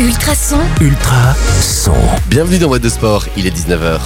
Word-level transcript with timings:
Ultrason, 0.00 0.58
Ultra 0.80 1.34
son. 1.60 1.92
Bienvenue 2.28 2.58
dans 2.58 2.68
Boîte 2.68 2.82
de 2.82 2.88
Sport, 2.88 3.26
il 3.36 3.46
est 3.46 3.54
19h. 3.54 4.00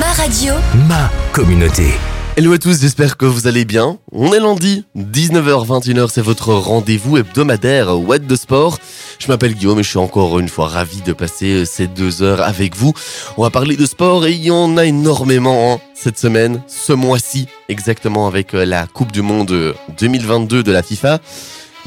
ma 0.00 0.12
radio, 0.14 0.54
Ma 0.88 1.10
communauté. 1.32 1.92
Hello 2.38 2.52
à 2.52 2.58
tous, 2.58 2.80
j'espère 2.80 3.18
que 3.18 3.26
vous 3.26 3.46
allez 3.46 3.66
bien. 3.66 3.98
On 4.12 4.32
est 4.32 4.40
lundi, 4.40 4.84
19h-21h, 4.96 6.08
c'est 6.08 6.22
votre 6.22 6.54
rendez-vous 6.54 7.18
hebdomadaire 7.18 8.00
What 8.00 8.20
de 8.20 8.34
Sport. 8.34 8.78
Je 9.18 9.28
m'appelle 9.28 9.54
Guillaume 9.54 9.78
et 9.78 9.82
je 9.82 9.90
suis 9.90 9.98
encore 9.98 10.38
une 10.38 10.48
fois 10.48 10.68
ravi 10.68 11.02
de 11.02 11.12
passer 11.12 11.66
ces 11.66 11.86
deux 11.86 12.22
heures 12.22 12.40
avec 12.40 12.74
vous. 12.74 12.94
On 13.36 13.42
va 13.42 13.50
parler 13.50 13.76
de 13.76 13.84
sport 13.84 14.24
et 14.26 14.32
il 14.32 14.42
y 14.44 14.50
en 14.50 14.76
a 14.78 14.86
énormément 14.86 15.74
hein, 15.74 15.80
cette 15.94 16.18
semaine, 16.18 16.62
ce 16.66 16.92
mois-ci, 16.92 17.46
exactement 17.68 18.26
avec 18.26 18.54
euh, 18.54 18.64
la 18.64 18.86
Coupe 18.86 19.12
du 19.12 19.20
Monde 19.20 19.50
euh, 19.50 19.74
2022 19.98 20.62
de 20.62 20.72
la 20.72 20.82
FIFA. 20.82 21.18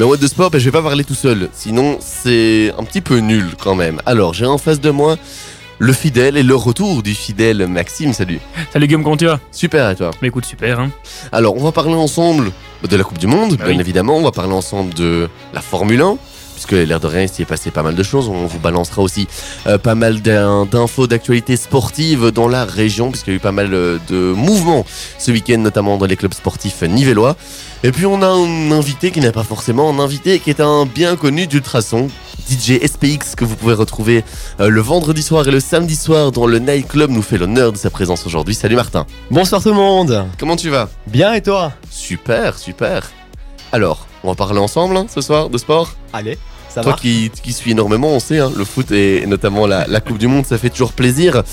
Mais 0.02 0.08
What 0.08 0.18
de 0.18 0.26
Sport, 0.26 0.50
ben, 0.50 0.58
je 0.58 0.66
vais 0.66 0.72
pas 0.72 0.82
parler 0.82 1.04
tout 1.04 1.14
seul, 1.14 1.48
sinon 1.54 2.00
c'est 2.00 2.74
un 2.76 2.84
petit 2.84 3.02
peu 3.02 3.20
nul 3.20 3.52
quand 3.64 3.76
même. 3.76 4.02
Alors 4.08 4.34
j'ai 4.34 4.48
en 4.48 4.58
face 4.58 4.82
de 4.82 4.90
moi 4.90 5.16
le 5.78 5.94
fidèle 5.94 6.38
et 6.38 6.42
le 6.42 6.56
retour 6.56 7.04
du 7.04 7.14
fidèle 7.14 7.68
Maxime, 7.68 8.12
salut. 8.12 8.40
Salut 8.74 8.88
Guillaume, 8.88 9.04
comment 9.04 9.16
tu 9.16 9.28
vas? 9.28 9.40
Super 9.52 9.92
et 9.92 9.96
toi? 9.96 10.10
Mais 10.24 10.30
écoute, 10.30 10.46
super. 10.46 10.80
Hein. 10.80 10.90
Alors, 11.32 11.56
on 11.56 11.64
va 11.64 11.72
parler 11.72 11.94
ensemble 11.94 12.52
de 12.82 12.96
la 12.98 13.04
Coupe 13.04 13.20
du 13.20 13.28
Monde, 13.28 13.58
Bah 13.58 13.66
bien 13.66 13.76
oui. 13.76 13.80
évidemment. 13.80 14.18
On 14.18 14.24
va 14.24 14.32
parler 14.32 14.54
ensemble 14.54 14.92
de 14.96 15.30
la 15.54 15.62
Formule 15.62 16.02
1, 16.02 16.18
puisque 16.66 16.88
l'air 16.88 17.00
de 17.00 17.08
rien, 17.08 17.24
il 17.24 17.30
s'y 17.30 17.42
est 17.42 17.46
passé 17.46 17.72
pas 17.72 17.82
mal 17.82 17.96
de 17.96 18.04
choses. 18.04 18.28
On 18.30 18.46
vous 18.46 18.60
balancera 18.60 19.02
aussi 19.02 19.28
euh, 19.68 19.78
pas 19.80 19.96
mal 19.96 20.22
d'in- 20.22 20.66
d'infos 20.66 21.08
d'actualité 21.08 21.58
sportive 21.58 22.28
dans 22.32 22.48
la 22.48 22.66
région, 22.66 23.10
puisqu'il 23.10 23.32
y 23.32 23.34
a 23.34 23.38
eu 23.38 23.40
pas 23.40 23.52
mal 23.52 23.74
euh, 23.74 23.98
de 24.10 24.34
mouvements 24.34 24.86
ce 25.18 25.32
week-end, 25.32 25.58
notamment 25.58 25.98
dans 25.98 26.06
les 26.06 26.16
clubs 26.18 26.34
sportifs 26.34 26.84
nivellois. 26.84 27.36
Et 27.84 27.92
puis, 27.92 28.06
on 28.06 28.22
a 28.22 28.28
un 28.28 28.72
invité 28.72 29.10
qui 29.10 29.22
n'est 29.22 29.32
pas 29.32 29.44
forcément 29.44 29.90
un 29.90 29.98
invité, 30.00 30.38
qui 30.40 30.52
est 30.52 30.60
un 30.62 30.86
bien 30.86 31.16
connu 31.16 31.48
d'ultrason. 31.48 32.08
DJ 32.50 32.80
SPX 32.86 33.36
que 33.38 33.46
vous 33.46 33.56
pouvez 33.56 33.74
retrouver 33.76 34.24
euh, 34.60 34.68
le 34.70 34.82
vendredi 34.82 35.22
soir 35.24 35.48
et 35.48 35.52
le 35.52 35.60
samedi 35.60 35.96
soir 35.96 36.32
dans 36.32 36.46
le 36.48 36.60
Night 36.60 36.88
Club 36.88 37.10
nous 37.10 37.22
fait 37.22 37.38
l'honneur 37.38 37.72
de 37.72 37.78
sa 37.78 37.90
présence 37.90 38.26
aujourd'hui. 38.26 38.56
Salut 38.56 38.76
Martin. 38.76 39.06
Bonsoir 39.30 39.62
tout 39.64 39.70
le 39.70 39.76
monde 39.76 40.26
Comment 40.40 40.56
tu 40.58 40.70
vas? 40.70 40.90
Bien 41.08 41.34
et 41.34 41.42
toi? 41.42 41.72
Super, 41.90 42.58
super. 42.58 43.10
Alors, 43.72 44.06
on 44.24 44.30
va 44.30 44.36
parler 44.36 44.60
ensemble 44.60 44.98
hein, 44.98 45.06
ce 45.14 45.22
soir 45.22 45.50
de 45.50 45.58
sport? 45.58 45.94
Allez, 46.14 46.38
ça 46.74 46.82
Toi 46.82 46.94
va 46.94 46.98
qui, 46.98 47.30
qui 47.44 47.54
suis 47.54 47.72
énormément, 47.72 48.10
on 48.10 48.20
sait, 48.20 48.40
hein, 48.40 48.52
le 48.56 48.64
foot 48.66 48.92
et 48.92 49.26
notamment 49.26 49.68
la, 49.68 49.88
la 49.88 50.00
Coupe 50.00 50.18
du 50.18 50.28
Monde, 50.28 50.46
ça 50.46 50.58
fait 50.58 50.70
toujours 50.70 50.94
plaisir. 50.94 51.44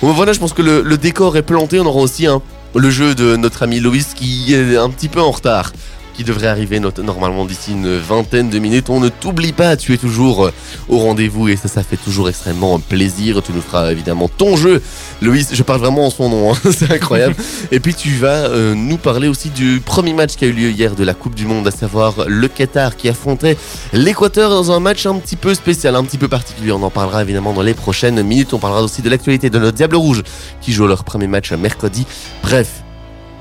Bon, 0.00 0.12
voilà, 0.12 0.32
je 0.32 0.38
pense 0.38 0.52
que 0.52 0.62
le, 0.62 0.82
le 0.82 0.98
décor 0.98 1.36
est 1.36 1.42
planté. 1.42 1.78
On 1.80 1.86
aura 1.86 2.00
aussi 2.00 2.26
hein, 2.26 2.40
le 2.74 2.90
jeu 2.90 3.14
de 3.14 3.36
notre 3.36 3.62
ami 3.62 3.80
Loïs 3.80 4.14
qui 4.14 4.54
est 4.54 4.76
un 4.76 4.90
petit 4.90 5.08
peu 5.08 5.20
en 5.20 5.30
retard. 5.30 5.72
Qui 6.14 6.24
devrait 6.24 6.48
arriver 6.48 6.78
normalement 6.80 7.44
d'ici 7.44 7.72
une 7.72 7.96
vingtaine 7.96 8.50
de 8.50 8.58
minutes. 8.58 8.90
On 8.90 9.00
ne 9.00 9.08
t'oublie 9.08 9.52
pas, 9.52 9.76
tu 9.76 9.94
es 9.94 9.96
toujours 9.96 10.46
euh, 10.46 10.52
au 10.88 10.98
rendez-vous 10.98 11.48
et 11.48 11.56
ça, 11.56 11.68
ça 11.68 11.82
fait 11.82 11.96
toujours 11.96 12.28
extrêmement 12.28 12.78
plaisir. 12.80 13.42
Tu 13.42 13.52
nous 13.52 13.62
feras 13.62 13.90
évidemment 13.90 14.28
ton 14.28 14.56
jeu. 14.56 14.82
Loïs, 15.22 15.54
je 15.54 15.62
parle 15.62 15.80
vraiment 15.80 16.06
en 16.06 16.10
son 16.10 16.28
nom, 16.28 16.52
hein, 16.52 16.58
c'est 16.70 16.90
incroyable. 16.90 17.34
Et 17.70 17.80
puis 17.80 17.94
tu 17.94 18.10
vas 18.10 18.46
euh, 18.46 18.74
nous 18.74 18.98
parler 18.98 19.28
aussi 19.28 19.48
du 19.48 19.80
premier 19.84 20.12
match 20.12 20.36
qui 20.36 20.44
a 20.44 20.48
eu 20.48 20.52
lieu 20.52 20.70
hier 20.70 20.94
de 20.94 21.04
la 21.04 21.14
Coupe 21.14 21.34
du 21.34 21.46
Monde, 21.46 21.66
à 21.66 21.70
savoir 21.70 22.26
le 22.26 22.48
Qatar 22.48 22.96
qui 22.96 23.08
affrontait 23.08 23.56
l'Équateur 23.92 24.50
dans 24.50 24.72
un 24.72 24.80
match 24.80 25.06
un 25.06 25.18
petit 25.18 25.36
peu 25.36 25.54
spécial, 25.54 25.96
un 25.96 26.04
petit 26.04 26.18
peu 26.18 26.28
particulier. 26.28 26.72
On 26.72 26.82
en 26.82 26.90
parlera 26.90 27.22
évidemment 27.22 27.52
dans 27.52 27.62
les 27.62 27.74
prochaines 27.74 28.22
minutes. 28.22 28.52
On 28.52 28.58
parlera 28.58 28.82
aussi 28.82 29.02
de 29.02 29.08
l'actualité 29.08 29.50
de 29.50 29.58
nos 29.58 29.70
Diables 29.70 29.96
Rouges 29.96 30.22
qui 30.60 30.72
jouent 30.72 30.86
leur 30.86 31.04
premier 31.04 31.26
match 31.26 31.52
mercredi. 31.52 32.06
Bref. 32.42 32.81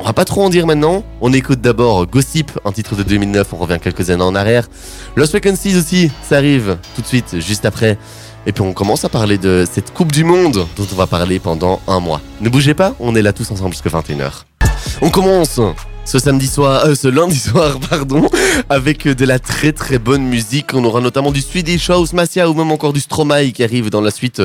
On 0.02 0.04
va 0.04 0.14
pas 0.14 0.26
trop 0.26 0.42
en 0.42 0.50
dire 0.50 0.66
maintenant. 0.66 1.04
On 1.22 1.32
écoute 1.32 1.62
d'abord 1.62 2.08
Gossip, 2.08 2.52
un 2.66 2.72
titre 2.72 2.96
de 2.96 3.04
2009. 3.04 3.54
On 3.54 3.58
revient 3.58 3.78
quelques 3.80 4.10
années 4.10 4.24
en 4.24 4.34
arrière. 4.34 4.68
Lost 5.16 5.32
Vacancies 5.32 5.78
aussi, 5.78 6.12
ça 6.28 6.38
arrive 6.38 6.80
tout 6.96 7.04
de 7.04 7.06
suite, 7.06 7.40
juste 7.40 7.66
après. 7.66 8.00
Et 8.48 8.52
puis 8.52 8.64
on 8.64 8.74
commence 8.74 9.06
à 9.06 9.10
parler 9.10 9.38
de 9.38 9.64
cette 9.72 9.94
Coupe 9.94 10.12
du 10.12 10.24
Monde 10.24 10.66
dont 10.76 10.88
on 10.92 10.96
va 10.96 11.06
parler 11.06 11.38
pendant 11.38 11.80
un 11.88 12.00
mois. 12.00 12.20
Ne 12.40 12.50
bougez 12.50 12.74
pas, 12.74 12.96
on 13.00 13.16
est 13.16 13.22
là 13.22 13.32
tous 13.32 13.52
ensemble 13.52 13.74
jusqu'à 13.74 13.92
21h. 13.92 14.46
On 15.04 15.12
commence 15.12 15.60
ce 16.12 16.20
samedi 16.20 16.48
soir, 16.48 16.84
euh, 16.88 16.94
ce 16.96 17.08
lundi 17.08 17.38
soir, 17.50 17.80
pardon, 17.90 18.28
avec 18.70 19.08
de 19.08 19.24
la 19.26 19.40
très 19.40 19.72
très 19.72 19.98
bonne 19.98 20.24
musique. 20.24 20.74
On 20.74 20.84
aura 20.84 21.00
notamment 21.00 21.32
du 21.32 21.40
Swedish 21.40 21.90
House 21.90 22.12
Masia 22.12 22.50
ou 22.50 22.54
même 22.54 22.70
encore 22.70 22.92
du 22.92 23.00
Stromae 23.00 23.52
qui 23.54 23.64
arrive 23.64 23.90
dans 23.90 24.02
la 24.02 24.12
suite. 24.12 24.42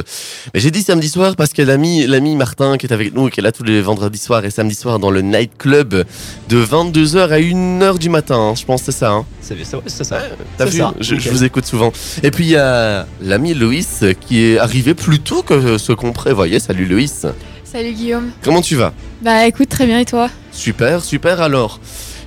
Mais 0.54 0.60
j'ai 0.60 0.70
dit 0.70 0.82
samedi 0.82 1.08
soir 1.08 1.34
parce 1.34 1.52
que 1.52 1.62
l'ami, 1.62 2.06
l'ami 2.06 2.36
Martin 2.36 2.76
qui 2.76 2.86
est 2.86 2.92
avec 2.92 3.12
nous 3.14 3.26
et 3.26 3.30
qui 3.32 3.40
est 3.40 3.42
là 3.42 3.50
tous 3.50 3.64
les 3.64 3.80
vendredis 3.82 4.18
soirs 4.20 4.44
et 4.44 4.50
samedi 4.52 4.76
soir 4.76 5.00
dans 5.00 5.10
le 5.10 5.22
Night 5.22 5.52
Club 5.58 6.04
de 6.48 6.64
22h 6.64 7.30
à 7.30 7.40
1h 7.40 7.98
du 7.98 8.10
matin. 8.10 8.36
hein. 8.36 8.54
Je 8.54 8.64
pense 8.64 8.82
que 8.82 8.92
c'est 8.92 8.98
ça. 8.98 9.10
Hein. 9.10 9.24
C'est 9.40 9.64
ça, 9.64 9.78
c'est 9.86 10.04
ça. 10.04 10.22
T'as 10.56 10.66
C'est 10.66 10.70
vu 10.70 10.78
ça, 10.78 10.94
je, 11.00 11.16
je 11.16 11.30
vous 11.30 11.42
écoute 11.42 11.66
souvent. 11.66 11.92
Et 12.22 12.30
puis 12.30 12.44
il 12.44 12.50
y 12.50 12.56
a 12.56 13.08
l'ami 13.20 13.54
Loïs 13.54 14.04
qui 14.20 14.40
est 14.44 14.58
arrivé 14.58 14.94
plus 14.94 15.18
tôt 15.18 15.42
que 15.42 15.78
ce 15.78 15.90
qu'on 15.92 16.12
prévoyait. 16.12 16.60
Salut 16.60 16.86
Loïs. 16.86 17.26
Salut 17.64 17.92
Guillaume. 17.92 18.30
Comment 18.44 18.60
tu 18.60 18.76
vas? 18.76 18.92
Bah 19.22 19.48
écoute, 19.48 19.68
très 19.68 19.86
bien 19.86 19.98
et 19.98 20.04
toi? 20.04 20.30
Super, 20.56 21.04
super 21.04 21.40
alors. 21.40 21.80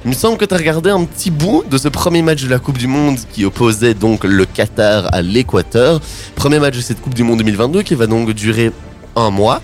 Il 0.06 0.10
me 0.12 0.16
semble 0.16 0.38
que 0.38 0.46
tu 0.46 0.54
as 0.54 0.58
regardé 0.58 0.90
un 0.92 1.04
petit 1.04 1.30
bout 1.32 1.64
de 1.70 1.78
ce 1.78 1.90
premier 1.90 2.22
match 2.22 2.44
de 2.44 2.50
la 2.50 2.60
Coupe 2.60 2.78
du 2.78 2.88
Monde 2.88 3.18
qui 3.34 3.44
opposait 3.44 3.94
donc 3.94 4.24
le 4.24 4.46
Qatar 4.46 5.14
à 5.14 5.22
l'Équateur. 5.22 6.00
Premier 6.36 6.60
match 6.60 6.76
de 6.78 6.82
cette 6.82 7.02
Coupe 7.02 7.14
du 7.16 7.24
Monde 7.24 7.40
2022 7.40 7.82
qui 7.82 7.96
va 7.96 8.08
donc 8.08 8.32
durer 8.32 8.72
un 9.18 9.30
mois. 9.30 9.62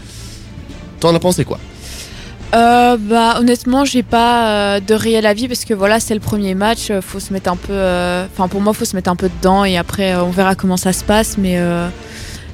T'en 0.99 1.15
as 1.15 1.19
pensé 1.19 1.45
quoi? 1.45 1.57
Euh, 2.53 2.97
Bah 2.99 3.35
honnêtement, 3.39 3.85
j'ai 3.85 4.03
pas 4.03 4.49
euh, 4.49 4.79
de 4.81 4.93
réel 4.93 5.25
avis 5.25 5.47
parce 5.47 5.63
que 5.63 5.73
voilà, 5.73 5.99
c'est 6.01 6.13
le 6.15 6.19
premier 6.19 6.53
match. 6.55 6.87
euh, 6.89 7.01
Faut 7.01 7.19
se 7.21 7.31
mettre 7.31 7.49
un 7.49 7.55
peu. 7.55 7.71
euh, 7.71 8.25
Enfin 8.33 8.47
pour 8.49 8.59
moi, 8.61 8.73
faut 8.73 8.83
se 8.85 8.95
mettre 8.95 9.09
un 9.11 9.15
peu 9.15 9.29
dedans 9.29 9.63
et 9.63 9.77
après 9.77 10.15
on 10.15 10.31
verra 10.31 10.55
comment 10.55 10.77
ça 10.77 10.91
se 10.91 11.03
passe. 11.03 11.37
Mais 11.37 11.57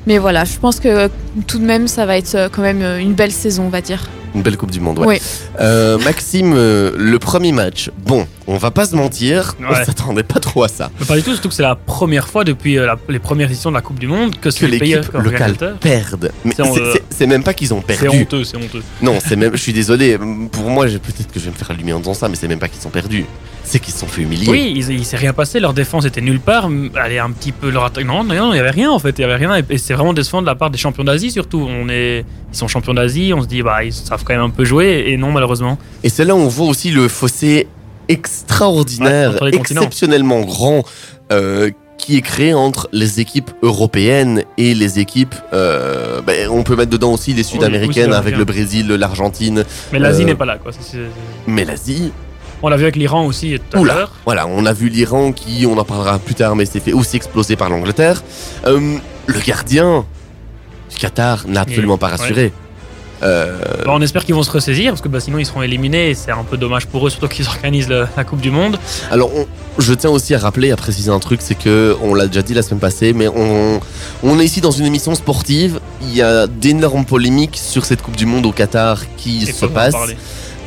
mais 0.05 0.17
voilà, 0.19 0.43
je 0.45 0.57
pense 0.59 0.79
que 0.79 1.09
tout 1.47 1.57
de 1.59 1.63
même, 1.65 1.87
ça 1.87 2.05
va 2.05 2.17
être 2.17 2.49
quand 2.51 2.61
même 2.63 2.81
une 2.99 3.13
belle 3.13 3.31
saison, 3.31 3.63
on 3.65 3.69
va 3.69 3.81
dire. 3.81 4.03
Une 4.33 4.41
belle 4.43 4.55
Coupe 4.55 4.71
du 4.71 4.79
Monde, 4.79 4.99
ouais. 4.99 5.07
Oui. 5.07 5.21
Euh, 5.59 5.97
Maxime, 5.99 6.53
euh, 6.55 6.91
le 6.97 7.19
premier 7.19 7.51
match, 7.51 7.89
bon, 8.05 8.25
on 8.47 8.55
va 8.57 8.71
pas 8.71 8.85
se 8.85 8.95
mentir, 8.95 9.55
on 9.59 9.73
Ouais. 9.73 9.83
s'attendait 9.83 10.23
pas 10.23 10.39
trop 10.39 10.63
à 10.63 10.69
ça. 10.69 10.89
Mais 10.99 11.05
pas 11.05 11.17
du 11.17 11.23
tout, 11.23 11.31
surtout 11.33 11.49
que 11.49 11.53
c'est 11.53 11.61
la 11.63 11.75
première 11.75 12.27
fois 12.29 12.45
depuis 12.45 12.77
euh, 12.79 12.85
la- 12.85 12.97
les 13.09 13.19
premières 13.19 13.49
éditions 13.51 13.71
de 13.71 13.75
la 13.75 13.81
Coupe 13.81 13.99
du 13.99 14.07
Monde 14.07 14.35
que 14.35 14.39
Que 14.43 14.49
c'est 14.51 14.67
le 14.67 14.77
pays 14.79 14.93
l'équipe 14.95 15.11
locale 15.13 15.27
organisateur. 15.33 15.77
perde. 15.79 16.31
Mais 16.45 16.53
C'est 16.55 16.61
en- 16.61 16.73
c'est- 16.73 16.91
c'est- 16.93 17.03
c'est 17.09 17.27
même 17.27 17.43
pas 17.43 17.53
qu'ils 17.53 17.73
ont 17.73 17.83
C'est 17.87 17.97
perdu. 17.99 18.21
honteux, 18.21 18.43
c'est 18.45 18.55
honteux. 18.57 18.81
Non, 19.01 19.19
c'est 19.25 19.35
même. 19.35 19.51
Je 19.53 19.61
suis 19.61 19.73
désolé. 19.73 20.17
Pour 20.51 20.69
moi, 20.69 20.87
j'ai- 20.87 20.99
peut-être 20.99 21.31
que 21.31 21.39
je 21.39 21.45
vais 21.45 21.51
me 21.51 21.55
faire 21.57 21.71
allumer 21.71 21.91
en 21.91 21.99
disant 21.99 22.13
ça, 22.13 22.29
mais 22.29 22.35
c'est 22.35 22.47
même 22.47 22.59
pas 22.59 22.69
qu'ils 22.69 22.81
sont 22.81 22.89
perdus. 22.89 23.25
C'est 23.71 23.79
qu'ils 23.79 23.93
se 23.93 23.99
sont 24.01 24.07
fait 24.07 24.23
humilier. 24.23 24.49
Oui, 24.49 24.73
il, 24.75 24.89
il 24.91 25.05
s'est 25.05 25.15
rien 25.15 25.31
passé, 25.31 25.61
leur 25.61 25.73
défense 25.73 26.03
était 26.05 26.19
nulle 26.19 26.41
part. 26.41 26.65
m- 26.65 26.89
Allez, 26.95 27.19
un 27.19 27.31
petit 27.31 27.53
peu 27.53 27.69
leur 27.69 27.85
attaque. 27.85 28.05
Non, 28.05 28.21
non, 28.25 28.35
non, 28.35 28.53
il 28.53 28.57
y 28.57 28.59
avait 28.59 28.69
rien 28.69 28.91
en 28.91 28.99
fait, 28.99 29.17
il 29.17 29.21
y 29.21 29.23
avait 29.23 29.37
rien. 29.37 29.55
Et, 29.55 29.63
et 29.69 29.77
c'est 29.77 29.93
vraiment 29.93 30.11
décevant 30.13 30.41
de 30.41 30.47
la 30.47 30.55
part 30.55 30.69
des 30.69 30.77
champions 30.77 31.05
d'Asie 31.05 31.31
surtout. 31.31 31.65
On 31.69 31.87
est, 31.87 32.25
ils 32.51 32.57
sont 32.57 32.67
champions 32.67 32.93
d'Asie, 32.93 33.31
on 33.33 33.41
se 33.41 33.47
dit 33.47 33.61
bah 33.63 33.83
ils 33.85 33.93
savent 33.93 34.23
quand 34.25 34.33
même 34.33 34.43
un 34.43 34.49
peu 34.49 34.65
jouer 34.65 35.05
et 35.07 35.15
non 35.15 35.31
malheureusement. 35.31 35.77
Et 36.03 36.09
c'est 36.09 36.25
là 36.25 36.35
où 36.35 36.39
on 36.39 36.49
voit 36.49 36.67
aussi 36.67 36.91
le 36.91 37.07
fossé 37.07 37.67
extraordinaire, 38.09 39.41
Ouais, 39.41 39.55
exceptionnellement 39.55 40.41
grand, 40.41 40.83
euh, 41.31 41.69
qui 41.97 42.17
est 42.17 42.21
créé 42.21 42.53
entre 42.53 42.89
les 42.91 43.19
équipes 43.19 43.51
européennes 43.61 44.43
et 44.57 44.73
les 44.73 44.99
équipes. 44.99 45.35
euh, 45.53 46.19
ben, 46.21 46.49
on 46.49 46.63
peut 46.63 46.75
mettre 46.75 46.89
dedans 46.89 47.13
aussi 47.13 47.33
les 47.33 47.43
sud-américaines 47.43 48.09
oui, 48.09 48.15
avec 48.15 48.35
le 48.37 48.43
Brésil, 48.43 48.87
l'Argentine, 48.89 49.63
Mais 49.93 49.99
l'Asie 49.99 50.23
Euh, 50.23 50.25
n'est 50.25 50.35
pas 50.35 50.45
là 50.45 50.57
quoi. 50.57 50.71
Mais 51.47 51.63
l'Asie. 51.63 52.11
On 52.63 52.69
l'a 52.69 52.77
vu 52.77 52.83
avec 52.83 52.95
l'Iran 52.95 53.25
aussi 53.25 53.57
tout 53.69 53.77
à 53.77 53.79
Oula. 53.81 53.93
l'heure. 53.95 54.11
Voilà, 54.25 54.47
on 54.47 54.65
a 54.65 54.73
vu 54.73 54.89
l'Iran 54.89 55.31
qui, 55.31 55.65
on 55.65 55.77
en 55.77 55.83
parlera 55.85 56.19
plus 56.19 56.35
tard, 56.35 56.55
mais 56.55 56.65
s'est 56.65 56.79
fait 56.79 56.93
aussi 56.93 57.15
exploser 57.15 57.55
par 57.55 57.69
l'Angleterre. 57.69 58.23
Euh, 58.67 58.97
le 59.25 59.39
gardien 59.39 60.05
du 60.89 60.97
Qatar 60.97 61.45
n'a 61.47 61.61
absolument 61.61 61.95
Et- 61.95 61.99
pas 61.99 62.09
rassuré. 62.09 62.53
Euh, 63.23 63.59
Bah, 63.85 63.91
on 63.93 64.01
espère 64.01 64.25
qu'ils 64.25 64.33
vont 64.33 64.41
se 64.41 64.49
ressaisir 64.49 64.91
parce 64.91 65.01
que 65.01 65.07
bah, 65.07 65.19
sinon 65.19 65.37
ils 65.37 65.45
seront 65.45 65.61
éliminés 65.61 66.09
et 66.09 66.15
c'est 66.15 66.31
un 66.31 66.43
peu 66.43 66.57
dommage 66.57 66.87
pour 66.87 67.05
eux, 67.05 67.11
surtout 67.11 67.27
qu'ils 67.27 67.47
organisent 67.47 67.87
le- 67.87 68.07
la 68.17 68.23
Coupe 68.23 68.41
du 68.41 68.49
Monde. 68.49 68.79
Alors, 69.11 69.29
on- 69.35 69.45
je 69.79 69.93
tiens 69.93 70.09
aussi 70.09 70.33
à 70.33 70.39
rappeler, 70.39 70.71
à 70.71 70.75
préciser 70.75 71.11
un 71.11 71.19
truc, 71.19 71.39
c'est 71.43 71.53
que 71.53 71.95
on 72.01 72.15
l'a 72.15 72.25
déjà 72.25 72.41
dit 72.41 72.55
la 72.55 72.63
semaine 72.63 72.79
passée, 72.79 73.13
mais 73.13 73.27
on, 73.27 73.79
on 74.23 74.39
est 74.39 74.45
ici 74.45 74.59
dans 74.59 74.71
une 74.71 74.85
émission 74.85 75.13
sportive. 75.13 75.79
Il 76.01 76.15
y 76.15 76.23
a 76.23 76.47
d'énormes 76.47 77.05
polémiques 77.05 77.57
sur 77.61 77.85
cette 77.85 78.01
Coupe 78.01 78.17
du 78.17 78.25
Monde 78.25 78.47
au 78.47 78.51
Qatar 78.51 79.01
qui 79.17 79.43
Et 79.47 79.51
se 79.51 79.65
passe. 79.67 79.93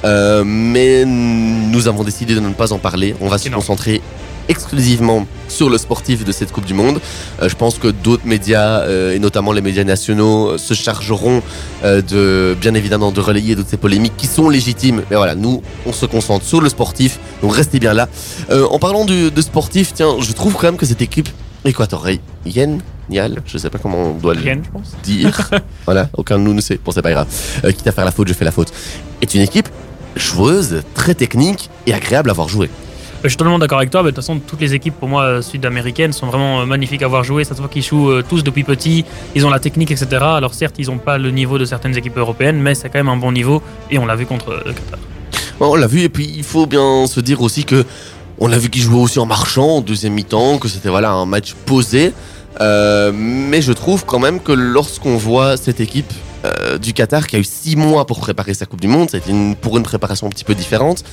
Euh, 0.05 0.45
mais 0.45 1.05
nous 1.05 1.89
avons 1.89 2.05
décidé 2.05 2.35
de 2.35 2.41
ne 2.41 2.51
pas 2.53 2.73
en 2.73 2.79
parler. 2.79 3.15
On 3.21 3.29
va 3.29 3.39
se 3.39 3.49
non. 3.49 3.57
concentrer 3.57 4.01
exclusivement 4.49 5.27
sur 5.49 5.71
le 5.71 5.79
sportif 5.79 6.23
de 6.25 6.31
cette 6.31 6.53
Coupe 6.53 6.67
du 6.67 6.75
Monde. 6.75 7.01
Euh, 7.41 7.49
je 7.49 7.55
pense 7.57 7.79
que 7.79 7.89
d'autres 7.89 8.27
médias, 8.27 8.81
euh, 8.81 9.15
et 9.15 9.19
notamment 9.19 9.53
les 9.53 9.63
médias 9.63 9.85
nationaux, 9.85 10.51
euh, 10.51 10.59
se 10.59 10.75
chargeront 10.75 11.43
euh, 11.83 12.03
de, 12.03 12.55
bien 12.61 12.75
évidemment, 12.75 13.11
de 13.11 13.21
relayer 13.23 13.57
toutes 13.57 13.69
ces 13.69 13.79
polémiques 13.79 14.17
qui 14.19 14.27
sont 14.27 14.51
légitimes. 14.51 15.03
Mais 15.11 15.17
voilà, 15.17 15.35
nous, 15.35 15.63
on 15.87 15.93
se 15.93 16.05
concentre 16.05 16.45
sur 16.45 16.61
le 16.61 16.69
sportif, 16.69 17.19
donc 17.41 17.55
restez 17.55 17.79
bien 17.81 17.95
là. 17.95 18.07
Euh, 18.51 18.67
en 18.71 18.79
parlant 18.79 19.07
du- 19.07 19.31
de 19.31 19.41
sportif, 19.41 19.95
tiens, 19.95 20.17
je 20.21 20.33
trouve 20.33 20.53
quand 20.55 20.65
même 20.65 20.77
que 20.77 20.85
cette 20.87 21.01
équipe 21.01 21.31
équatorienne, 21.65 22.81
Nial, 23.11 23.43
je 23.47 23.59
sais 23.59 23.71
pas 23.71 23.79
comment 23.79 23.99
on 24.11 24.15
doit 24.15 24.35
le 24.35 24.41
Rien, 24.41 24.61
dire. 25.03 25.51
voilà, 25.87 26.09
aucun 26.17 26.39
de 26.39 26.43
nous 26.45 26.55
ne 26.55 26.61
sait. 26.61 26.79
Bon, 26.83 26.91
c'est 26.91 27.03
pas 27.03 27.11
grave. 27.11 27.27
Euh, 27.65 27.73
quitte 27.73 27.87
à 27.87 27.93
faire 27.93 28.05
la 28.05 28.11
faute, 28.11 28.29
je 28.29 28.33
fais 28.35 28.45
la 28.45 28.51
faute. 28.51 28.73
Est 29.21 29.35
une 29.35 29.43
équipe 29.43 29.69
joueuse, 30.17 30.83
très 30.95 31.15
technique 31.15 31.71
et 31.87 31.95
agréable 31.95 32.31
à 32.31 32.33
voir 32.33 32.49
jouer. 32.49 32.71
Je 33.23 33.31
suis 33.31 33.39
totalement 33.39 33.59
d'accord 33.59 33.79
avec 33.79 33.91
toi. 33.91 34.03
mais 34.03 34.11
De 34.11 34.17
toute 34.17 34.23
façon, 34.23 34.39
toutes 34.39 34.61
les 34.61 34.75
équipes 34.75 34.95
pour 34.95 35.09
moi 35.09 35.23
euh, 35.23 35.43
sud-américaines 35.43 36.13
sont 36.13 36.27
vraiment 36.27 36.61
euh, 36.61 36.67
magnifiques 36.67 37.03
à 37.03 37.09
voir 37.09 37.25
jouer. 37.25 37.45
Ça 37.45 37.55
se 37.55 37.61
voit 37.61 37.71
qu'ils 37.71 37.83
jouent 37.83 38.11
euh, 38.11 38.25
tous 38.29 38.45
depuis 38.45 38.65
petits. 38.65 39.07
Ils 39.35 39.47
ont 39.47 39.51
la 39.51 39.61
technique, 39.61 39.91
etc. 39.91 40.07
Alors 40.21 40.53
certes, 40.53 40.75
ils 40.79 40.89
n'ont 40.89 40.99
pas 40.99 41.17
le 41.17 41.31
niveau 41.31 41.57
de 41.57 41.65
certaines 41.65 41.97
équipes 41.97 42.19
européennes, 42.19 42.61
mais 42.61 42.75
c'est 42.75 42.91
quand 42.91 42.99
même 42.99 43.09
un 43.09 43.17
bon 43.17 43.33
niveau. 43.33 43.63
Et 43.91 43.99
on 43.99 44.05
l'a 44.05 44.15
vu 44.15 44.27
contre 44.27 44.63
le 44.67 44.73
Qatar. 44.73 44.99
On 45.61 45.75
l'a 45.75 45.87
vu, 45.87 46.01
et 46.01 46.09
puis 46.09 46.31
il 46.37 46.45
faut 46.45 46.67
bien 46.67 47.07
se 47.07 47.21
dire 47.21 47.41
aussi 47.41 47.65
que 47.65 47.87
on 48.39 48.53
a 48.53 48.59
vu 48.59 48.69
qu'ils 48.69 48.83
jouaient 48.83 49.01
aussi 49.01 49.19
en 49.19 49.27
marchant 49.27 49.77
en 49.77 49.81
deuxième 49.81 50.13
mi-temps, 50.13 50.59
que 50.59 50.69
c'était 50.69 50.89
voilà 50.89 51.13
un 51.13 51.25
match 51.25 51.55
posé. 51.67 52.13
Euh, 52.61 53.13
mais 53.15 53.63
je 53.63 53.73
trouve 53.73 54.05
quand 54.05 54.19
même 54.19 54.41
que 54.41 54.53
lorsqu'on 54.53 55.17
voit 55.17 55.57
cette 55.57 55.81
équipe 55.81 56.13
euh, 56.45 56.79
du 56.79 56.93
Qatar 56.93 57.27
qui 57.27 57.37
a 57.37 57.39
eu 57.39 57.45
six 57.45 57.77
mois 57.77 58.07
pour 58.07 58.21
préparer 58.21 58.55
sa 58.55 58.67
Coupe 58.67 58.81
du 58.81 58.89
Monde, 58.89 59.11
c'était 59.11 59.31
une, 59.31 59.57
pour 59.57 59.77
une 59.77 59.83
préparation 59.83 60.27
un 60.27 60.31
petit 60.31 60.45
peu 60.45 60.55
différente. 60.55 61.05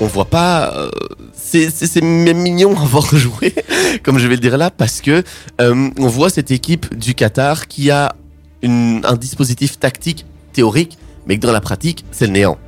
On 0.00 0.06
voit 0.06 0.26
pas, 0.26 0.72
euh, 0.76 0.90
c'est 1.34 2.00
même 2.02 2.38
mignon 2.38 2.76
à 2.76 2.84
voir 2.84 3.04
jouer, 3.16 3.54
comme 4.02 4.18
je 4.18 4.26
vais 4.26 4.34
le 4.34 4.40
dire 4.40 4.56
là, 4.58 4.70
parce 4.70 5.00
que 5.00 5.22
euh, 5.60 5.90
on 5.98 6.06
voit 6.06 6.30
cette 6.30 6.50
équipe 6.50 6.96
du 6.96 7.14
Qatar 7.14 7.66
qui 7.66 7.90
a 7.90 8.14
un 8.62 9.16
dispositif 9.16 9.78
tactique 9.78 10.26
théorique, 10.52 10.98
mais 11.26 11.36
que 11.36 11.42
dans 11.42 11.52
la 11.52 11.60
pratique, 11.60 12.04
c'est 12.10 12.26
le 12.26 12.32
néant. 12.32 12.58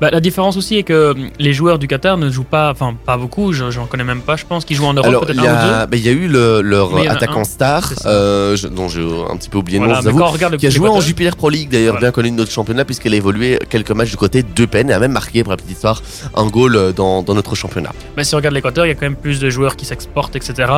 Bah, 0.00 0.10
la 0.10 0.20
différence 0.20 0.56
aussi 0.56 0.76
est 0.76 0.82
que 0.82 1.12
hum, 1.12 1.28
les 1.38 1.52
joueurs 1.52 1.78
du 1.78 1.88
Qatar 1.88 2.16
ne 2.18 2.30
jouent 2.30 2.44
pas, 2.44 2.70
enfin 2.70 2.94
pas 3.06 3.16
beaucoup, 3.16 3.52
je- 3.52 3.70
j'en 3.70 3.86
connais 3.86 4.04
même 4.04 4.20
pas, 4.20 4.36
je 4.36 4.44
pense 4.44 4.64
qu'ils 4.64 4.76
jouent 4.76 4.86
en 4.86 4.94
Europe 4.94 5.26
peut-être 5.26 5.42
y, 5.42 5.46
un 5.46 5.52
ou 5.54 5.80
deux. 5.82 5.86
ben, 5.90 5.96
il 5.96 6.04
y 6.06 6.08
a 6.08 6.12
eu 6.12 6.28
le- 6.28 6.60
leur 6.60 6.94
a 6.96 7.00
attaquant 7.12 7.40
un, 7.40 7.44
star, 7.44 7.92
euh, 8.06 8.56
je- 8.56 8.68
dont 8.68 8.88
j'ai 8.88 9.02
un 9.02 9.36
petit 9.36 9.48
peu 9.48 9.58
oublié 9.58 9.78
le 9.78 9.84
Voilà, 9.86 10.00
nom, 10.00 10.04
je 10.10 10.10
vous 10.10 10.18
le 10.50 10.56
qui 10.58 10.66
a 10.66 10.70
joué 10.70 10.88
en 10.88 11.00
Jupiler 11.00 11.30
Pro 11.36 11.48
League 11.50 11.68
d'ailleurs, 11.70 11.94
Voilà. 11.94 12.06
bien 12.08 12.12
connu 12.12 12.30
de 12.30 12.36
notre 12.36 12.50
championnat, 12.52 12.84
puisqu'elle 12.84 13.14
a 13.14 13.16
évolué 13.16 13.58
quelques 13.68 13.90
matchs 13.92 14.10
du 14.10 14.16
côté 14.16 14.42
de 14.42 14.64
Penn 14.66 14.90
et 14.90 14.92
a 14.92 14.98
même 14.98 15.12
marqué, 15.12 15.42
pour 15.42 15.52
la 15.52 15.56
petite 15.56 15.72
histoire, 15.72 16.02
un 16.34 16.46
goal 16.46 16.76
euh, 16.76 16.92
dans, 16.92 17.22
dans 17.22 17.34
notre 17.34 17.54
championnat. 17.54 17.92
Mais 18.16 18.24
si 18.24 18.34
on 18.34 18.38
regarde 18.38 18.54
l'Équateur, 18.54 18.86
il 18.86 18.88
y 18.88 18.92
a 18.92 18.94
quand 18.94 19.06
même 19.06 19.16
plus 19.16 19.40
de 19.40 19.50
joueurs 19.50 19.76
qui 19.76 19.84
s'exportent, 19.86 20.36
etc. 20.36 20.70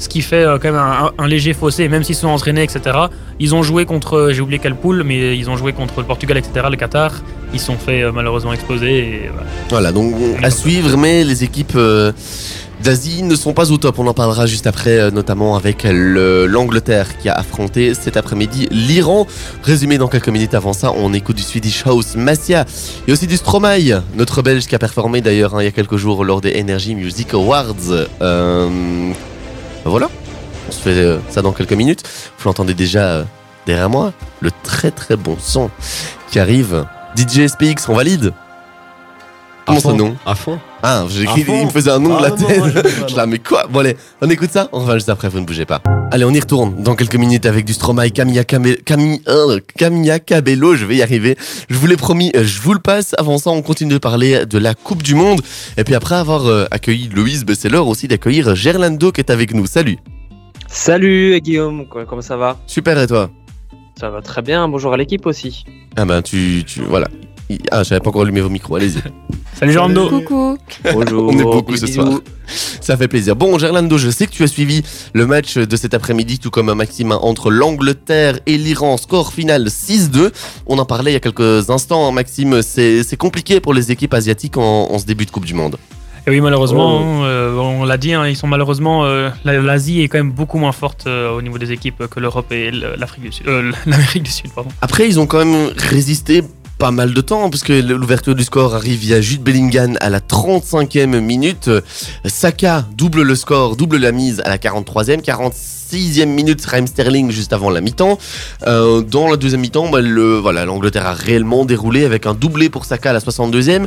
Ce 0.00 0.08
qui 0.08 0.22
fait 0.22 0.42
euh, 0.42 0.58
quand 0.58 0.72
même 0.72 0.80
un, 0.80 1.12
un 1.18 1.28
léger 1.28 1.52
fossé, 1.52 1.86
même 1.88 2.02
s'ils 2.02 2.16
sont 2.16 2.28
entraînés, 2.28 2.62
etc. 2.64 2.80
Ils 3.38 3.54
ont 3.54 3.62
joué 3.62 3.84
contre, 3.84 4.16
euh, 4.16 4.32
j'ai 4.32 4.40
oublié 4.40 4.58
quelle 4.58 4.74
poule, 4.74 5.02
mais 5.04 5.36
ils 5.36 5.48
ont 5.50 5.56
joué 5.56 5.72
contre 5.72 6.00
le 6.00 6.06
Portugal, 6.06 6.36
etc. 6.38 6.66
Le 6.70 6.76
Qatar, 6.76 7.12
ils 7.52 7.60
se 7.60 7.66
sont 7.66 7.76
fait 7.76 8.02
euh, 8.02 8.10
malheureusement 8.10 8.52
exploser. 8.54 8.98
Et, 8.98 9.30
voilà. 9.32 9.46
Voilà, 9.68 9.92
donc 9.92 10.14
on- 10.16 10.42
à 10.42 10.50
suivre, 10.50 10.96
mais 10.96 11.22
les 11.22 11.44
équipes 11.44 11.76
d'Asie 12.82 13.22
ne 13.22 13.34
sont 13.34 13.52
pas 13.52 13.70
au 13.72 13.76
top. 13.76 13.98
On 13.98 14.06
en 14.06 14.14
parlera 14.14 14.46
juste 14.46 14.66
après, 14.66 15.10
notamment 15.10 15.54
avec 15.54 15.84
le- 15.84 16.46
l'Angleterre 16.46 17.18
qui 17.18 17.28
a 17.28 17.34
affronté 17.34 17.92
cet 17.92 18.16
après-midi 18.16 18.68
l'Iran. 18.70 19.26
Résumé 19.62 19.98
dans 19.98 20.08
quelques 20.08 20.30
minutes 20.30 20.54
avant 20.54 20.72
ça, 20.72 20.92
on 20.96 21.12
écoute 21.12 21.36
du 21.36 21.42
Swedish 21.42 21.86
House 21.86 22.16
Massia 22.16 22.64
et 23.06 23.12
aussi 23.12 23.26
du 23.26 23.36
Stromae, 23.36 24.02
notre 24.16 24.40
Belge 24.40 24.66
qui 24.66 24.74
a 24.74 24.78
performé 24.78 25.20
d'ailleurs 25.20 25.54
hein, 25.54 25.60
il 25.60 25.64
y 25.66 25.68
a 25.68 25.72
quelques 25.72 25.96
jours 25.96 26.24
lors 26.24 26.40
des 26.40 26.58
Energy 26.58 26.94
Music 26.94 27.34
Awards. 27.34 27.74
Euh, 28.22 29.10
voilà, 29.84 30.08
on 30.68 30.72
se 30.72 30.78
fait 30.80 30.90
euh, 30.90 31.18
ça 31.30 31.42
dans 31.42 31.52
quelques 31.52 31.72
minutes. 31.72 32.02
Vous 32.38 32.44
l'entendez 32.48 32.74
déjà 32.74 33.02
euh, 33.04 33.24
derrière 33.66 33.90
moi, 33.90 34.12
le 34.40 34.50
très 34.62 34.90
très 34.90 35.16
bon 35.16 35.36
son 35.38 35.70
qui 36.30 36.38
arrive. 36.38 36.86
DJ 37.16 37.48
SPX, 37.48 37.88
on 37.88 37.94
valide 37.94 38.32
Comment 39.66 39.78
À 39.78 39.80
ça 39.82 39.88
fond. 39.90 39.96
non? 39.96 40.16
À 40.24 40.34
fond. 40.36 40.58
Ah, 40.82 41.04
j'ai 41.10 41.24
il 41.36 41.66
me 41.66 41.70
faisait 41.70 41.90
un 41.90 41.98
nom 41.98 42.10
de 42.10 42.14
Ah, 42.18 42.22
la 42.22 42.28
non, 42.30 42.36
non, 42.36 42.46
tête. 42.46 42.58
moi, 42.58 43.06
je 43.08 43.16
la 43.16 43.26
mais 43.26 43.38
quoi? 43.38 43.66
Bon 43.70 43.80
allez, 43.80 43.96
on 44.22 44.30
écoute 44.30 44.50
ça? 44.50 44.68
On 44.72 44.80
revient 44.80 44.94
juste 44.94 45.08
après, 45.10 45.28
vous 45.28 45.40
ne 45.40 45.44
bougez 45.44 45.64
pas. 45.66 45.82
Allez, 46.12 46.24
on 46.24 46.30
y 46.30 46.40
retourne 46.40 46.82
dans 46.82 46.94
quelques 46.96 47.16
minutes 47.16 47.46
avec 47.46 47.64
du 47.64 47.72
Stromae, 47.72 48.10
Camilla, 48.10 48.44
Came- 48.44 48.76
Cami- 48.84 49.20
euh, 49.28 49.60
Camilla 49.76 50.18
Cabello, 50.18 50.74
je 50.76 50.84
vais 50.86 50.96
y 50.96 51.02
arriver. 51.02 51.36
Je 51.68 51.76
vous 51.76 51.86
l'ai 51.86 51.96
promis, 51.96 52.32
euh, 52.34 52.44
je 52.44 52.60
vous 52.60 52.72
le 52.72 52.80
passe. 52.80 53.14
Avant 53.18 53.38
ça, 53.38 53.50
on 53.50 53.62
continue 53.62 53.92
de 53.92 53.98
parler 53.98 54.46
de 54.46 54.58
la 54.58 54.74
Coupe 54.74 55.02
du 55.02 55.14
Monde. 55.14 55.40
Et 55.76 55.84
puis 55.84 55.94
après 55.94 56.14
avoir 56.16 56.46
euh, 56.46 56.66
accueilli 56.70 57.08
Louise, 57.14 57.44
ben, 57.44 57.54
c'est 57.58 57.68
l'heure 57.68 57.86
aussi 57.86 58.08
d'accueillir 58.08 58.54
Gerlando 58.56 59.12
qui 59.12 59.20
est 59.20 59.30
avec 59.30 59.54
nous. 59.54 59.66
Salut 59.66 59.98
Salut 60.68 61.40
Guillaume, 61.40 61.86
quoi- 61.86 62.06
comment 62.06 62.22
ça 62.22 62.36
va? 62.36 62.56
Super 62.66 62.98
et 62.98 63.06
toi? 63.06 63.30
Ça 63.98 64.08
va 64.08 64.22
très 64.22 64.40
bien, 64.40 64.66
bonjour 64.68 64.92
à 64.94 64.96
l'équipe 64.96 65.26
aussi. 65.26 65.64
Ah 65.96 66.04
ben 66.06 66.22
tu, 66.22 66.62
tu 66.66 66.80
voilà. 66.82 67.06
Il- 67.50 67.58
Ah, 67.70 67.82
j'avais 67.82 68.00
pas 68.00 68.08
encore 68.10 68.22
allumé 68.22 68.40
vos 68.40 68.48
micros, 68.48 68.76
allez-y. 68.76 69.00
Salut 69.58 69.72
Jorando 69.72 70.08
Coucou. 70.08 70.56
Bonjour. 70.92 71.28
On 71.28 71.38
est 71.38 71.42
beaucoup 71.42 71.76
ce 71.76 71.86
soir. 71.86 72.08
Ça 72.46 72.96
fait 72.96 73.08
plaisir. 73.08 73.36
Bon, 73.36 73.58
Gerlando, 73.58 73.98
je 73.98 74.08
sais 74.10 74.26
que 74.26 74.32
tu 74.32 74.42
as 74.42 74.46
suivi 74.46 74.82
le 75.12 75.26
match 75.26 75.56
de 75.58 75.76
cet 75.76 75.92
après-midi, 75.92 76.38
tout 76.38 76.50
comme 76.50 76.72
Maxime, 76.72 77.12
entre 77.12 77.50
l'Angleterre 77.50 78.38
et 78.46 78.56
l'Iran. 78.56 78.96
Score 78.96 79.32
final 79.32 79.66
6-2. 79.68 80.30
On 80.66 80.78
en 80.78 80.86
parlait 80.86 81.10
il 81.10 81.14
y 81.14 81.16
a 81.16 81.20
quelques 81.20 81.68
instants, 81.68 82.08
hein, 82.08 82.12
Maxime. 82.12 82.62
C'est 82.62 83.16
compliqué 83.18 83.60
pour 83.60 83.74
les 83.74 83.92
équipes 83.92 84.14
asiatiques 84.14 84.56
en, 84.56 84.90
en 84.90 84.98
ce 84.98 85.04
début 85.04 85.26
de 85.26 85.30
Coupe 85.30 85.44
du 85.44 85.54
Monde. 85.54 85.76
Et 86.26 86.30
oui, 86.30 86.40
malheureusement, 86.40 87.00
Oh. 87.20 87.24
euh, 87.24 87.54
on 87.56 87.84
l'a 87.84 87.96
dit, 87.96 88.12
hein, 88.12 88.26
ils 88.26 88.36
sont 88.36 88.46
malheureusement. 88.46 89.04
euh, 89.04 89.30
la- 89.44 89.60
L'Asie 89.60 90.02
est 90.02 90.08
quand 90.08 90.18
même 90.18 90.32
beaucoup 90.32 90.58
moins 90.58 90.72
forte 90.72 91.04
euh, 91.06 91.30
au 91.30 91.40
niveau 91.42 91.56
des 91.58 91.72
équipes 91.72 92.06
que 92.10 92.20
l'Europe 92.20 92.50
et 92.52 92.70
l'Afrique 92.70 93.24
du 93.24 93.32
Sud. 93.32 93.46
euh, 93.48 93.72
L'Amérique 93.86 94.22
du 94.24 94.30
Sud, 94.30 94.50
pardon. 94.54 94.70
Après, 94.82 95.06
ils 95.08 95.18
ont 95.20 95.26
quand 95.26 95.38
même 95.44 95.70
résisté 95.76 96.42
pas 96.80 96.90
mal 96.90 97.12
de 97.12 97.20
temps, 97.20 97.50
puisque 97.50 97.68
l'ouverture 97.68 98.34
du 98.34 98.42
score 98.42 98.74
arrive 98.74 99.00
via 99.00 99.20
Jude 99.20 99.42
Bellingham 99.42 99.98
à 100.00 100.08
la 100.08 100.18
35e 100.20 101.20
minute. 101.20 101.68
Saka 102.24 102.86
double 102.96 103.20
le 103.20 103.34
score, 103.34 103.76
double 103.76 103.98
la 103.98 104.12
mise 104.12 104.40
à 104.46 104.48
la 104.48 104.56
43e, 104.56 105.20
46e 105.20 106.24
minute, 106.24 106.64
Raheem 106.64 106.86
Sterling 106.86 107.30
juste 107.30 107.52
avant 107.52 107.68
la 107.68 107.82
mi-temps. 107.82 108.16
Euh, 108.66 109.02
dans 109.02 109.28
la 109.30 109.36
deuxième 109.36 109.60
mi-temps, 109.60 109.90
bah, 109.90 110.00
le- 110.00 110.38
voilà, 110.38 110.64
l'Angleterre 110.64 111.06
a 111.06 111.12
réellement 111.12 111.66
déroulé 111.66 112.06
avec 112.06 112.24
un 112.24 112.32
doublé 112.32 112.70
pour 112.70 112.86
Saka 112.86 113.10
à 113.10 113.12
la 113.12 113.20
62e. 113.20 113.86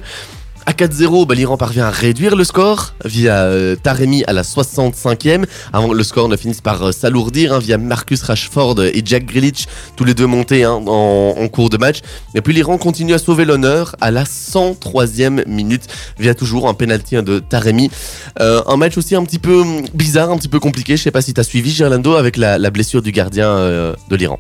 À 0.66 0.72
4-0, 0.72 1.28
bah, 1.28 1.36
l'Iran 1.36 1.58
parvient 1.58 1.86
à 1.86 1.90
réduire 1.90 2.38
le 2.38 2.46
score 2.46 2.94
via 3.04 3.44
euh, 3.44 3.76
Taremi 3.76 4.24
à 4.28 4.34
la 4.34 4.44
65e, 4.44 5.46
avant 5.74 5.90
que 5.90 5.94
le 5.94 6.04
score 6.04 6.30
ne 6.30 6.38
finisse 6.38 6.62
par 6.62 6.82
euh, 6.84 6.92
s'alourdir 6.94 7.54
hein, 7.54 7.60
via 7.60 7.78
Marcus 7.78 8.22
Rashford 8.22 8.82
et 8.82 9.02
Jack 9.04 9.26
Grealish, 9.26 9.68
tous 9.98 10.06
les 10.06 10.14
deux 10.14 10.26
montés 10.26 10.64
hein, 10.64 10.82
en, 10.86 11.48
cours 11.50 11.70
de 11.70 11.78
match. 11.78 12.00
Et 12.34 12.42
puis 12.42 12.54
l'Iran 12.54 12.78
continue 12.78 13.14
à 13.14 13.18
sauver 13.18 13.44
l'honneur 13.44 13.96
à 14.00 14.10
la 14.10 14.24
103e 14.24 15.46
minute 15.48 15.84
via 16.18 16.34
toujours 16.34 16.70
un 16.70 16.74
penalty 16.74 17.18
hein, 17.18 17.24
de 17.24 17.40
Taremi. 17.40 17.92
Euh, 18.40 18.62
un 18.66 18.78
match 18.78 18.98
aussi 18.98 19.16
un 19.16 19.24
petit 19.26 19.40
peu 19.40 19.62
hum, 19.62 19.82
bizarre, 19.94 20.32
un 20.32 20.38
petit 20.38 20.50
peu 20.50 20.60
compliqué. 20.60 20.96
Je 20.96 21.04
sais 21.04 21.12
pas 21.12 21.22
si 21.22 21.34
tu 21.34 21.42
as 21.42 21.44
suivi 21.44 21.72
Gerlando 21.72 22.16
avec 22.16 22.38
la, 22.38 22.58
blessure 22.70 23.02
du 23.02 23.12
gardien 23.12 23.94
de 24.10 24.16
l'Iran. 24.16 24.40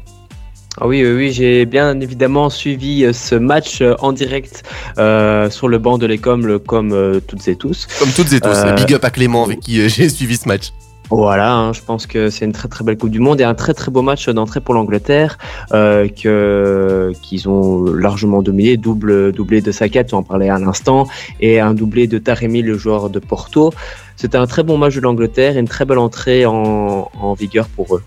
Ah 0.81 0.87
oui, 0.87 1.03
oui, 1.05 1.13
oui, 1.15 1.31
j'ai 1.31 1.65
bien 1.65 1.99
évidemment 1.99 2.49
suivi 2.49 3.05
euh, 3.05 3.13
ce 3.13 3.35
match 3.35 3.81
euh, 3.81 3.93
en 3.99 4.11
direct 4.11 4.63
euh, 4.97 5.49
sur 5.51 5.67
le 5.67 5.77
banc 5.77 5.99
de 5.99 6.07
l'écom, 6.07 6.59
comme 6.59 6.93
euh, 6.93 7.19
toutes 7.19 7.47
et 7.47 7.55
tous. 7.55 7.87
Comme 7.99 8.09
toutes 8.09 8.33
et 8.33 8.39
tous. 8.39 8.55
Euh, 8.55 8.73
Big 8.73 8.91
up 8.93 9.05
à 9.05 9.11
Clément 9.11 9.45
avec 9.45 9.59
qui 9.59 9.87
j'ai 9.87 10.09
suivi 10.09 10.35
ce 10.35 10.47
match. 10.47 10.73
Voilà, 11.11 11.53
hein, 11.53 11.73
je 11.73 11.81
pense 11.81 12.07
que 12.07 12.31
c'est 12.31 12.45
une 12.45 12.53
très 12.53 12.67
très 12.69 12.83
belle 12.83 12.97
Coupe 12.97 13.11
du 13.11 13.19
Monde 13.19 13.39
et 13.39 13.43
un 13.43 13.53
très 13.53 13.75
très 13.75 13.91
beau 13.91 14.01
match 14.01 14.27
d'entrée 14.29 14.61
pour 14.61 14.73
l'Angleterre 14.73 15.37
euh, 15.73 16.07
qu'ils 16.07 17.49
ont 17.49 17.83
largement 17.83 18.41
dominé, 18.41 18.75
double 18.77 19.31
doublé 19.31 19.61
de 19.61 19.71
Saka, 19.71 20.03
tu 20.05 20.15
en 20.15 20.23
parlais 20.23 20.49
à 20.49 20.57
l'instant, 20.57 21.05
et 21.39 21.59
un 21.59 21.75
doublé 21.75 22.07
de 22.07 22.17
Taremi, 22.17 22.63
le 22.63 22.79
joueur 22.79 23.11
de 23.11 23.19
Porto. 23.19 23.71
C'était 24.15 24.37
un 24.37 24.47
très 24.47 24.63
bon 24.63 24.77
match 24.79 24.95
de 24.95 25.01
l'Angleterre 25.01 25.55
et 25.55 25.59
une 25.59 25.67
très 25.67 25.85
belle 25.85 25.99
entrée 25.99 26.47
en, 26.47 27.11
en 27.21 27.33
vigueur 27.33 27.67
pour 27.67 27.97
eux. 27.97 28.01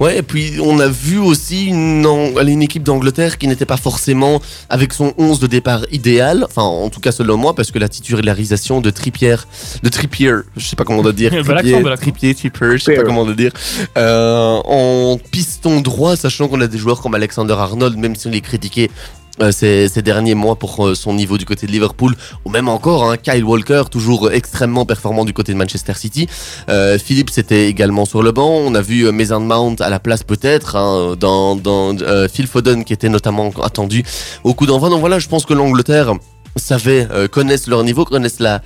Ouais, 0.00 0.18
et 0.18 0.22
puis 0.22 0.58
on 0.60 0.78
a 0.78 0.88
vu 0.88 1.18
aussi 1.18 1.66
une, 1.66 2.62
équipe 2.62 2.82
d'Angleterre 2.82 3.38
qui 3.38 3.48
n'était 3.48 3.66
pas 3.66 3.76
forcément 3.76 4.40
avec 4.68 4.92
son 4.92 5.14
11 5.18 5.40
de 5.40 5.46
départ 5.46 5.84
idéal, 5.90 6.44
enfin 6.44 6.62
en 6.62 6.90
tout 6.90 7.00
cas 7.00 7.12
selon 7.12 7.36
moi, 7.36 7.54
parce 7.54 7.70
que 7.70 7.78
la 7.78 7.88
titularisation 7.88 8.80
de 8.80 8.90
Trippier, 8.90 9.36
de 9.82 9.88
Trippier, 9.88 10.32
je 10.56 10.66
sais 10.66 10.76
pas 10.76 10.84
comment 10.84 11.00
on 11.00 11.02
doit 11.02 11.12
dire, 11.12 11.30
Trippier. 11.44 11.82
Trippier, 11.96 12.34
Trippier, 12.34 12.78
je 12.78 12.84
sais 12.84 12.94
pas 12.94 13.02
comment 13.02 13.22
on 13.22 13.26
doit 13.26 13.34
dire, 13.34 13.52
euh, 13.96 14.60
en 14.64 15.18
piston 15.30 15.80
droit, 15.80 16.16
sachant 16.16 16.48
qu'on 16.48 16.60
a 16.60 16.66
des 16.66 16.78
joueurs 16.78 17.00
comme 17.00 17.14
Alexander 17.14 17.54
Arnold, 17.54 17.96
même 17.96 18.16
si 18.16 18.26
on 18.26 18.30
les 18.30 18.40
critiquait 18.40 18.90
euh, 18.90 19.21
ces, 19.50 19.88
ces 19.88 20.02
derniers 20.02 20.34
mois 20.34 20.56
pour 20.56 20.86
euh, 20.86 20.94
son 20.94 21.14
niveau 21.14 21.38
du 21.38 21.44
côté 21.44 21.66
de 21.66 21.72
Liverpool, 21.72 22.14
ou 22.44 22.50
même 22.50 22.68
encore 22.68 23.10
hein, 23.10 23.16
Kyle 23.16 23.44
Walker, 23.44 23.84
toujours 23.90 24.30
extrêmement 24.30 24.84
performant 24.84 25.24
du 25.24 25.32
côté 25.32 25.52
de 25.52 25.58
Manchester 25.58 25.94
City. 25.94 26.28
Euh, 26.68 26.98
Phillips 26.98 27.36
était 27.38 27.68
également 27.68 28.04
sur 28.04 28.22
le 28.22 28.32
banc. 28.32 28.50
On 28.50 28.74
a 28.74 28.82
vu 28.82 29.06
euh, 29.06 29.12
Mason 29.12 29.40
Mount 29.40 29.76
à 29.80 29.88
la 29.88 29.98
place 29.98 30.22
peut-être, 30.22 30.76
hein, 30.76 31.14
dans, 31.18 31.56
dans 31.56 31.96
euh, 32.02 32.28
Phil 32.28 32.46
Foden 32.46 32.84
qui 32.84 32.92
était 32.92 33.08
notamment 33.08 33.50
attendu 33.62 34.04
au 34.44 34.54
coup 34.54 34.66
d'envoi. 34.66 34.90
Donc 34.90 35.00
voilà, 35.00 35.18
je 35.18 35.28
pense 35.28 35.46
que 35.46 35.54
l'Angleterre 35.54 36.14
savait, 36.56 37.08
euh, 37.10 37.28
connaissent 37.28 37.66
leur 37.66 37.82
niveau, 37.84 38.04
connaissent 38.04 38.40
la, 38.40 38.60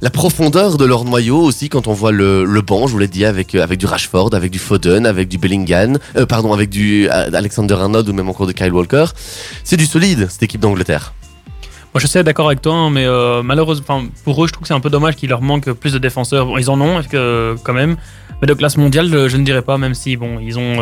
la 0.00 0.10
profondeur 0.10 0.76
de 0.76 0.84
leur 0.84 1.04
noyau 1.04 1.38
aussi 1.38 1.68
quand 1.68 1.86
on 1.86 1.92
voit 1.92 2.12
le, 2.12 2.44
le 2.44 2.62
banc, 2.62 2.86
je 2.86 2.92
vous 2.92 2.98
l'ai 2.98 3.08
dit, 3.08 3.24
avec, 3.24 3.54
euh, 3.54 3.62
avec 3.62 3.78
du 3.78 3.86
Rashford, 3.86 4.34
avec 4.34 4.50
du 4.50 4.58
Foden, 4.58 5.06
avec 5.06 5.28
du 5.28 5.38
Bellingham, 5.38 5.98
euh, 6.16 6.26
pardon, 6.26 6.52
avec 6.52 6.70
du 6.70 7.08
Alexander 7.08 7.74
Arnold 7.74 8.08
ou 8.08 8.12
même 8.12 8.28
encore 8.28 8.46
de 8.46 8.52
Kyle 8.52 8.72
Walker. 8.72 9.06
C'est 9.64 9.76
du 9.76 9.86
solide, 9.86 10.28
cette 10.30 10.42
équipe 10.42 10.60
d'Angleterre. 10.60 11.12
Moi, 11.92 12.00
je 12.00 12.06
suis 12.06 12.22
d'accord 12.22 12.46
avec 12.46 12.62
toi, 12.62 12.74
hein, 12.74 12.90
mais 12.90 13.06
malheureusement, 13.42 14.04
pour 14.24 14.44
eux, 14.44 14.46
je 14.46 14.52
trouve 14.52 14.62
que 14.62 14.68
c'est 14.68 14.74
un 14.74 14.80
peu 14.80 14.90
dommage 14.90 15.16
qu'il 15.16 15.28
leur 15.28 15.42
manque 15.42 15.72
plus 15.72 15.92
de 15.92 15.98
défenseurs. 15.98 16.46
Bon, 16.46 16.56
ils 16.56 16.70
en 16.70 16.80
ont, 16.80 17.00
quand 17.10 17.72
même, 17.72 17.96
mais 18.40 18.46
de 18.46 18.54
classe 18.54 18.76
mondiale, 18.76 19.08
je, 19.28 19.36
ne 19.36 19.44
dirais 19.44 19.62
pas, 19.62 19.76
même 19.76 19.94
si, 19.94 20.16
bon, 20.16 20.38
ils 20.38 20.56
ont 20.56 20.76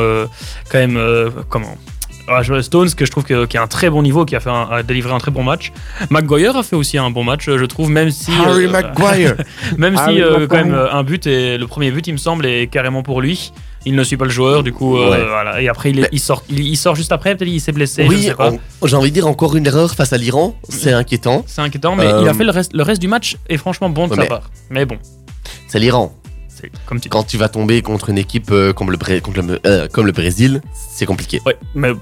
quand 0.70 0.78
même, 0.78 1.00
comment 1.48 1.78
Stones, 2.62 2.90
que 2.94 3.04
je 3.06 3.10
trouve 3.10 3.24
que- 3.24 3.46
qui 3.46 3.56
a 3.56 3.62
un 3.62 3.66
très 3.66 3.90
bon 3.90 4.02
niveau, 4.02 4.24
qui 4.24 4.36
a, 4.36 4.40
fait 4.40 4.50
un- 4.50 4.68
a 4.70 4.82
délivré 4.82 5.12
un 5.12 5.18
très 5.18 5.30
bon 5.30 5.42
match. 5.42 5.72
McGuire 6.10 6.56
a 6.56 6.62
fait 6.62 6.76
aussi 6.76 6.98
un 6.98 7.10
bon 7.10 7.24
match, 7.24 7.44
je 7.46 7.64
trouve, 7.64 7.90
même 7.90 8.10
si. 8.10 8.30
Harry 8.32 8.66
euh, 8.66 8.70
Maguire. 8.70 9.34
Même 9.78 9.96
Harry 9.96 10.16
si, 10.16 10.22
euh, 10.22 10.46
quand 10.46 10.56
même, 10.56 10.72
euh, 10.74 10.92
un 10.92 11.02
but, 11.02 11.26
et 11.26 11.58
le 11.58 11.66
premier 11.66 11.90
but, 11.90 12.06
il 12.06 12.12
me 12.12 12.18
semble, 12.18 12.46
est 12.46 12.66
carrément 12.68 13.02
pour 13.02 13.20
lui. 13.20 13.52
Il 13.86 13.94
ne 13.94 14.02
suit 14.04 14.16
pas 14.16 14.24
le 14.24 14.30
joueur, 14.30 14.62
du 14.64 14.72
coup, 14.72 14.96
euh, 14.98 15.10
Ouais. 15.10 15.24
voilà. 15.26 15.62
Et 15.62 15.68
après, 15.68 15.90
il, 15.90 15.98
est- 16.00 16.02
Mais- 16.02 16.08
il 16.12 16.18
sort, 16.20 16.42
il, 16.50 16.58
il 16.60 16.76
sort 16.76 16.94
juste 16.96 17.12
après, 17.12 17.34
peut-être 17.36 17.48
il 17.50 17.60
s'est 17.60 17.72
blessé, 17.72 18.06
oui, 18.08 18.28
j'ai 18.84 18.96
envie 18.96 19.08
de 19.10 19.14
dire 19.14 19.26
encore 19.26 19.56
une 19.56 19.66
erreur 19.66 19.94
face 19.94 20.12
à 20.12 20.18
l'Iran. 20.18 20.54
C'est 20.68 20.92
inquiétant. 20.92 21.44
C'est 21.46 21.60
inquiétant, 21.62 21.94
mais 21.96 22.06
Euh, 22.06 22.20
il 22.22 22.28
a 22.28 22.34
fait 22.34 22.44
le 22.44 22.50
reste, 22.50 22.72
le 22.74 22.82
reste 22.82 23.00
du 23.00 23.08
match 23.08 23.36
est 23.48 23.56
franchement 23.56 23.88
bon 23.88 24.06
de 24.06 24.10
Ouais, 24.10 24.16
sa 24.16 24.22
mais- 24.22 24.28
part. 24.28 24.50
Mais 24.70 24.84
bon, 24.84 24.98
C'est 25.68 25.78
l'Iran. 25.78 26.12
C'est 26.60 26.70
comme 26.86 26.98
tu 26.98 27.04
dis. 27.04 27.08
Quand 27.10 27.22
tu 27.24 27.36
vas 27.36 27.48
tomber 27.48 27.82
contre 27.82 28.10
une 28.10 28.18
équipe 28.18 28.50
euh, 28.50 28.72
comme, 28.72 28.90
le, 28.90 28.96
Bré- 28.96 29.20
contre 29.20 29.40
le- 29.42 29.60
euh, 29.66 29.88
comme 29.88 30.06
le 30.06 30.12
Brésil, 30.12 30.60
c'est 30.74 31.06
compliqué. 31.06 31.40
Ouais, 31.46 31.56
mais 31.74 31.92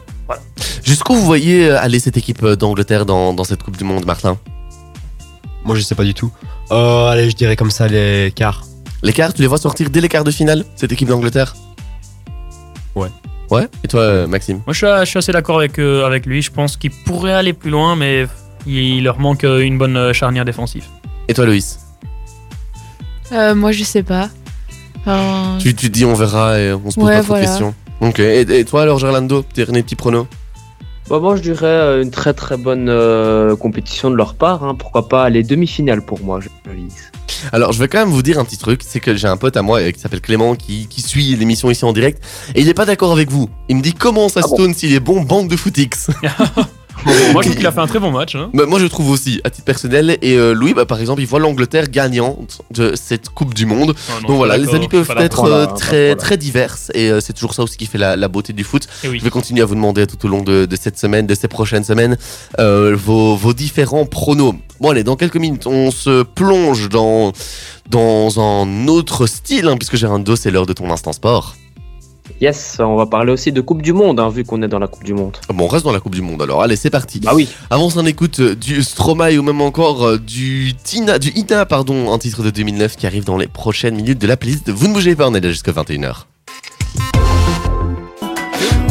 Jusqu'où 0.85 1.15
vous 1.15 1.25
voyez 1.25 1.69
euh, 1.71 1.81
aller 1.81 1.99
cette 2.01 2.17
équipe 2.17 2.45
d'Angleterre 2.45 3.07
dans, 3.07 3.33
dans 3.33 3.45
cette 3.45 3.63
Coupe 3.63 3.77
du 3.77 3.85
Monde, 3.85 4.05
Martin? 4.07 4.39
Moi, 5.65 5.75
je 5.77 5.81
sais 5.83 5.95
pas 5.95 6.05
du 6.05 6.15
tout. 6.15 6.31
Euh, 6.71 7.09
allez, 7.09 7.29
je 7.31 7.37
dirais 7.37 7.57
comme 7.57 7.71
ça 7.71 7.87
les 7.89 8.33
quarts. 8.35 8.65
Les 9.03 9.13
quarts, 9.13 9.35
tu 9.35 9.43
les 9.43 9.47
vois 9.49 9.59
sortir 9.59 9.91
dès 9.91 10.01
les 10.01 10.09
quarts 10.09 10.25
de 10.25 10.31
finale, 10.31 10.65
cette 10.77 10.93
équipe 10.93 11.09
d'Angleterre? 11.09 11.55
Ouais. 12.95 13.09
Ouais? 13.51 13.69
Et 13.85 13.89
toi, 13.89 14.27
Maxime? 14.27 14.63
Moi, 14.67 14.73
je 14.73 14.79
suis, 14.79 14.87
je 15.01 15.05
suis 15.05 15.19
assez 15.19 15.33
d'accord 15.33 15.59
avec, 15.59 15.79
euh, 15.79 16.05
avec 16.07 16.27
lui. 16.27 16.43
Je 16.43 16.51
pense 16.51 16.77
qu'il 16.77 16.91
pourrait 16.91 17.33
aller 17.35 17.53
plus 17.53 17.71
loin, 17.71 17.95
mais 17.95 18.27
il 18.67 19.05
leur 19.05 19.19
manque 19.21 19.45
une 19.45 19.79
bonne 19.79 20.13
charnière 20.13 20.45
défensive. 20.45 20.85
Et 21.29 21.35
toi, 21.35 21.47
Loïs? 21.47 21.79
Euh, 23.33 23.55
moi, 23.55 23.73
je 23.73 23.85
sais 23.85 24.03
pas. 24.03 24.31
Enfin, 25.07 25.59
tu, 25.61 25.75
tu 25.75 25.87
te 25.89 25.93
dis 25.93 26.05
on 26.05 26.15
verra 26.15 26.59
et 26.59 26.73
on 26.73 26.91
se 26.91 26.97
pose 26.97 27.05
Ouais, 27.05 27.13
pas 27.19 27.23
trop 27.23 27.23
de 27.23 27.27
voilà. 27.41 27.47
questions. 27.47 27.75
Ok. 28.01 28.19
Et, 28.19 28.41
et 28.41 28.65
toi 28.65 28.83
alors, 28.83 28.99
Gerlando, 28.99 29.45
dernier 29.55 29.83
petit 29.83 29.95
prono 29.97 30.27
Bah, 31.09 31.19
moi, 31.21 31.37
je 31.37 31.43
dirais 31.43 31.65
euh, 31.67 32.03
une 32.03 32.11
très 32.11 32.35
très 32.35 32.57
bonne 32.57 32.89
euh, 32.89 33.55
compétition 33.57 34.11
de 34.11 34.17
leur 34.17 34.35
part. 34.35 34.65
hein. 34.65 34.75
Pourquoi 34.75 35.09
pas 35.09 35.29
les 35.31 35.43
demi-finales 35.43 36.03
pour 36.05 36.21
moi, 36.21 36.41
je. 36.41 36.49
Alors, 37.53 37.73
je 37.73 37.79
vais 37.79 37.87
quand 37.89 37.99
même 37.99 38.09
vous 38.09 38.23
dire 38.23 38.39
un 38.39 38.45
petit 38.45 38.59
truc, 38.59 38.81
c'est 38.85 38.99
que 39.01 39.15
j'ai 39.15 39.29
un 39.29 39.37
pote 39.37 39.57
à 39.57 39.63
moi 39.63 39.81
euh, 39.81 39.91
qui 39.93 40.01
s'appelle 40.01 40.21
Clément 40.21 40.57
qui, 40.57 40.87
qui 40.89 41.01
suit 41.03 41.37
l'émission 41.37 41.71
ici 41.71 41.85
en 41.85 41.93
direct 41.93 42.23
et 42.55 42.61
il 42.63 42.69
est 42.69 42.75
pas 42.75 42.87
d'accord 42.87 43.13
avec 43.13 43.31
vous. 43.31 43.49
Il 43.69 43.77
me 43.77 43.83
dit 43.83 43.93
comment 43.95 44.29
ça 44.29 44.41
Ah 44.43 44.49
bon 44.49 44.57
Stone 44.57 44.75
s'il 44.75 44.93
est 44.95 45.01
bon, 45.01 45.23
bande 45.23 45.49
de 45.49 45.57
footix. 45.57 46.09
moi, 47.33 47.43
je 47.43 47.49
trouve 47.49 47.57
qu'il 47.57 47.67
a 47.67 47.73
fait 47.73 47.81
un 47.81 47.87
très 47.87 47.99
bon 47.99 48.11
match. 48.11 48.35
hein. 48.35 48.51
Bah, 48.55 48.65
moi, 48.67 48.79
je 48.81 48.87
trouve 48.87 49.11
aussi, 49.11 49.41
à 49.45 49.51
titre 49.51 49.65
personnel. 49.65 50.19
Et 50.23 50.35
euh, 50.35 50.53
Louis, 50.53 50.75
bah, 50.75 50.87
par 50.87 51.01
exemple, 51.01 51.21
il 51.21 51.27
voit 51.27 51.39
l'Angleterre 51.39 51.89
gagnante 51.89 52.61
de 52.71 52.95
cette 52.95 53.29
Coupe 53.29 53.55
du 53.55 53.67
Monde. 53.67 53.95
Ah, 54.09 54.13
non, 54.23 54.29
Donc 54.29 54.37
voilà, 54.39 54.57
les 54.57 54.75
amis 54.75 54.89
peuvent 54.89 55.11
être 55.19 55.45
euh, 55.45 55.67
très, 55.67 56.17
très 56.17 56.37
diverses 56.37 56.91
et 56.95 57.11
euh, 57.11 57.21
c'est 57.21 57.33
toujours 57.33 57.55
ça 57.55 57.63
aussi 57.63 57.77
qui 57.77 57.87
fait 57.87 57.99
la, 57.99 58.17
la 58.17 58.29
beauté 58.29 58.53
du 58.53 58.65
foot. 58.65 58.87
Oui. 59.05 59.19
Je 59.19 59.25
vais 59.25 59.31
continuer 59.31 59.63
à 59.63 59.67
vous 59.67 59.75
demander 59.75 60.07
tout 60.07 60.25
au 60.27 60.29
long 60.29 60.43
de, 60.43 60.65
de 60.67 60.77
cette 60.77 60.99
semaine, 60.99 61.27
de 61.27 61.35
ces 61.35 61.49
prochaines 61.49 61.85
semaines, 61.85 62.17
euh, 62.59 62.97
vos, 62.97 63.37
vos 63.37 63.53
différents 63.53 64.07
pronos. 64.07 64.55
Bon 64.81 64.91
allez, 64.91 65.05
dans 65.05 65.17
quelques 65.17 65.37
minutes, 65.37 65.67
on 65.67 65.91
se 65.91 66.23
plonge 66.23 66.89
dans, 66.89 67.33
dans 67.91 68.41
un 68.41 68.89
autre 68.89 69.27
style, 69.27 69.69
hein, 69.69 69.77
puisque 69.77 69.97
Gérando, 69.97 70.37
c'est 70.37 70.51
l'heure 70.51 70.67
de 70.67 70.73
ton 70.73 70.91
instant 70.91 71.13
sport. 71.13 71.57
Yes, 72.41 72.77
on 72.81 72.97
va 72.97 73.07
parler 73.07 73.33
aussi 73.33 73.53
de 73.53 73.61
Coupe 73.61 73.83
du 73.83 73.93
Monde, 73.93 74.21
hein, 74.21 74.29
vu 74.29 74.45
qu'on 74.45 74.63
est 74.63 74.69
dans 74.69 74.79
la 74.79 74.89
Coupe 74.89 75.05
du 75.05 75.15
Monde. 75.15 75.37
Bon, 75.49 75.65
on 75.65 75.69
reste 75.69 75.85
dans 75.85 75.93
la 75.93 76.01
Coupe 76.01 76.15
du 76.15 76.23
Monde 76.23 76.43
alors. 76.43 76.63
Allez, 76.63 76.77
c'est 76.77 76.91
parti. 76.91 77.21
Bah 77.21 77.33
oui. 77.35 77.49
Avant, 77.71 77.89
on 77.97 78.07
écoute 78.07 78.41
euh, 78.41 78.55
du 78.55 78.83
Stromae 78.83 79.39
ou 79.39 79.43
même 79.43 79.61
encore 79.61 80.05
euh, 80.05 80.19
du 80.19 80.75
Tina, 80.83 81.19
du 81.19 81.31
Ina, 81.31 81.67
pardon, 81.67 82.13
un 82.13 82.19
titre 82.19 82.43
de 82.43 82.51
2009 82.51 82.97
qui 82.97 83.07
arrive 83.07 83.25
dans 83.25 83.37
les 83.37 83.47
prochaines 83.47 83.95
minutes 83.95 84.21
de 84.21 84.27
la 84.27 84.37
playlist. 84.37 84.71
Vous 84.71 84.89
ne 84.89 84.95
bougez 84.95 85.17
pas, 85.17 85.29
on 85.29 85.35
est 85.35 85.41
là 85.41 85.51
jusqu'à 85.51 85.73
21h. 85.73 86.25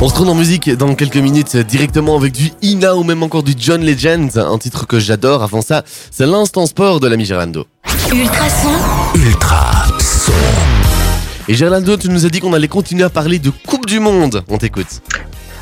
On 0.01 0.10
se 0.10 0.15
tourne 0.15 0.30
en 0.30 0.36
musique 0.36 0.70
dans 0.70 0.94
quelques 0.94 1.15
minutes 1.18 1.56
directement 1.56 2.18
avec 2.18 2.34
du 2.34 2.51
Ina 2.62 2.96
ou 2.96 3.04
même 3.04 3.24
encore 3.24 3.44
du 3.44 3.54
John 3.58 3.84
Legend, 3.84 4.38
un 4.38 4.58
titre 4.58 4.86
que 4.86 5.00
j'adore. 5.00 5.42
Avant 5.42 5.62
ça, 5.62 5.84
c'est 6.12 6.25
l'instant 6.25 6.65
sport 6.65 7.00
de 7.00 7.08
l'ami 7.08 7.25
Gerlando. 7.25 7.65
Ultrason, 8.12 8.70
Ultra 9.15 9.86
son. 10.00 10.75
Et 11.48 11.54
Gerlando, 11.54 11.96
tu 11.96 12.10
nous 12.10 12.25
as 12.25 12.30
dit 12.30 12.40
qu'on 12.40 12.54
allait 12.54 12.68
continuer 12.68 13.04
à 13.04 13.10
parler 13.12 13.38
de 13.38 13.52
Coupe 13.52 13.86
du 13.86 14.00
Monde. 14.00 14.44
On 14.50 14.58
t'écoute. 14.58 15.02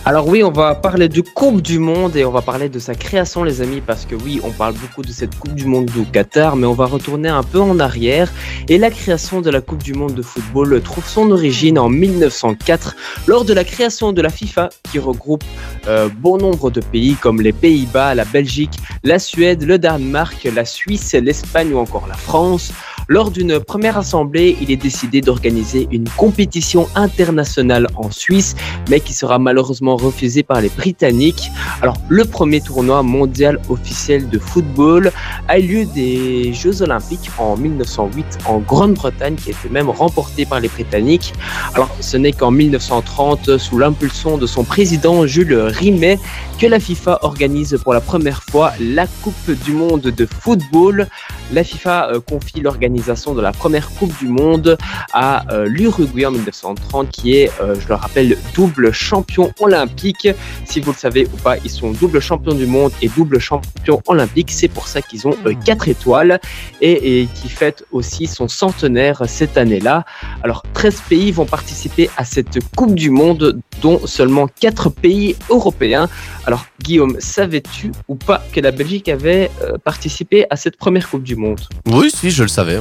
Alors 0.06 0.28
oui, 0.28 0.42
on 0.42 0.52
va 0.52 0.76
parler 0.76 1.10
de 1.10 1.20
Coupe 1.20 1.62
du 1.62 1.78
Monde 1.78 2.16
et 2.16 2.24
on 2.24 2.32
va 2.32 2.42
parler 2.42 2.70
de 2.70 2.80
sa 2.80 2.96
création, 2.96 3.44
les 3.44 3.62
amis, 3.62 3.82
parce 3.86 4.06
que 4.06 4.16
oui, 4.16 4.40
on 4.44 4.52
parle 4.52 4.76
beaucoup 4.76 5.02
de 5.02 5.12
cette 5.12 5.38
Coupe 5.38 5.56
du 5.56 5.66
Monde 5.66 5.90
au 6.00 6.04
Qatar, 6.04 6.56
mais 6.56 6.68
on 6.68 6.74
va 6.74 6.86
retourner 6.86 7.28
un 7.28 7.44
peu 7.44 7.60
en 7.60 7.80
arrière. 7.80 8.32
Et 8.70 8.78
la 8.78 8.92
création 8.92 9.42
de 9.42 9.50
la 9.50 9.60
Coupe 9.60 9.84
du 9.84 9.94
Monde 9.94 10.14
de 10.14 10.22
football 10.22 10.82
trouve 10.82 11.08
son 11.08 11.32
origine 11.32 11.78
en 11.78 11.90
1904 11.90 12.96
lors 13.28 13.44
de 13.44 13.54
la 13.54 13.66
création 13.66 14.14
de 14.14 14.22
la 14.22 14.30
FIFA, 14.30 14.70
qui 14.90 15.00
regroupe 15.00 15.44
euh, 15.88 16.08
bon 16.18 16.38
nombre 16.38 16.72
de 16.72 16.80
pays 16.80 17.16
comme 17.16 17.42
les 17.42 17.54
Pays-Bas, 17.54 18.16
la 18.16 18.26
Belgique, 18.26 18.78
la 19.04 19.20
Suède, 19.20 19.64
le 19.64 19.78
Danemark, 19.78 20.48
la 20.54 20.64
Suisse, 20.64 21.14
l'Espagne 21.14 21.74
ou 21.74 21.78
encore 21.78 22.08
la 22.08 22.16
France. 22.16 22.72
Lors 23.10 23.32
d'une 23.32 23.60
première 23.60 23.98
assemblée, 23.98 24.56
il 24.62 24.72
est 24.72 24.78
décidé 24.78 25.20
d'organiser 25.20 25.88
une 25.92 26.08
compétition 26.08 26.88
internationale 26.96 27.88
en 27.96 28.10
Suisse 28.12 28.56
mais 28.90 29.00
qui 29.00 29.14
sera 29.14 29.40
malheureusement 29.40 29.98
refusé 29.98 30.44
par 30.44 30.62
les 30.62 30.70
Britanniques. 30.70 31.52
Alors, 31.82 31.98
le 32.10 32.26
premier 32.26 32.62
tournoi 32.62 33.04
mondial 33.04 33.60
officiel 33.70 34.30
de 34.30 34.40
football 34.40 35.12
a 35.48 35.60
eu 35.60 35.64
lieu 35.64 35.86
des 35.86 36.54
Jeux 36.54 36.82
Olympiques 36.82 37.30
en 37.38 37.58
1908 37.58 38.26
en 38.46 38.60
Grande-Bretagne, 38.60 39.36
qui 39.36 39.52
était 39.52 39.70
même 39.70 39.90
remporté 39.90 40.46
par 40.46 40.60
les 40.60 40.70
Britanniques. 40.70 41.34
Alors, 41.76 41.90
ce 42.00 42.18
n'est 42.18 42.32
qu'en 42.32 42.52
1930, 42.52 43.58
sous 43.58 43.78
l'impulsion 43.78 44.38
de 44.38 44.48
son 44.48 44.64
président 44.64 45.26
Jules 45.26 45.56
Rimet, 45.56 46.20
que 46.60 46.68
la 46.68 46.80
FIFA 46.80 47.20
organise 47.24 47.78
pour 47.84 47.94
la 47.94 48.02
première 48.02 48.44
fois 48.44 48.72
la 48.80 49.08
Coupe 49.08 49.52
du 49.66 49.74
Monde 49.74 50.02
de 50.02 50.26
football. 50.26 51.08
La 51.52 51.64
FIFA 51.64 52.10
euh, 52.12 52.20
confie 52.20 52.62
l'organisation 52.62 52.93
de 52.94 53.42
la 53.42 53.52
première 53.52 53.90
Coupe 53.92 54.18
du 54.20 54.28
Monde 54.28 54.78
à 55.14 55.52
euh, 55.52 55.66
l'Uruguay 55.68 56.26
en 56.26 56.32
1930, 56.32 57.10
qui 57.10 57.36
est, 57.36 57.52
euh, 57.60 57.76
je 57.80 57.88
le 57.88 57.96
rappelle, 57.96 58.38
double 58.54 58.92
champion 58.92 59.52
olympique. 59.60 60.28
Si 60.66 60.80
vous 60.80 60.92
le 60.92 60.98
savez 60.98 61.26
ou 61.26 61.38
pas, 61.38 61.58
ils 61.58 61.70
sont 61.70 61.92
double 61.92 62.20
champion 62.20 62.54
du 62.54 62.66
monde 62.66 62.92
et 63.02 63.10
double 63.10 63.40
champion 63.40 64.02
olympique. 64.08 64.52
C'est 64.52 64.68
pour 64.68 64.88
ça 64.88 65.02
qu'ils 65.02 65.28
ont 65.28 65.36
euh, 65.46 65.54
quatre 65.66 65.88
étoiles 65.88 66.40
et, 66.82 67.22
et 67.22 67.28
qui 67.28 67.50
fête 67.50 67.84
aussi 67.92 68.28
son 68.28 68.48
centenaire 68.48 69.24
cette 69.28 69.58
année-là. 69.58 70.06
Alors, 70.44 70.64
13 70.74 71.02
pays 71.10 71.32
vont 71.32 71.46
participer 71.46 72.10
à 72.18 72.26
cette 72.26 72.60
Coupe 72.76 72.96
du 72.96 73.10
Monde, 73.10 73.60
dont 73.82 74.00
seulement 74.06 74.48
4 74.48 74.90
pays 74.90 75.36
européens. 75.50 76.08
Alors, 76.46 76.66
Guillaume, 76.82 77.16
savais-tu 77.20 77.92
ou 78.08 78.16
pas 78.16 78.44
que 78.52 78.60
la 78.60 78.72
Belgique 78.72 79.10
avait 79.10 79.50
euh, 79.62 79.78
participé 79.78 80.46
à 80.50 80.56
cette 80.58 80.78
première 80.78 81.10
Coupe 81.10 81.24
du 81.24 81.36
Monde? 81.36 81.62
Oui, 81.86 82.12
si, 82.14 82.32
je 82.32 82.44
le 82.44 82.50
savais. 82.50 82.80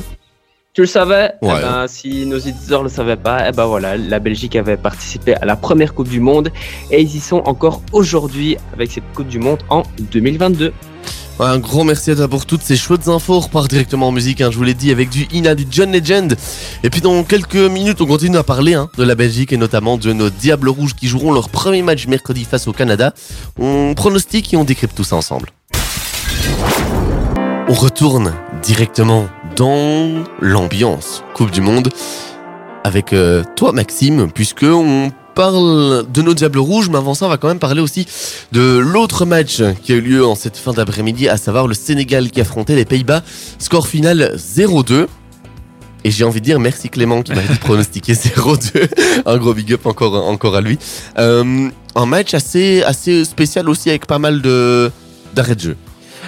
Tu 0.74 0.80
le 0.80 0.86
savais? 0.86 1.32
Eh 1.42 1.46
Ouais. 1.46 1.60
ben, 1.60 1.86
Si 1.86 2.24
nos 2.24 2.38
éditeurs 2.38 2.80
ne 2.80 2.84
le 2.88 2.90
savaient 2.90 3.16
pas, 3.16 3.48
eh 3.48 3.52
ben 3.52 3.66
voilà, 3.66 3.96
la 3.98 4.18
Belgique 4.18 4.56
avait 4.56 4.78
participé 4.78 5.34
à 5.34 5.44
la 5.44 5.54
première 5.54 5.92
Coupe 5.94 6.08
du 6.08 6.20
Monde 6.20 6.50
et 6.90 7.02
ils 7.02 7.14
y 7.14 7.20
sont 7.20 7.42
encore 7.44 7.82
aujourd'hui 7.92 8.56
avec 8.72 8.90
cette 8.90 9.04
Coupe 9.14 9.28
du 9.28 9.38
Monde 9.38 9.58
en 9.68 9.82
2022. 10.12 10.72
Ouais, 11.38 11.46
Un 11.46 11.58
grand 11.58 11.84
merci 11.84 12.10
à 12.10 12.16
toi 12.16 12.26
pour 12.28 12.46
toutes 12.46 12.62
ces 12.62 12.76
chouettes 12.76 13.08
infos. 13.08 13.34
On 13.34 13.40
repart 13.40 13.68
directement 13.68 14.08
en 14.08 14.12
musique, 14.12 14.40
hein, 14.40 14.50
je 14.50 14.56
vous 14.56 14.64
l'ai 14.64 14.72
dit, 14.74 14.90
avec 14.90 15.10
du 15.10 15.26
Ina, 15.32 15.54
du 15.54 15.66
John 15.70 15.92
Legend. 15.92 16.34
Et 16.82 16.88
puis 16.90 17.02
dans 17.02 17.22
quelques 17.24 17.54
minutes, 17.56 18.00
on 18.00 18.06
continue 18.06 18.36
à 18.38 18.42
parler 18.42 18.72
hein, 18.72 18.88
de 18.96 19.04
la 19.04 19.14
Belgique 19.14 19.52
et 19.52 19.58
notamment 19.58 19.98
de 19.98 20.12
nos 20.14 20.30
Diables 20.30 20.68
Rouges 20.70 20.94
qui 20.94 21.06
joueront 21.06 21.32
leur 21.32 21.50
premier 21.50 21.82
match 21.82 22.06
mercredi 22.06 22.44
face 22.46 22.66
au 22.66 22.72
Canada. 22.72 23.12
On 23.58 23.92
pronostique 23.94 24.54
et 24.54 24.56
on 24.56 24.64
décrypte 24.64 24.96
tout 24.96 25.04
ça 25.04 25.16
ensemble. 25.16 25.50
On 27.68 27.74
retourne 27.74 28.32
directement 28.62 29.26
dans 29.56 30.24
l'ambiance 30.40 31.22
Coupe 31.34 31.50
du 31.50 31.60
Monde 31.60 31.88
avec 32.84 33.12
euh, 33.12 33.44
toi 33.56 33.72
Maxime, 33.72 34.30
puisque 34.32 34.64
on 34.64 35.10
parle 35.34 36.04
de 36.12 36.22
nos 36.22 36.34
Diables 36.34 36.58
Rouges, 36.58 36.88
mais 36.90 36.98
avant 36.98 37.14
ça, 37.14 37.26
on 37.26 37.28
va 37.28 37.36
quand 37.36 37.48
même 37.48 37.58
parler 37.58 37.80
aussi 37.80 38.06
de 38.52 38.78
l'autre 38.78 39.24
match 39.24 39.62
qui 39.82 39.92
a 39.92 39.96
eu 39.96 40.00
lieu 40.00 40.26
en 40.26 40.34
cette 40.34 40.56
fin 40.56 40.72
d'après-midi, 40.72 41.28
à 41.28 41.36
savoir 41.36 41.66
le 41.66 41.74
Sénégal 41.74 42.30
qui 42.30 42.40
affrontait 42.40 42.74
les 42.74 42.84
Pays-Bas. 42.84 43.22
Score 43.58 43.86
final 43.86 44.34
0-2. 44.36 45.06
Et 46.04 46.10
j'ai 46.10 46.24
envie 46.24 46.40
de 46.40 46.44
dire 46.44 46.58
merci 46.58 46.88
Clément 46.88 47.22
qui 47.22 47.32
m'avait 47.32 47.46
dit 47.52 47.58
pronostiquer 47.60 48.12
0-2. 48.14 48.88
Un 49.24 49.36
gros 49.38 49.54
big 49.54 49.72
up 49.72 49.86
encore, 49.86 50.14
encore 50.28 50.56
à 50.56 50.60
lui. 50.60 50.78
Euh, 51.18 51.68
un 51.94 52.06
match 52.06 52.34
assez, 52.34 52.82
assez 52.82 53.24
spécial 53.24 53.68
aussi 53.68 53.90
avec 53.90 54.06
pas 54.06 54.18
mal 54.18 54.42
de 54.42 54.90
de 55.34 55.58
jeu. 55.58 55.76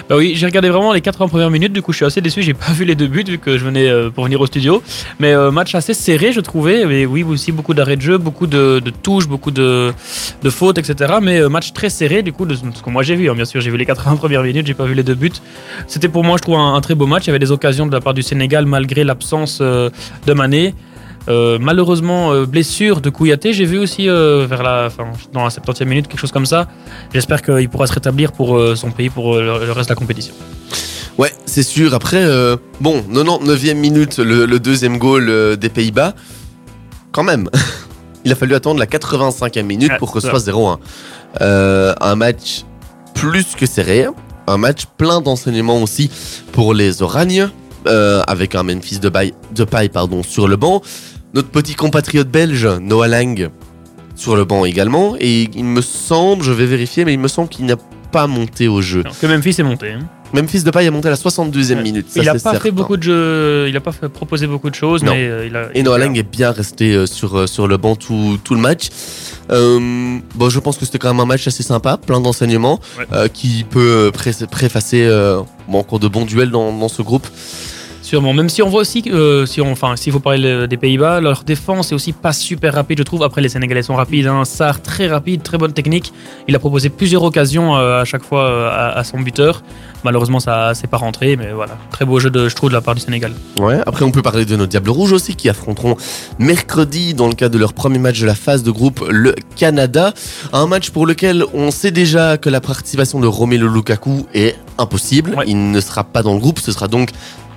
Bah 0.09 0.17
oui, 0.17 0.33
j'ai 0.35 0.45
regardé 0.45 0.69
vraiment 0.69 0.93
les 0.93 1.01
80 1.01 1.27
premières 1.29 1.49
minutes, 1.49 1.73
du 1.73 1.81
coup 1.81 1.91
je 1.91 1.97
suis 1.97 2.05
assez 2.05 2.21
déçu, 2.21 2.41
j'ai 2.41 2.53
pas 2.53 2.71
vu 2.73 2.85
les 2.85 2.95
deux 2.95 3.07
buts 3.07 3.23
vu 3.27 3.37
que 3.39 3.57
je 3.57 3.65
venais 3.65 3.87
euh, 3.87 4.09
pour 4.09 4.23
venir 4.25 4.39
au 4.39 4.45
studio. 4.45 4.83
Mais 5.19 5.33
euh, 5.33 5.51
match 5.51 5.73
assez 5.75 5.93
serré 5.93 6.31
je 6.31 6.41
trouvais, 6.41 6.85
oui 7.05 7.23
aussi 7.23 7.51
beaucoup 7.51 7.73
d'arrêts 7.73 7.95
de 7.95 8.01
jeu, 8.01 8.17
beaucoup 8.17 8.47
de, 8.47 8.81
touches, 9.03 9.27
beaucoup 9.27 9.51
de, 9.51 9.93
fautes, 10.49 10.77
etc. 10.77 11.15
Mais 11.21 11.39
euh, 11.39 11.49
match 11.49 11.73
très 11.73 11.89
serré 11.89 12.21
du 12.21 12.33
coup 12.33 12.45
de 12.45 12.55
ce 12.55 12.61
que 12.61 12.89
moi 12.89 13.03
j'ai 13.03 13.15
vu, 13.15 13.29
hein. 13.29 13.35
bien 13.35 13.45
sûr 13.45 13.61
j'ai 13.61 13.71
vu 13.71 13.77
les 13.77 13.85
80 13.85 14.17
premières 14.17 14.43
minutes, 14.43 14.67
j'ai 14.67 14.73
pas 14.73 14.85
vu 14.85 14.93
les 14.93 15.03
deux 15.03 15.15
buts. 15.15 15.31
C'était 15.87 16.09
pour 16.09 16.23
moi 16.23 16.37
je 16.37 16.43
trouve 16.43 16.55
un, 16.55 16.75
un 16.75 16.81
très 16.81 16.95
beau 16.95 17.07
match, 17.07 17.23
il 17.25 17.27
y 17.27 17.29
avait 17.31 17.39
des 17.39 17.51
occasions 17.51 17.87
de 17.87 17.91
la 17.91 18.01
part 18.01 18.13
du 18.13 18.21
Sénégal 18.23 18.65
malgré 18.65 19.03
l'absence 19.03 19.61
de 19.61 20.33
Mané. 20.33 20.73
Euh, 21.27 21.57
malheureusement, 21.59 22.31
euh, 22.33 22.45
blessure 22.45 23.01
de 23.01 23.09
Kouyaté, 23.09 23.53
j'ai 23.53 23.65
vu 23.65 23.77
aussi 23.79 24.07
euh, 24.09 24.45
vers 24.47 24.61
la, 24.63 24.85
enfin, 24.87 25.05
dans 25.33 25.43
la 25.43 25.49
70e 25.49 25.85
minute, 25.85 26.07
quelque 26.07 26.19
chose 26.19 26.31
comme 26.31 26.45
ça. 26.45 26.67
J'espère 27.13 27.41
qu'il 27.41 27.67
pourra 27.69 27.87
se 27.87 27.93
rétablir 27.93 28.31
pour 28.31 28.59
son 28.75 28.91
pays 28.91 29.09
pour 29.09 29.35
le, 29.35 29.65
le 29.65 29.71
reste 29.71 29.89
de 29.89 29.93
la 29.93 29.99
compétition. 29.99 30.33
Ouais, 31.17 31.31
c'est 31.45 31.63
sûr. 31.63 31.93
Après, 31.93 32.23
bon, 32.81 33.03
99e 33.11 33.73
minute, 33.75 34.17
le, 34.19 34.45
le 34.45 34.59
deuxième 34.59 34.97
goal 34.97 35.57
des 35.57 35.69
Pays-Bas. 35.69 36.13
Quand 37.11 37.23
même. 37.23 37.49
Il 38.25 38.31
a 38.31 38.35
fallu 38.35 38.55
attendre 38.55 38.79
la 38.79 38.87
85e 38.87 39.61
minute 39.63 39.91
pour 39.99 40.11
que 40.11 40.19
ce 40.19 40.27
soit 40.27 40.39
0-1. 40.39 40.77
Euh, 41.41 41.93
un 42.01 42.15
match 42.15 42.63
plus 43.13 43.55
que 43.55 43.65
serré. 43.65 44.07
Un 44.47 44.57
match 44.57 44.85
plein 44.97 45.21
d'enseignements 45.21 45.81
aussi 45.81 46.09
pour 46.51 46.73
les 46.73 47.01
Oragnes. 47.01 47.49
euh, 47.87 48.23
avec 48.25 48.55
un 48.55 48.63
Memphis 48.63 48.97
de, 48.99 49.09
paille, 49.09 49.33
de 49.53 49.63
paille 49.63 49.89
pardon, 49.89 50.23
sur 50.23 50.47
le 50.47 50.55
banc. 50.55 50.81
Notre 51.35 51.49
petit 51.49 51.75
compatriote 51.75 52.29
belge, 52.29 52.65
Noah 52.81 53.09
Lang, 53.09 53.49
sur 54.15 54.37
le 54.37 54.45
banc 54.45 54.63
également. 54.63 55.15
Et 55.19 55.49
il 55.53 55.65
me 55.65 55.81
semble, 55.81 56.43
je 56.45 56.53
vais 56.53 56.65
vérifier, 56.65 57.03
mais 57.03 57.11
il 57.13 57.19
me 57.19 57.27
semble 57.27 57.49
qu'il 57.49 57.65
n'a 57.65 57.75
pas 58.11 58.25
monté 58.25 58.69
au 58.69 58.81
jeu. 58.81 59.03
Non, 59.03 59.11
que 59.19 59.27
Memphis 59.27 59.55
est 59.59 59.63
monté. 59.63 59.91
hein. 59.91 59.99
Memphis 60.33 60.63
de 60.63 60.71
paille 60.71 60.87
a 60.87 60.91
monté 60.91 61.07
à 61.07 61.11
la 61.11 61.17
72e 61.17 61.77
Ouais. 61.77 61.83
minute. 61.83 62.07
ça, 62.09 62.21
il 62.21 62.25
n'a 62.25 62.35
pas 62.35 62.57
fait 62.59 62.71
beaucoup 62.71 62.95
de 62.97 63.03
jeux, 63.03 63.65
il 63.69 63.75
a 63.75 63.81
pas 63.81 63.91
fait 63.91 64.07
proposer 64.09 64.47
beaucoup 64.47 64.69
de 64.69 64.75
choses, 64.75 65.03
Non. 65.03 65.11
mais 65.13 65.27
euh, 65.27 65.45
il 65.45 65.55
a. 65.55 65.67
Et 65.75 65.83
Noah 65.83 65.97
Lang 65.97 66.17
est 66.17 66.23
bien 66.23 66.51
resté 66.51 66.93
euh, 66.93 67.05
sur, 67.05 67.37
euh, 67.37 67.47
sur 67.47 67.67
le 67.67 67.75
banc 67.77 67.95
tout, 67.97 68.39
tout 68.43 68.55
le 68.55 68.59
match. 68.61 68.87
Euh, 69.51 70.17
bon, 70.35 70.49
je 70.49 70.59
pense 70.59 70.77
que 70.77 70.85
c'était 70.85 70.97
quand 70.99 71.09
même 71.13 71.19
un 71.19 71.25
match 71.25 71.45
assez 71.47 71.63
sympa, 71.63 71.97
plein 71.97 72.19
d'enseignements, 72.21 72.79
Ouais. 72.97 73.05
euh, 73.13 73.27
qui 73.27 73.65
peut 73.69 74.09
pré- 74.13 74.31
préfacer 74.49 75.03
euh, 75.05 75.41
bon, 75.67 75.79
encore 75.79 75.99
de 75.99 76.07
bons 76.07 76.25
duels 76.25 76.49
dans, 76.51 76.71
dans 76.71 76.89
ce 76.89 77.01
groupe. 77.01 77.27
Sûrement. 78.05 78.33
Même 78.33 78.49
si 78.49 78.61
on 78.61 78.69
voit 78.69 78.81
aussi, 78.81 79.01
euh, 79.07 79.47
si 79.47 79.61
on, 79.61 79.71
enfin, 79.71 79.95
s'il 79.95 80.13
faut 80.13 80.19
parler 80.19 80.37
le- 80.37 80.67
des 80.67 80.77
Pays-Bas, 80.77 81.21
leur 81.21 81.43
défense 81.43 81.91
est 81.91 81.95
aussi 81.95 82.13
pas 82.13 82.33
super 82.33 82.75
rapide, 82.75 82.99
je 82.99 83.03
trouve. 83.03 83.23
Après, 83.23 83.41
les 83.41 83.49
Sénégalais 83.49 83.81
sont 83.81 83.95
rapides. 83.95 84.27
Hein. 84.27 84.45
Sarr, 84.45 84.79
très 84.83 85.07
rapide, 85.07 85.41
très 85.41 85.57
bonne 85.57 85.73
technique. 85.73 86.13
Il 86.47 86.55
a 86.55 86.59
proposé 86.59 86.89
plusieurs 86.89 87.23
occasions 87.23 87.75
euh, 87.75 88.01
à 88.03 88.05
chaque 88.05 88.23
fois 88.23 88.43
euh, 88.43 88.69
à, 88.69 88.99
à 88.99 89.03
son 89.03 89.19
buteur. 89.19 89.63
Malheureusement, 90.03 90.39
ça 90.39 90.73
c'est 90.75 90.85
pas 90.85 90.97
rentré, 90.97 91.35
mais 91.35 91.51
voilà. 91.51 91.79
Très 91.91 92.05
beau 92.05 92.19
jeu, 92.19 92.29
de, 92.29 92.47
je 92.47 92.53
trouve, 92.55 92.69
de 92.69 92.75
la 92.75 92.81
part 92.81 92.93
du 92.93 93.01
Sénégal. 93.01 93.31
Ouais. 93.59 93.79
Après, 93.87 94.05
on 94.05 94.11
peut 94.11 94.21
parler 94.21 94.45
de 94.45 94.55
nos 94.55 94.67
Diables 94.67 94.91
Rouges 94.91 95.11
aussi, 95.13 95.35
qui 95.35 95.49
affronteront 95.49 95.97
mercredi, 96.37 97.15
dans 97.15 97.27
le 97.27 97.33
cadre 97.33 97.55
de 97.55 97.59
leur 97.59 97.73
premier 97.73 97.97
match 97.97 98.19
de 98.19 98.27
la 98.27 98.35
phase 98.35 98.61
de 98.61 98.69
groupe, 98.69 99.03
le 99.09 99.33
Canada. 99.55 100.13
Un 100.53 100.67
match 100.67 100.91
pour 100.91 101.07
lequel 101.07 101.43
on 101.55 101.71
sait 101.71 101.89
déjà 101.89 102.37
que 102.37 102.49
la 102.49 102.61
participation 102.61 103.19
de 103.19 103.25
Romelu 103.25 103.67
Lukaku 103.67 104.27
est 104.35 104.55
impossible. 104.77 105.33
Ouais. 105.35 105.45
Il 105.47 105.71
ne 105.71 105.79
sera 105.81 106.03
pas 106.03 106.21
dans 106.21 106.33
le 106.35 106.39
groupe. 106.39 106.59
Ce 106.59 106.71
sera 106.71 106.87
donc 106.87 107.09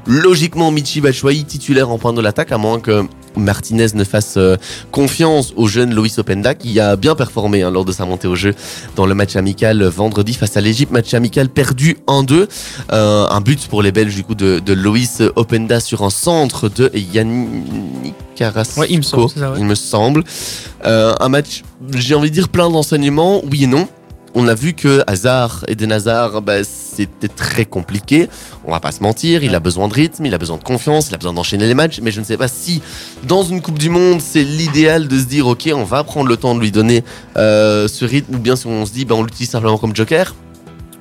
logiquement 0.06 0.70
Michi 0.70 1.00
Batshuayi 1.00 1.44
titulaire 1.44 1.90
en 1.90 1.98
point 1.98 2.12
de 2.12 2.20
l'attaque, 2.20 2.52
à 2.52 2.58
moins 2.58 2.80
que 2.80 3.04
Martinez 3.36 3.86
ne 3.94 4.04
fasse 4.04 4.34
euh, 4.36 4.56
confiance 4.90 5.52
au 5.56 5.68
jeune 5.68 5.94
Loïs 5.94 6.18
Openda 6.18 6.54
qui 6.54 6.80
a 6.80 6.96
bien 6.96 7.14
performé 7.14 7.62
hein, 7.62 7.70
lors 7.70 7.84
de 7.84 7.92
sa 7.92 8.04
montée 8.04 8.26
au 8.26 8.34
jeu 8.34 8.54
dans 8.96 9.06
le 9.06 9.14
match 9.14 9.36
amical 9.36 9.82
vendredi 9.84 10.32
face 10.34 10.56
à 10.56 10.60
l'Égypte, 10.60 10.90
match 10.92 11.14
amical 11.14 11.48
perdu 11.48 11.98
en 12.06 12.22
2 12.22 12.48
Euh, 12.92 13.26
un 13.28 13.40
but 13.40 13.68
pour 13.68 13.82
les 13.82 13.92
Belges 13.92 14.14
du 14.14 14.24
coup 14.24 14.34
de, 14.34 14.58
de 14.58 14.72
Loïs 14.72 15.22
Openda 15.36 15.78
sur 15.78 16.02
un 16.02 16.10
centre 16.10 16.68
de 16.68 16.90
Yannick 16.94 18.14
Carrasco, 18.34 18.80
Ouais, 18.80 18.86
il 18.90 18.98
me 18.98 19.02
semble, 19.02 19.28
c'est 19.28 19.40
ça, 19.40 19.50
ouais. 19.52 19.58
il 19.58 19.64
me 19.64 19.74
semble. 19.74 20.24
Euh, 20.84 21.12
un 21.20 21.28
match, 21.28 21.62
j'ai 21.94 22.14
envie 22.14 22.30
de 22.30 22.34
dire 22.34 22.48
plein 22.48 22.70
d'enseignements, 22.70 23.42
oui 23.50 23.64
et 23.64 23.66
non. 23.66 23.88
On 24.34 24.46
a 24.48 24.54
vu 24.54 24.74
que 24.74 25.02
Hazard 25.06 25.64
et 25.68 25.76
Hazard, 25.90 26.42
bah, 26.42 26.64
c'était 26.64 27.28
très 27.28 27.64
compliqué. 27.64 28.28
On 28.64 28.72
va 28.72 28.80
pas 28.80 28.92
se 28.92 29.02
mentir, 29.02 29.42
il 29.42 29.54
a 29.54 29.60
besoin 29.60 29.88
de 29.88 29.94
rythme, 29.94 30.26
il 30.26 30.34
a 30.34 30.38
besoin 30.38 30.58
de 30.58 30.64
confiance, 30.64 31.08
il 31.08 31.14
a 31.14 31.18
besoin 31.18 31.32
d'enchaîner 31.32 31.66
les 31.66 31.74
matchs. 31.74 32.00
Mais 32.02 32.10
je 32.10 32.20
ne 32.20 32.24
sais 32.24 32.36
pas 32.36 32.48
si 32.48 32.82
dans 33.24 33.42
une 33.42 33.62
Coupe 33.62 33.78
du 33.78 33.90
Monde, 33.90 34.20
c'est 34.20 34.44
l'idéal 34.44 35.08
de 35.08 35.18
se 35.18 35.24
dire 35.24 35.46
ok, 35.46 35.70
on 35.74 35.84
va 35.84 36.04
prendre 36.04 36.28
le 36.28 36.36
temps 36.36 36.54
de 36.54 36.60
lui 36.60 36.70
donner 36.70 37.04
euh, 37.36 37.88
ce 37.88 38.04
rythme, 38.04 38.34
ou 38.34 38.38
bien 38.38 38.56
si 38.56 38.66
on 38.66 38.84
se 38.84 38.92
dit 38.92 39.04
bah, 39.04 39.14
on 39.14 39.22
l'utilise 39.22 39.50
simplement 39.50 39.78
comme 39.78 39.94
joker. 39.94 40.34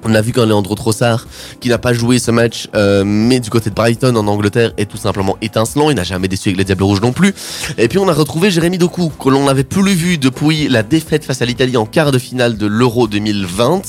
On 0.03 0.13
a 0.13 0.21
vu 0.21 0.31
qu'un 0.31 0.45
Leandro 0.45 0.75
Trossard, 0.75 1.27
qui 1.59 1.69
n'a 1.69 1.77
pas 1.77 1.93
joué 1.93 2.19
ce 2.19 2.31
match, 2.31 2.69
euh, 2.75 3.03
mais 3.05 3.39
du 3.39 3.49
côté 3.49 3.69
de 3.69 3.75
Brighton 3.75 4.15
en 4.15 4.27
Angleterre, 4.27 4.71
est 4.77 4.85
tout 4.85 4.97
simplement 4.97 5.37
étincelant. 5.41 5.89
Il 5.89 5.95
n'a 5.95 6.03
jamais 6.03 6.27
déçu 6.27 6.49
avec 6.49 6.57
les 6.57 6.63
Diables 6.63 6.83
Rouges 6.83 7.01
non 7.01 7.11
plus. 7.11 7.33
Et 7.77 7.87
puis 7.87 7.97
on 7.97 8.07
a 8.07 8.13
retrouvé 8.13 8.51
Jérémy 8.51 8.77
Doku, 8.77 9.09
que 9.09 9.29
l'on 9.29 9.45
n'avait 9.45 9.63
plus 9.63 9.93
vu 9.93 10.17
depuis 10.17 10.67
la 10.67 10.83
défaite 10.83 11.25
face 11.25 11.41
à 11.41 11.45
l'Italie 11.45 11.77
en 11.77 11.85
quart 11.85 12.11
de 12.11 12.19
finale 12.19 12.57
de 12.57 12.67
l'Euro 12.67 13.07
2020. 13.07 13.81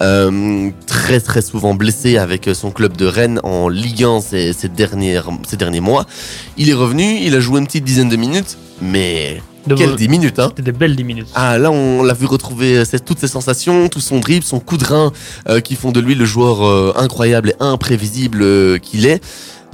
Euh, 0.00 0.70
très 0.88 1.20
très 1.20 1.40
souvent 1.40 1.74
blessé 1.74 2.18
avec 2.18 2.50
son 2.52 2.72
club 2.72 2.96
de 2.96 3.06
Rennes 3.06 3.38
en 3.44 3.68
Ligue 3.68 4.02
1 4.02 4.22
ces, 4.22 4.52
ces, 4.52 4.68
derniers 4.68 5.20
mois. 5.80 6.04
Il 6.56 6.68
est 6.68 6.74
revenu, 6.74 7.18
il 7.22 7.34
a 7.36 7.40
joué 7.40 7.60
une 7.60 7.66
petite 7.66 7.84
dizaine 7.84 8.08
de 8.08 8.16
minutes, 8.16 8.58
mais 8.82 9.40
De 9.66 9.74
quelle 9.74 9.96
10 9.96 10.08
minutes 10.08 10.38
hein 10.38 10.48
C'était 10.48 10.70
des 10.70 10.76
belles 10.78 10.94
10 10.96 11.04
minutes. 11.04 11.28
ah 11.34 11.56
là 11.58 11.70
on 11.70 12.02
l'a 12.02 12.14
vu 12.14 12.26
retrouver 12.26 12.78
euh, 12.78 12.84
toutes 13.04 13.18
ses 13.18 13.28
sensations, 13.28 13.88
tout 13.88 14.00
son 14.00 14.20
dribble, 14.20 14.44
son 14.44 14.60
coup 14.60 14.76
de 14.76 14.84
rein 14.84 15.12
euh, 15.48 15.60
qui 15.60 15.74
font 15.74 15.90
de 15.92 16.00
lui 16.00 16.14
le 16.14 16.24
joueur 16.24 16.64
euh, 16.66 16.92
incroyable 16.96 17.50
et 17.50 17.54
imprévisible 17.60 18.42
euh, 18.42 18.78
qu'il 18.78 19.06
est. 19.06 19.22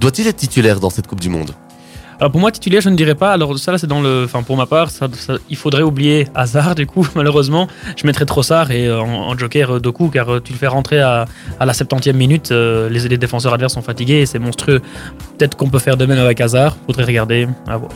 Doit-il 0.00 0.26
être 0.28 0.36
titulaire 0.36 0.80
dans 0.80 0.90
cette 0.90 1.06
Coupe 1.06 1.20
du 1.20 1.28
Monde? 1.28 1.50
Alors 2.20 2.30
pour 2.32 2.40
moi, 2.42 2.52
titulaire, 2.52 2.82
je 2.82 2.90
ne 2.90 2.96
dirais 2.96 3.14
pas. 3.14 3.32
Alors 3.32 3.58
ça, 3.58 3.72
là, 3.72 3.78
c'est 3.78 3.86
dans 3.86 4.02
le. 4.02 4.24
Enfin, 4.26 4.42
pour 4.42 4.54
ma 4.58 4.66
part, 4.66 4.90
ça, 4.90 5.08
ça- 5.14 5.38
il 5.48 5.56
faudrait 5.56 5.82
oublier 5.82 6.28
Hazard, 6.34 6.74
du 6.74 6.86
coup, 6.86 7.06
malheureusement. 7.14 7.66
Je 7.96 8.06
mettrais 8.06 8.26
Trossard 8.26 8.70
et 8.72 8.86
euh, 8.86 9.00
en, 9.00 9.30
en 9.30 9.38
joker 9.38 9.76
euh, 9.76 9.80
Doku, 9.80 10.08
car 10.10 10.28
euh, 10.30 10.38
tu 10.40 10.52
le 10.52 10.58
fais 10.58 10.66
rentrer 10.66 11.00
à, 11.00 11.24
à 11.58 11.64
la 11.64 11.72
70e 11.72 12.12
minute. 12.12 12.50
les, 12.50 12.88
les 13.08 13.16
défenseurs 13.18 13.54
adverses 13.54 13.72
sont 13.72 13.80
fatigués 13.82 14.20
et 14.20 14.26
c'est 14.26 14.38
monstrueux. 14.38 14.80
Peut-être 15.38 15.56
qu'on 15.56 15.70
peut 15.70 15.78
faire 15.78 15.96
de 15.96 16.04
même 16.04 16.18
avec 16.18 16.42
Hazard. 16.42 16.76
Faudrait 16.86 17.04
regarder. 17.04 17.48
À 17.66 17.78
voir. 17.78 17.90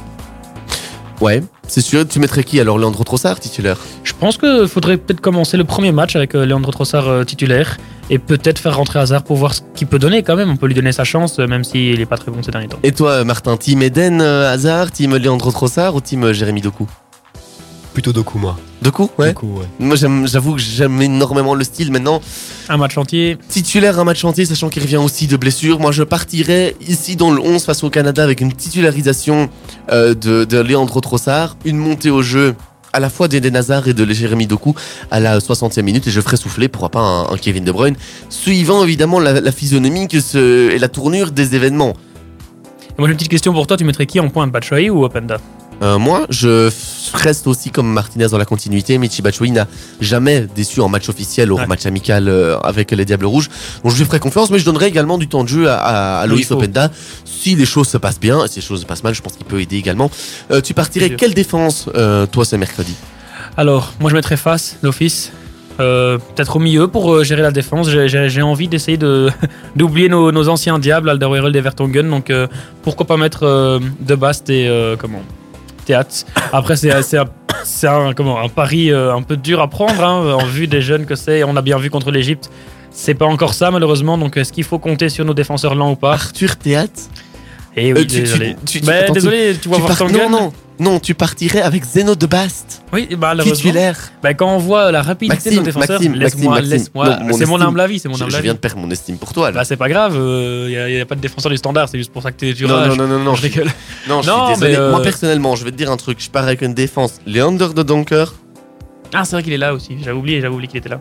Ouais, 1.20 1.42
c'est 1.68 1.80
sûr. 1.80 2.06
Tu 2.06 2.18
mettrais 2.18 2.44
qui 2.44 2.60
alors 2.60 2.78
Leandro 2.78 3.04
Trossard 3.04 3.38
titulaire? 3.40 3.78
Je 4.02 4.12
pense 4.18 4.36
qu'il 4.36 4.66
faudrait 4.68 4.96
peut-être 4.96 5.20
commencer 5.20 5.56
le 5.56 5.64
premier 5.64 5.92
match 5.92 6.16
avec 6.16 6.34
euh, 6.34 6.44
Leandro 6.44 6.72
Trossard 6.72 7.08
euh, 7.08 7.24
titulaire 7.24 7.78
et 8.10 8.18
peut-être 8.18 8.58
faire 8.58 8.76
rentrer 8.76 8.98
Hazard 8.98 9.22
pour 9.22 9.36
voir 9.36 9.54
ce 9.54 9.62
qu'il 9.74 9.86
peut 9.86 9.98
donner 9.98 10.22
quand 10.22 10.36
même. 10.36 10.50
On 10.50 10.56
peut 10.56 10.66
lui 10.66 10.74
donner 10.74 10.92
sa 10.92 11.04
chance, 11.04 11.38
euh, 11.38 11.46
même 11.46 11.64
s'il 11.64 11.98
n'est 11.98 12.06
pas 12.06 12.16
très 12.16 12.30
bon 12.30 12.42
ces 12.42 12.50
derniers 12.50 12.68
temps. 12.68 12.78
Et 12.82 12.92
toi 12.92 13.24
Martin, 13.24 13.56
team 13.56 13.82
Eden 13.82 14.20
euh, 14.20 14.52
Hazard, 14.52 14.90
team 14.90 15.16
Leandro 15.16 15.50
Trossard 15.52 15.94
ou 15.94 16.00
team 16.00 16.32
Jérémy 16.32 16.60
Doku? 16.60 16.86
Plutôt 17.94 18.12
Doku, 18.12 18.38
moi. 18.38 18.58
Doku 18.82 19.08
Ouais. 19.18 19.28
Doku, 19.32 19.46
ouais. 19.46 19.66
Moi 19.78 19.94
j'aime- 19.96 20.26
j'avoue 20.28 20.54
que 20.56 20.60
j'aime 20.60 21.00
énormément 21.00 21.54
le 21.54 21.62
style 21.64 21.90
maintenant. 21.92 22.20
Un 22.68 22.76
match 22.76 22.98
entier. 22.98 23.38
Titulaire 23.48 23.98
un 24.00 24.04
match 24.04 24.22
entier, 24.24 24.44
sachant 24.44 24.68
qu'il 24.68 24.82
revient 24.82 24.96
aussi 24.96 25.26
de 25.28 25.36
blessure. 25.36 25.78
Moi, 25.78 25.92
je 25.92 26.02
partirais 26.02 26.74
ici 26.86 27.14
dans 27.16 27.30
le 27.30 27.40
11 27.40 27.64
face 27.64 27.82
au 27.84 27.90
Canada 27.90 28.22
avec 28.24 28.40
une 28.40 28.52
titularisation 28.52 29.48
euh, 29.92 30.14
de, 30.14 30.44
de 30.44 30.58
Leandro 30.58 31.00
Trossard, 31.00 31.56
une 31.64 31.76
montée 31.78 32.10
au 32.10 32.20
jeu 32.20 32.54
à 32.92 33.00
la 33.00 33.08
fois 33.10 33.26
d'Eden 33.28 33.56
Hazard 33.56 33.86
et 33.88 33.94
de 33.94 34.12
Jérémy 34.12 34.46
Doku 34.46 34.74
à 35.10 35.18
la 35.20 35.38
60e 35.38 35.82
minute 35.82 36.06
et 36.06 36.10
je 36.10 36.20
ferai 36.20 36.36
souffler, 36.36 36.68
pourquoi 36.68 36.90
pas, 36.90 37.00
un, 37.00 37.32
un 37.32 37.36
Kevin 37.36 37.64
De 37.64 37.72
Bruyne, 37.72 37.96
suivant 38.28 38.82
évidemment 38.84 39.18
la, 39.20 39.40
la 39.40 39.52
physionomie 39.52 40.06
que 40.08 40.20
ce- 40.20 40.70
et 40.70 40.78
la 40.78 40.88
tournure 40.88 41.30
des 41.32 41.54
événements. 41.56 41.94
Et 42.90 42.94
moi 42.98 43.08
j'ai 43.08 43.12
une 43.12 43.16
petite 43.16 43.30
question 43.30 43.52
pour 43.52 43.66
toi. 43.66 43.76
Tu 43.76 43.84
mettrais 43.84 44.06
qui 44.06 44.20
en 44.20 44.28
point 44.30 44.46
Batshuayi 44.46 44.90
ou 44.90 45.04
Openda? 45.04 45.38
Euh, 45.84 45.98
moi, 45.98 46.26
je 46.30 46.70
reste 47.12 47.46
aussi 47.46 47.70
comme 47.70 47.92
Martinez 47.92 48.28
dans 48.28 48.38
la 48.38 48.46
continuité. 48.46 48.96
Michi 48.96 49.20
Batshuayi 49.22 49.52
n'a 49.52 49.66
jamais 50.00 50.46
déçu 50.56 50.80
en 50.80 50.88
match 50.88 51.08
officiel 51.10 51.52
ou 51.52 51.56
en 51.56 51.60
Ouais. 51.60 51.66
match 51.66 51.84
amical 51.84 52.28
euh, 52.28 52.58
avec 52.60 52.90
les 52.90 53.04
Diables 53.04 53.26
Rouges. 53.26 53.50
Donc 53.82 53.92
je 53.92 53.98
lui 53.98 54.04
ferai 54.06 54.18
confiance, 54.18 54.50
mais 54.50 54.58
je 54.58 54.64
donnerai 54.64 54.86
également 54.86 55.18
du 55.18 55.28
temps 55.28 55.44
de 55.44 55.48
jeu 55.48 55.68
à, 55.68 56.20
à, 56.20 56.26
Loïs. 56.26 56.50
Openda. 56.50 56.90
Si 57.24 57.54
les 57.54 57.66
choses 57.66 57.88
se 57.88 57.98
passent 57.98 58.18
bien, 58.20 58.44
et 58.44 58.48
si 58.48 58.56
les 58.60 58.66
choses 58.66 58.80
se 58.80 58.86
passent 58.86 59.04
mal, 59.04 59.14
je 59.14 59.20
pense 59.20 59.34
qu'il 59.34 59.44
peut 59.46 59.60
aider 59.60 59.76
également. 59.76 60.10
Euh, 60.50 60.60
tu 60.62 60.72
partirais 60.74 61.10
quelle 61.10 61.34
défense, 61.34 61.88
euh, 61.94 62.24
toi, 62.26 62.44
ce 62.46 62.56
mercredi? 62.56 62.94
Alors, 63.56 63.92
moi 64.00 64.08
je 64.10 64.14
mettrais 64.16 64.36
face 64.38 64.76
d'office. 64.82 65.32
Euh, 65.80 66.18
Peut-être 66.34 66.56
au 66.56 66.60
milieu 66.60 66.86
pour 66.88 67.12
euh, 67.12 67.24
gérer 67.24 67.42
la 67.42 67.50
défense. 67.50 67.90
J'ai- 67.90 68.42
envie 68.42 68.68
d'essayer 68.68 68.96
de 68.96 69.28
d'oublier 69.76 70.08
nos, 70.08 70.32
nos 70.32 70.48
anciens 70.48 70.78
diables, 70.78 71.10
Alderweireld 71.10 71.54
et 71.54 71.60
Vertonghen. 71.60 72.08
Donc 72.08 72.30
euh, 72.30 72.46
pourquoi 72.82 73.06
pas 73.06 73.16
mettre 73.16 73.80
De 74.00 74.14
Bast 74.14 74.48
et 74.50 74.70
comment? 74.98 75.22
Théâtre. 75.84 76.14
Après 76.52 76.76
c'est 76.76 76.90
un, 76.90 77.26
un 78.08 78.12
comment 78.14 78.40
un 78.40 78.48
pari 78.48 78.90
euh, 78.90 79.14
un 79.14 79.22
peu 79.22 79.36
dur 79.36 79.60
à 79.60 79.68
prendre 79.68 80.02
hein, 80.02 80.34
en 80.34 80.44
vue 80.44 80.66
des 80.66 80.82
jeunes 80.82 81.06
que 81.06 81.14
c'est. 81.14 81.44
On 81.44 81.56
a 81.56 81.62
bien 81.62 81.78
vu 81.78 81.90
contre 81.90 82.10
l'Égypte. 82.10 82.50
C'est 82.90 83.14
pas 83.14 83.26
encore 83.26 83.54
ça 83.54 83.70
malheureusement. 83.70 84.18
Donc 84.18 84.36
est-ce 84.36 84.52
qu'il 84.52 84.64
faut 84.64 84.78
compter 84.78 85.08
sur 85.08 85.24
nos 85.24 85.34
défenseurs 85.34 85.74
lents 85.74 85.92
ou 85.92 85.96
pas? 85.96 86.12
Arthur 86.12 86.56
Théâtre? 86.56 87.02
Et 87.76 87.92
oui, 87.92 88.00
Euh, 88.00 88.04
tu- 88.04 88.20
désolé. 88.20 88.56
tu- 88.66 88.80
tu- 88.80 88.86
Mais 88.86 88.98
attends, 88.98 89.06
tu- 89.14 89.18
désolé, 89.20 89.56
tu 89.60 89.68
vois 89.68 89.78
tu 89.78 89.82
par- 89.84 89.96
Vertonghen. 89.96 90.16
Non, 90.16 90.30
non, 90.30 90.52
non, 90.78 91.00
tu 91.00 91.12
partirais 91.14 91.60
avec 91.60 91.84
Zeno 91.84 92.14
de 92.14 92.26
Bast, 92.26 92.82
Oui, 92.92 93.08
bah, 93.10 93.16
malheureusement. 93.28 93.56
titulaire. 93.56 93.98
Bah, 94.22 94.32
quand 94.34 94.54
on 94.54 94.58
voit 94.58 94.92
la 94.92 95.02
rapidité 95.02 95.50
de 95.50 95.56
nos 95.56 95.62
Maxime, 95.62 95.80
défenseurs, 95.80 96.00
Maxime, 96.00 96.14
laisse-moi, 96.14 96.60
Maxime, 96.60 97.26
mon 97.26 97.36
C'est 97.36 97.46
mon 97.46 97.60
humble 97.60 97.80
avis, 97.80 97.98
c'est 97.98 98.08
mon 98.08 98.14
Je, 98.14 98.22
humble 98.22 98.30
je 98.32 98.36
avis. 98.36 98.44
viens 98.44 98.54
de 98.54 98.58
perdre 98.60 98.78
mon 98.78 98.88
estime 98.92 99.16
pour 99.18 99.32
toi, 99.32 99.50
là. 99.50 99.56
Bah, 99.58 99.64
c'est 99.64 99.76
pas 99.76 99.88
grave, 99.88 100.14
il 100.14 100.68
n'y 100.94 101.00
a, 101.00 101.04
pas 101.06 101.16
de 101.16 101.20
défenseur 101.20 101.50
du 101.50 101.56
standard, 101.56 101.88
c'est 101.88 101.98
juste 101.98 102.12
pour 102.12 102.22
ça 102.22 102.30
que 102.30 102.36
t'es 102.38 102.54
tu 102.54 102.64
non, 102.64 102.86
non, 102.86 102.94
non, 102.94 103.06
non, 103.08 103.18
non, 103.24 103.34
je 103.34 103.42
je, 103.42 103.46
rigole. 103.48 103.70
non, 104.08 104.22
je 104.22 104.28
Non, 104.30 104.46
suis 104.46 104.54
désolé. 104.54 104.76
euh, 104.76 104.90
Moi, 104.92 105.02
personnellement, 105.02 105.56
je 105.56 105.64
vais 105.64 105.72
te 105.72 105.76
dire 105.76 105.90
un 105.90 105.96
truc. 105.96 106.18
Je 106.20 106.30
pars 106.30 106.44
avec 106.44 106.62
une 106.62 106.74
défense. 106.74 107.14
Leander 107.26 107.68
de 107.74 107.82
Donker, 107.82 108.26
Ah, 109.12 109.24
c'est 109.24 109.34
vrai 109.36 109.42
qu'il 109.42 109.52
est 109.52 109.58
là 109.58 109.74
aussi, 109.74 109.96
j'avais 110.00 110.16
oublié, 110.16 110.40
j'avais 110.40 110.54
oublié 110.54 110.68
qu'il 110.68 110.78
était 110.78 110.88
là. 110.88 111.00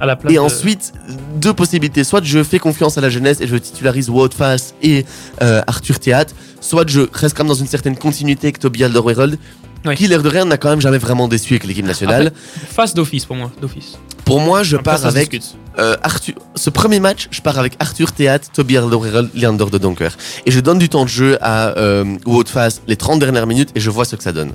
À 0.00 0.06
la 0.06 0.16
place 0.16 0.32
Et 0.32 0.36
de- 0.36 0.40
ensuite, 0.40 0.92
deux 1.36 1.52
possibilités. 1.52 2.04
Soit 2.04 2.22
je 2.24 2.42
fais 2.42 2.58
confiance 2.58 2.98
à 2.98 3.00
la 3.00 3.10
jeunesse 3.10 3.40
et 3.40 3.46
je 3.46 3.56
titularise 3.56 4.10
Wout 4.10 4.30
Fass 4.36 4.74
et 4.82 5.06
euh, 5.42 5.62
Arthur 5.66 5.98
Théâtre, 6.00 6.34
soit 6.60 6.88
je 6.88 7.02
reste 7.12 7.36
quand 7.36 7.44
même 7.44 7.48
dans 7.48 7.54
une 7.54 7.66
certaine 7.68 7.96
continuité 7.96 8.48
avec 8.48 8.58
Toby 8.58 8.84
Alderweireld, 8.84 9.38
Oui. 9.86 9.94
qui 9.94 10.06
l'air 10.08 10.22
de 10.22 10.28
rien 10.28 10.44
n'a 10.46 10.56
quand 10.56 10.70
même 10.70 10.80
jamais 10.80 10.98
vraiment 10.98 11.28
déçu 11.28 11.54
avec 11.54 11.64
l'équipe 11.64 11.86
nationale. 11.86 12.32
face 12.70 12.94
d'office 12.94 13.24
pour 13.24 13.36
moi, 13.36 13.50
d'office. 13.60 13.98
Pour 14.24 14.40
moi, 14.40 14.62
je 14.62 14.76
Après, 14.76 14.92
pars 14.92 15.04
avec 15.06 15.38
euh, 15.78 15.96
Arthur. 16.02 16.34
Ce 16.54 16.70
premier 16.70 16.98
match, 16.98 17.28
je 17.30 17.42
pars 17.42 17.58
avec 17.58 17.74
Arthur 17.78 18.10
Théâtre, 18.12 18.48
Toby 18.52 18.78
Alderweireld, 18.78 19.30
Leander 19.34 19.66
de 19.70 19.76
Donker. 19.78 20.08
Et 20.46 20.50
je 20.50 20.60
donne 20.60 20.78
du 20.78 20.88
temps 20.88 21.04
de 21.04 21.10
jeu 21.10 21.36
à 21.42 21.76
euh, 21.78 22.04
Wout 22.24 22.44
Fass 22.48 22.80
les 22.88 22.96
30 22.96 23.18
dernières 23.20 23.46
minutes 23.46 23.68
et 23.74 23.80
je 23.80 23.90
vois 23.90 24.06
ce 24.06 24.16
que 24.16 24.22
ça 24.22 24.32
donne. 24.32 24.52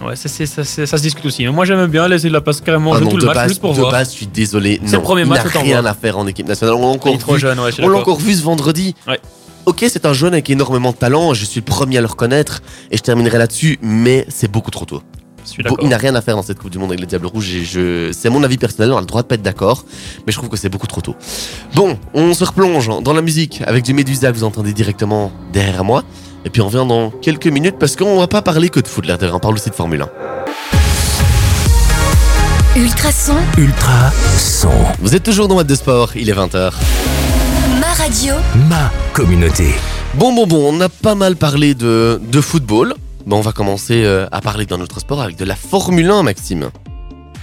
Ouais, 0.00 0.14
ça, 0.16 0.28
se 0.28 1.02
discute 1.02 1.26
aussi. 1.26 1.46
Moi, 1.46 1.64
j'aime 1.64 1.86
bien 1.86 2.06
laisser 2.06 2.28
la 2.28 2.40
place 2.40 2.60
carrément 2.60 2.92
Ah 2.94 3.00
non, 3.00 3.10
tout 3.10 3.16
le 3.16 3.26
match 3.26 3.34
base, 3.34 3.48
juste 3.48 3.60
pour 3.60 3.72
de 3.74 3.80
voir. 3.80 3.92
base, 3.92 4.12
je 4.12 4.16
suis 4.16 4.26
désolé. 4.26 4.80
C'est 4.84 4.92
non, 4.92 4.98
le 4.98 5.02
premier 5.02 5.22
il 5.22 5.28
match, 5.28 5.42
n'a 5.42 5.48
autant 5.48 5.62
rien 5.62 5.84
à 5.84 5.94
faire 5.94 6.18
en 6.18 6.26
équipe 6.26 6.46
nationale. 6.46 6.74
On 6.74 6.80
l'a 6.80 6.86
Il 6.86 6.96
encore 6.96 7.18
trop 7.18 7.34
vu 7.34 7.40
jeune, 7.40 7.58
ouais, 7.58 7.70
On 7.82 7.92
encore 7.92 8.18
vu 8.18 8.34
ce 8.34 8.42
vendredi. 8.42 8.94
Ouais. 9.06 9.18
Ok, 9.66 9.84
c'est 9.88 10.06
un 10.06 10.14
jeune 10.14 10.32
avec 10.32 10.48
énormément 10.48 10.92
de 10.92 10.96
talent, 10.96 11.34
je 11.34 11.44
suis 11.44 11.60
le 11.60 11.64
premier 11.64 11.98
à 11.98 12.00
le 12.00 12.06
reconnaître 12.06 12.62
et 12.90 12.96
je 12.96 13.02
terminerai 13.02 13.36
là-dessus, 13.36 13.78
mais 13.82 14.24
c'est 14.28 14.50
beaucoup 14.50 14.70
trop 14.70 14.86
tôt. 14.86 15.02
Suis 15.48 15.62
d'accord. 15.62 15.78
il 15.82 15.88
n'a 15.88 15.96
rien 15.96 16.14
à 16.14 16.20
faire 16.20 16.36
dans 16.36 16.42
cette 16.42 16.58
Coupe 16.58 16.70
du 16.70 16.78
Monde 16.78 16.90
avec 16.90 17.00
les 17.00 17.06
Diables 17.06 17.26
Rouges. 17.26 17.54
et 17.54 17.64
je... 17.64 18.10
C'est 18.12 18.30
mon 18.30 18.42
avis 18.42 18.58
personnel, 18.58 18.92
on 18.92 18.96
a 18.98 19.00
le 19.00 19.06
droit 19.06 19.22
de 19.22 19.26
pas 19.26 19.34
être 19.36 19.42
d'accord, 19.42 19.84
mais 20.26 20.32
je 20.32 20.36
trouve 20.38 20.48
que 20.50 20.56
c'est 20.56 20.68
beaucoup 20.68 20.86
trop 20.86 21.00
tôt. 21.00 21.16
Bon, 21.74 21.98
on 22.14 22.34
se 22.34 22.44
replonge 22.44 22.90
dans 23.02 23.12
la 23.12 23.22
musique 23.22 23.62
avec 23.66 23.84
du 23.84 23.94
Médusa 23.94 24.30
que 24.30 24.36
vous 24.36 24.44
entendez 24.44 24.72
directement 24.72 25.32
derrière 25.52 25.84
moi. 25.84 26.04
Et 26.44 26.50
puis 26.50 26.60
on 26.62 26.66
revient 26.66 26.86
dans 26.88 27.10
quelques 27.10 27.46
minutes 27.48 27.76
parce 27.78 27.96
qu'on 27.96 28.18
va 28.18 28.26
pas 28.28 28.42
parler 28.42 28.68
que 28.68 28.80
de 28.80 28.86
foot, 28.88 29.04
rien, 29.06 29.18
on 29.32 29.38
parle 29.38 29.54
aussi 29.54 29.70
de 29.70 29.74
Formule 29.74 30.02
1. 30.02 30.08
Ultrason, 32.76 33.36
Ultra 33.56 34.12
son. 34.36 34.70
Vous 35.00 35.14
êtes 35.16 35.24
toujours 35.24 35.48
dans 35.48 35.56
Mode 35.56 35.66
de 35.66 35.74
Sport, 35.74 36.10
il 36.14 36.30
est 36.30 36.32
20h. 36.32 36.72
ma 37.80 37.92
radio, 37.94 38.34
Ma 38.68 38.90
communauté. 39.12 39.74
Bon, 40.14 40.32
bon, 40.32 40.46
bon, 40.46 40.74
on 40.74 40.80
a 40.80 40.88
pas 40.88 41.14
mal 41.14 41.34
parlé 41.36 41.74
de, 41.74 42.20
de 42.22 42.40
football. 42.40 42.94
Bon, 43.28 43.36
on 43.36 43.42
va 43.42 43.52
commencer 43.52 44.04
euh, 44.06 44.26
à 44.32 44.40
parler 44.40 44.64
d'un 44.64 44.80
autre 44.80 45.00
sport 45.00 45.20
avec 45.20 45.36
de 45.36 45.44
la 45.44 45.54
Formule 45.54 46.10
1, 46.10 46.22
Maxime. 46.22 46.70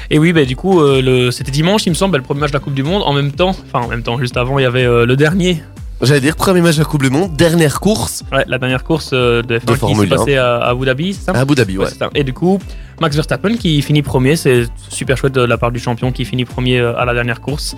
Et 0.10 0.18
oui, 0.18 0.34
bah, 0.34 0.44
du 0.44 0.56
coup, 0.56 0.82
euh, 0.82 1.30
c'était 1.30 1.52
dimanche, 1.52 1.86
il 1.86 1.92
me 1.92 1.96
semble, 1.96 2.14
bah, 2.14 2.18
le 2.18 2.24
premier 2.24 2.40
match 2.40 2.50
de 2.50 2.56
la 2.56 2.60
Coupe 2.60 2.74
du 2.74 2.82
Monde. 2.82 3.04
En 3.06 3.14
même 3.14 3.32
temps, 3.32 3.50
enfin, 3.50 3.86
en 3.86 3.88
même 3.88 4.02
temps, 4.02 4.18
juste 4.18 4.36
avant, 4.36 4.58
il 4.58 4.64
y 4.64 4.66
avait 4.66 4.84
euh, 4.84 5.06
le 5.06 5.16
dernier, 5.16 5.62
J'allais 6.02 6.22
dire 6.22 6.36
premier 6.36 6.62
match 6.62 6.78
Monde, 7.12 7.36
dernière 7.36 7.80
course 7.80 8.24
ouais, 8.32 8.44
la 8.48 8.58
dernière 8.58 8.84
course 8.84 9.12
euh, 9.14 9.42
de, 9.42 9.60
F1 9.60 9.80
qui 9.80 9.96
s'est 9.96 10.14
1. 10.14 10.18
passée 10.18 10.38
à, 10.38 10.58
Abu 10.58 10.86
Dhabi, 10.86 11.14
c'est 11.14 11.26
ça 11.26 11.32
à 11.32 11.40
Abu 11.40 11.56
Dhabi, 11.56 11.78
ouais. 11.78 11.86
Ouais, 11.86 11.90
c'est 11.90 12.00
ça. 12.00 12.10
Et 12.14 12.24
du 12.24 12.34
coup, 12.34 12.60
Max 13.00 13.16
Verstappen 13.16 13.56
qui 13.56 13.82
finit 13.82 14.02
premier, 14.02 14.36
c'est 14.36 14.66
super 14.90 15.18
chouette 15.18 15.34
de 15.34 15.42
la 15.42 15.58
part 15.58 15.72
du 15.72 15.80
champion 15.80 16.12
qui 16.12 16.26
finit 16.26 16.46
premier 16.46 16.80
euh, 16.80 16.98
à 16.98 17.06
la 17.06 17.14
dernière 17.14 17.40
course. 17.40 17.76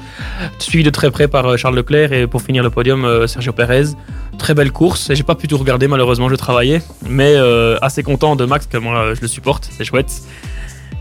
Suivi 0.57 0.83
de 0.83 0.89
très 0.89 1.11
près 1.11 1.27
par 1.27 1.45
euh, 1.45 1.57
Charles 1.57 1.75
Leclerc 1.75 2.11
et 2.11 2.27
pour 2.27 2.41
finir 2.41 2.63
le 2.63 2.69
podium, 2.69 3.27
Sergio 3.27 3.53
Perez. 3.53 3.95
Très 4.37 4.53
belle 4.53 4.71
course. 4.71 5.09
Et 5.09 5.15
J'ai 5.15 5.23
pas 5.23 5.35
pu 5.35 5.47
tout 5.47 5.57
regarder 5.57 5.87
malheureusement, 5.87 6.29
je 6.29 6.35
travaillais. 6.35 6.81
Mais 7.07 7.33
euh, 7.35 7.77
assez 7.81 8.03
content 8.03 8.35
de 8.35 8.45
Max, 8.45 8.67
que 8.67 8.77
moi 8.77 9.13
je 9.15 9.21
le 9.21 9.27
supporte, 9.27 9.69
c'est 9.75 9.83
chouette. 9.83 10.21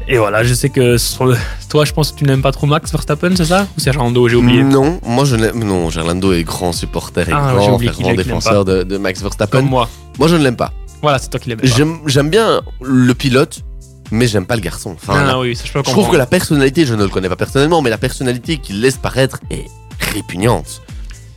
Et 0.09 0.19
voilà, 0.19 0.45
je 0.45 0.55
sais 0.55 0.69
que 0.69 0.99
sur 0.99 1.37
toi, 1.69 1.85
je 1.85 1.93
pense 1.93 2.13
que 2.13 2.19
tu 2.19 2.25
n'aimes 2.25 2.43
pas 2.43 2.53
trop 2.53 2.67
Max 2.69 2.93
Verstappen, 2.93 3.35
c'est 3.35 3.45
ça? 3.47 3.67
Ou 3.77 3.81
Sergio 3.81 4.01
Lando, 4.01 4.29
j'ai 4.29 4.37
oublié 4.37 4.63
Non, 4.63 5.01
moi 5.05 5.25
je 5.25 5.35
n'aime. 5.35 5.65
Non, 5.65 5.91
Gerlando 5.91 6.33
est 6.33 6.45
grand 6.45 6.73
supporter 6.73 7.29
et 7.29 7.33
Ah, 7.35 7.55
grand 7.57 7.79
l'aime- 7.79 7.93
l'aime 7.99 8.17
défenseur 8.17 8.65
de, 8.65 8.85
de 8.85 8.97
Max 8.99 9.21
Verstappen. 9.21 9.59
Comme 9.59 9.69
moi. 9.69 9.89
Moi 10.19 10.29
je 10.29 10.37
ne 10.37 10.45
l'aime 10.45 10.55
pas. 10.57 10.73
Voilà, 11.03 11.19
c'est 11.19 11.29
toi 11.29 11.41
qui 11.41 11.49
l'aimais. 11.49 11.63
pas. 11.69 11.77
J'aime 12.07 12.31
bien 12.31 12.61
le 12.83 13.15
pilote, 13.15 13.63
mais 14.13 14.29
j'aime 14.29 14.47
pas 14.47 14.55
le 14.55 14.61
garçon. 14.63 14.95
Enfin, 14.95 15.25
la- 15.25 15.33
Ah 15.33 15.41
oui, 15.41 15.57
ça 15.57 15.65
je 15.67 15.73
peux 15.73 15.81
je 15.85 15.91
trouve 15.91 16.09
que 16.09 16.17
la 16.17 16.27
personnalité, 16.27 16.87
je 16.87 16.95
ne 16.95 17.03
le 17.03 17.09
connais 17.09 17.29
pas 17.29 17.37
personnellement, 17.37 17.83
mais 17.83 17.91
la 17.91 17.99
personnalité 17.99 18.59
qu'il 18.59 18.81
laisse 18.81 18.99
paraître 18.99 19.41
est 19.51 19.65
répugnante. 20.15 20.83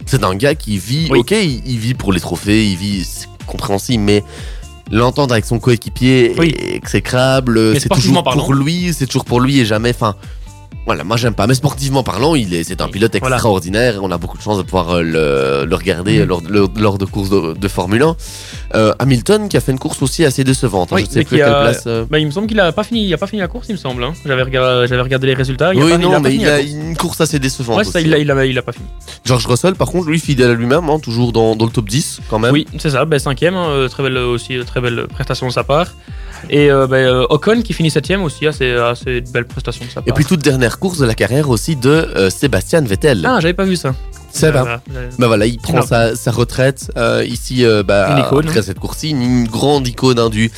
C'est 0.05 0.23
un 0.23 0.35
gars 0.35 0.53
qui 0.53 0.77
vit, 0.77 1.07
Oui. 1.09 1.19
ok, 1.19 1.31
il, 1.31 1.61
il 1.65 1.77
vit 1.79 1.95
pour 1.95 2.13
les 2.13 2.19
trophées, 2.19 2.67
il 2.67 2.77
vit, 2.77 3.03
c'est 3.03 3.27
compréhensible, 3.47 4.03
mais 4.03 4.23
l'entendre 4.91 5.33
avec 5.33 5.45
son 5.45 5.59
coéquipier 5.59 6.35
Oui. 6.37 6.55
est 6.57 6.75
exécrable, 6.75 7.79
c'est 7.79 7.89
toujours 7.89 8.23
pour 8.23 8.53
lui, 8.53 8.93
c'est 8.93 9.05
toujours 9.07 9.25
pour 9.25 9.39
lui 9.41 9.59
et 9.59 9.65
jamais, 9.65 9.91
enfin, 9.91 10.15
voilà, 10.85 11.03
moi 11.03 11.17
j'aime 11.17 11.33
pas. 11.35 11.45
Mais 11.45 11.53
sportivement 11.53 12.01
parlant, 12.03 12.33
il 12.35 12.53
est, 12.53 12.63
c'est 12.63 12.81
un 12.81 12.87
pilote 12.87 13.13
extraordinaire 13.13 13.99
on 14.01 14.11
a 14.11 14.17
beaucoup 14.17 14.37
de 14.37 14.41
chance 14.43 14.57
de 14.57 14.63
pouvoir 14.63 14.89
euh, 14.97 15.01
le, 15.03 15.65
le 15.69 15.75
regarder 15.75 16.19
Mhm. 16.19 16.25
lors, 16.27 16.41
lors, 16.49 16.69
lors 16.77 16.97
de 16.97 17.05
courses 17.05 17.29
de, 17.29 17.53
de 17.53 17.67
Formule 17.67 18.01
1. 18.01 18.15
Euh, 18.75 18.93
Hamilton 18.99 19.49
qui 19.49 19.57
a 19.57 19.61
fait 19.61 19.71
une 19.71 19.79
course 19.79 20.01
aussi 20.01 20.25
assez 20.25 20.43
décevante, 20.43 20.91
hein, 20.91 20.95
Oui, 20.97 21.05
je 21.07 21.13
sais 21.13 21.23
plus 21.23 21.37
quelle 21.37 21.47
a- 21.47 21.61
place. 21.61 21.83
euh, 21.87 22.05
Bah, 22.09 22.17
il 22.19 22.25
me 22.25 22.31
semble 22.31 22.47
qu'il 22.47 22.59
a 22.59 22.71
pas 22.71 22.83
fini, 22.83 23.05
il 23.07 23.13
a 23.13 23.17
pas 23.17 23.27
fini 23.27 23.39
la 23.41 23.47
course, 23.47 23.67
il 23.69 23.73
me 23.73 23.77
semble. 23.77 24.03
hein. 24.03 24.13
J'avais 24.25 24.41
regardé, 24.43 24.87
j'avais 24.87 25.01
regardé 25.01 25.27
les 25.27 25.33
résultats. 25.35 25.73
Il 25.73 25.81
a 25.81 25.85
oui, 25.85 25.91
pas, 25.91 25.97
non, 25.97 26.09
il 26.09 26.13
a 26.15 26.19
pas 26.21 26.29
mais 26.29 26.35
il 26.35 26.47
a 26.47 26.57
course. 26.59 26.71
une 26.71 26.97
course 26.97 27.21
assez 27.21 27.39
décevante. 27.39 27.77
Ouais, 27.77 27.83
ça, 27.83 27.99
aussi, 27.99 28.07
il, 28.07 28.13
a, 28.13 28.17
hein. 28.17 28.19
il, 28.21 28.31
a, 28.31 28.45
il 28.45 28.57
a 28.57 28.61
pas 28.61 28.71
fini. 28.71 28.85
George 29.25 29.45
Russell, 29.45 29.75
par 29.75 29.89
contre, 29.89 30.07
lui, 30.09 30.19
fidèle 30.19 30.51
à 30.51 30.53
lui-même, 30.53 30.89
hein, 30.89 30.99
toujours 30.99 31.31
dans, 31.31 31.55
dans 31.55 31.65
le 31.65 31.71
top 31.71 31.87
10 31.89 32.21
quand 32.29 32.39
même. 32.39 32.51
Oui, 32.53 32.65
c'est 32.79 32.91
ça, 32.91 33.05
ben, 33.05 33.19
cinquième, 33.19 33.55
très 33.89 34.03
belle 34.03 34.17
aussi, 34.17 34.57
très 34.65 34.81
belle 34.81 35.07
prestation 35.07 35.47
de 35.47 35.51
sa 35.51 35.63
part. 35.63 35.87
Et 36.49 36.71
euh, 36.71 36.87
ben, 36.87 36.97
euh, 36.97 37.25
Ocon 37.29 37.61
qui 37.61 37.73
finit 37.73 37.89
septième 37.91 38.21
aussi, 38.23 38.47
assez, 38.47 38.71
assez 38.73 39.21
belle 39.21 39.45
prestation 39.45 39.85
de 39.85 39.89
sa 39.89 40.01
part. 40.01 40.07
Et 40.07 40.11
puis 40.13 40.25
toute 40.25 40.41
dernière 40.41 40.79
course 40.79 40.97
de 40.99 41.05
la 41.05 41.15
carrière 41.15 41.49
aussi 41.49 41.75
de 41.75 41.89
euh, 41.89 42.29
Sébastien 42.29 42.81
Vettel. 42.81 43.25
ah, 43.25 43.39
j'avais 43.39 43.53
pas 43.53 43.65
vu 43.65 43.75
ça. 43.75 43.93
j'avais- 44.93 45.09
Bah 45.17 45.27
voilà, 45.27 45.45
il 45.47 45.57
prend 45.57 45.81
sa, 45.81 46.15
sa 46.15 46.31
retraite 46.31 46.91
euh, 46.97 47.25
ici 47.25 47.65
euh, 47.65 47.81
bah, 47.83 48.11
Une 48.11 48.19
icône. 48.25 48.47
après 48.47 48.61
cette 48.61 48.79
course-ci, 48.79 49.09
une, 49.09 49.21
une 49.21 49.47
grande 49.47 49.87
icône 49.87 50.19
hein, 50.19 50.29
du, 50.29 50.51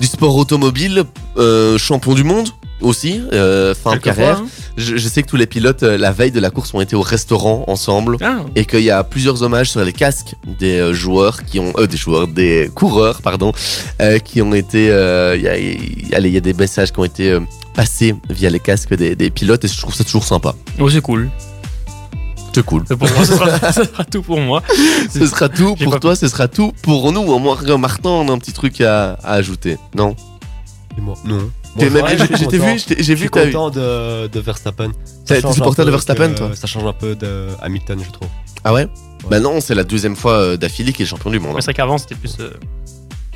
du 0.00 0.06
sport 0.06 0.34
automobile, 0.36 1.04
euh, 1.36 1.76
champion 1.78 2.14
du 2.14 2.24
monde 2.24 2.48
aussi, 2.80 3.20
euh, 3.32 3.74
fin 3.74 3.92
de 3.94 3.98
carrière. 3.98 4.38
hein. 4.38 4.46
Je, 4.76 4.96
je 4.96 5.08
sais 5.08 5.22
que 5.22 5.28
tous 5.28 5.36
les 5.36 5.46
pilotes, 5.46 5.82
euh, 5.82 5.98
la 5.98 6.12
veille 6.12 6.30
de 6.30 6.40
la 6.40 6.50
course, 6.50 6.72
ont 6.74 6.80
été 6.80 6.94
au 6.94 7.02
restaurant 7.02 7.64
ensemble. 7.66 8.16
Ah, 8.22 8.38
Et 8.54 8.64
qu'il 8.64 8.80
y 8.82 8.90
a 8.90 9.02
plusieurs 9.04 9.42
hommages 9.42 9.70
sur 9.70 9.84
les 9.84 9.92
casques 9.92 10.34
des 10.46 10.78
euh, 10.78 10.92
joueurs 10.92 11.44
qui 11.44 11.58
ont, 11.58 11.72
euh, 11.78 11.86
des 11.86 11.96
joueurs, 11.96 12.28
des 12.28 12.70
coureurs, 12.74 13.20
pardon, 13.22 13.52
euh, 14.00 14.18
qui 14.18 14.40
ont 14.42 14.54
été, 14.54 14.90
euh, 14.90 15.34
il 15.36 15.42
y, 15.42 15.48
a, 15.48 15.58
il- 15.58 16.14
allez, 16.14 16.28
il 16.28 16.34
y 16.34 16.38
a 16.38 16.40
des 16.40 16.54
messages 16.54 16.92
qui 16.92 17.00
ont 17.00 17.04
été 17.04 17.30
euh, 17.32 17.40
passés 17.74 18.14
via 18.30 18.50
les 18.50 18.60
casques 18.60 18.94
des, 18.94 19.16
des 19.16 19.30
pilotes 19.30 19.64
et 19.64 19.68
je 19.68 19.76
trouve 19.80 19.94
ça 19.94 20.04
toujours 20.04 20.24
sympa. 20.24 20.54
oh, 20.78 20.88
c'est 20.88 21.00
cool. 21.00 21.30
C'est 22.54 22.64
cool. 22.64 22.82
C'est 22.88 22.96
Pour 22.96 23.08
moi, 23.10 23.24
ce 23.24 23.34
sera, 23.34 23.72
ce 23.72 23.84
sera 23.84 24.04
tout 24.04 24.22
pour 24.22 24.40
moi. 24.40 24.62
Ce 25.12 25.26
sera 25.26 25.48
tout 25.48 25.76
pour 25.76 26.00
toi, 26.00 26.16
ce 26.16 26.26
sera 26.28 26.48
tout 26.48 26.72
pour 26.82 27.12
nous. 27.12 27.20
Au 27.20 27.38
moins, 27.38 27.56
Martin, 27.78 28.08
on 28.10 28.28
a 28.28 28.32
un 28.32 28.38
petit 28.38 28.52
truc 28.52 28.80
à, 28.80 29.12
à 29.22 29.34
ajouter. 29.34 29.76
Non? 29.94 30.16
Et 30.96 31.00
moi, 31.00 31.14
non. 31.24 31.50
Content. 31.76 32.66
vu, 32.66 32.80
j'ai 32.98 33.14
vu 33.14 33.28
que 33.30 33.44
content 33.46 33.70
de, 33.70 34.26
de 34.28 34.40
Verstappen. 34.40 34.90
T'es- 35.26 35.40
supporter 35.52 35.84
de 35.84 35.90
Verstappen, 35.90 36.34
toi 36.34 36.50
Ça 36.54 36.66
change 36.66 36.84
un 36.86 36.92
peu 36.92 37.14
de 37.14 37.46
Hamilton, 37.62 37.98
je 38.04 38.10
trouve. 38.10 38.28
Ah 38.64 38.72
ouais, 38.72 38.88
Bah 39.30 39.40
non, 39.40 39.60
c'est 39.60 39.74
la 39.74 39.84
deuxième 39.84 40.16
fois 40.16 40.32
euh, 40.32 40.56
d'affilée 40.56 40.92
qu'il 40.92 41.04
est 41.04 41.08
champion 41.08 41.30
du 41.30 41.38
monde. 41.38 41.52
Mais 41.54 41.60
c'est 41.60 41.66
vrai 41.66 41.74
qu'avant, 41.74 41.96
c'était 41.98 42.16
plus 42.16 42.36
euh, 42.40 42.50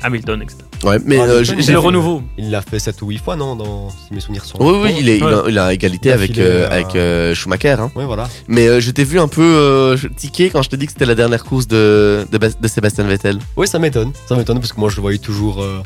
Hamilton, 0.01 0.41
etc. 0.41 0.57
hein. 0.61 0.87
Ouais, 0.87 0.97
mais 1.05 1.17
Ah, 1.17 1.23
euh, 1.23 1.43
j'ai- 1.45 1.55
le 1.71 1.79
renouveau. 1.79 2.21
Il 2.37 2.51
l'a 2.51 2.61
fait 2.61 2.77
7 2.79 3.01
ou 3.03 3.07
8 3.07 3.19
fois, 3.19 3.37
non 3.37 3.55
dans, 3.55 3.89
Si 3.89 4.13
mes 4.13 4.19
souvenirs 4.19 4.43
sont. 4.43 4.57
Oui, 4.59 4.79
oui, 4.83 4.95
il, 4.99 5.07
est, 5.07 5.17
il, 5.19 5.23
a, 5.23 5.27
Ouais. 5.43 5.49
il 5.49 5.57
a 5.57 5.71
égalité 5.73 6.11
avec, 6.11 6.37
euh, 6.37 6.67
avec 6.69 6.93
euh, 6.95 7.33
Schumacher. 7.33 7.77
Hein. 7.79 7.89
Ouais, 7.95 8.05
voilà. 8.05 8.27
Mais 8.49 8.67
euh, 8.67 8.81
je 8.81 8.91
t'ai 8.91 9.05
vu 9.05 9.17
un 9.19 9.29
peu 9.29 9.41
euh, 9.41 9.97
tiquer 10.17 10.49
quand 10.49 10.61
je 10.61 10.69
t'ai 10.69 10.75
dit 10.77 10.87
que 10.87 10.91
c'était 10.91 11.05
la 11.05 11.15
dernière 11.15 11.45
course 11.45 11.67
de, 11.69 12.27
de, 12.29 12.37
de 12.37 12.67
Sébastien 12.67 13.05
Vettel. 13.05 13.39
Oui, 13.55 13.65
ça 13.67 13.79
m'étonne. 13.79 14.11
Ça 14.27 14.35
m'étonne 14.35 14.59
parce 14.59 14.73
que 14.73 14.79
moi, 14.81 14.89
je 14.89 14.97
le 14.97 15.01
voyais 15.03 15.19
toujours, 15.19 15.61
euh, 15.63 15.81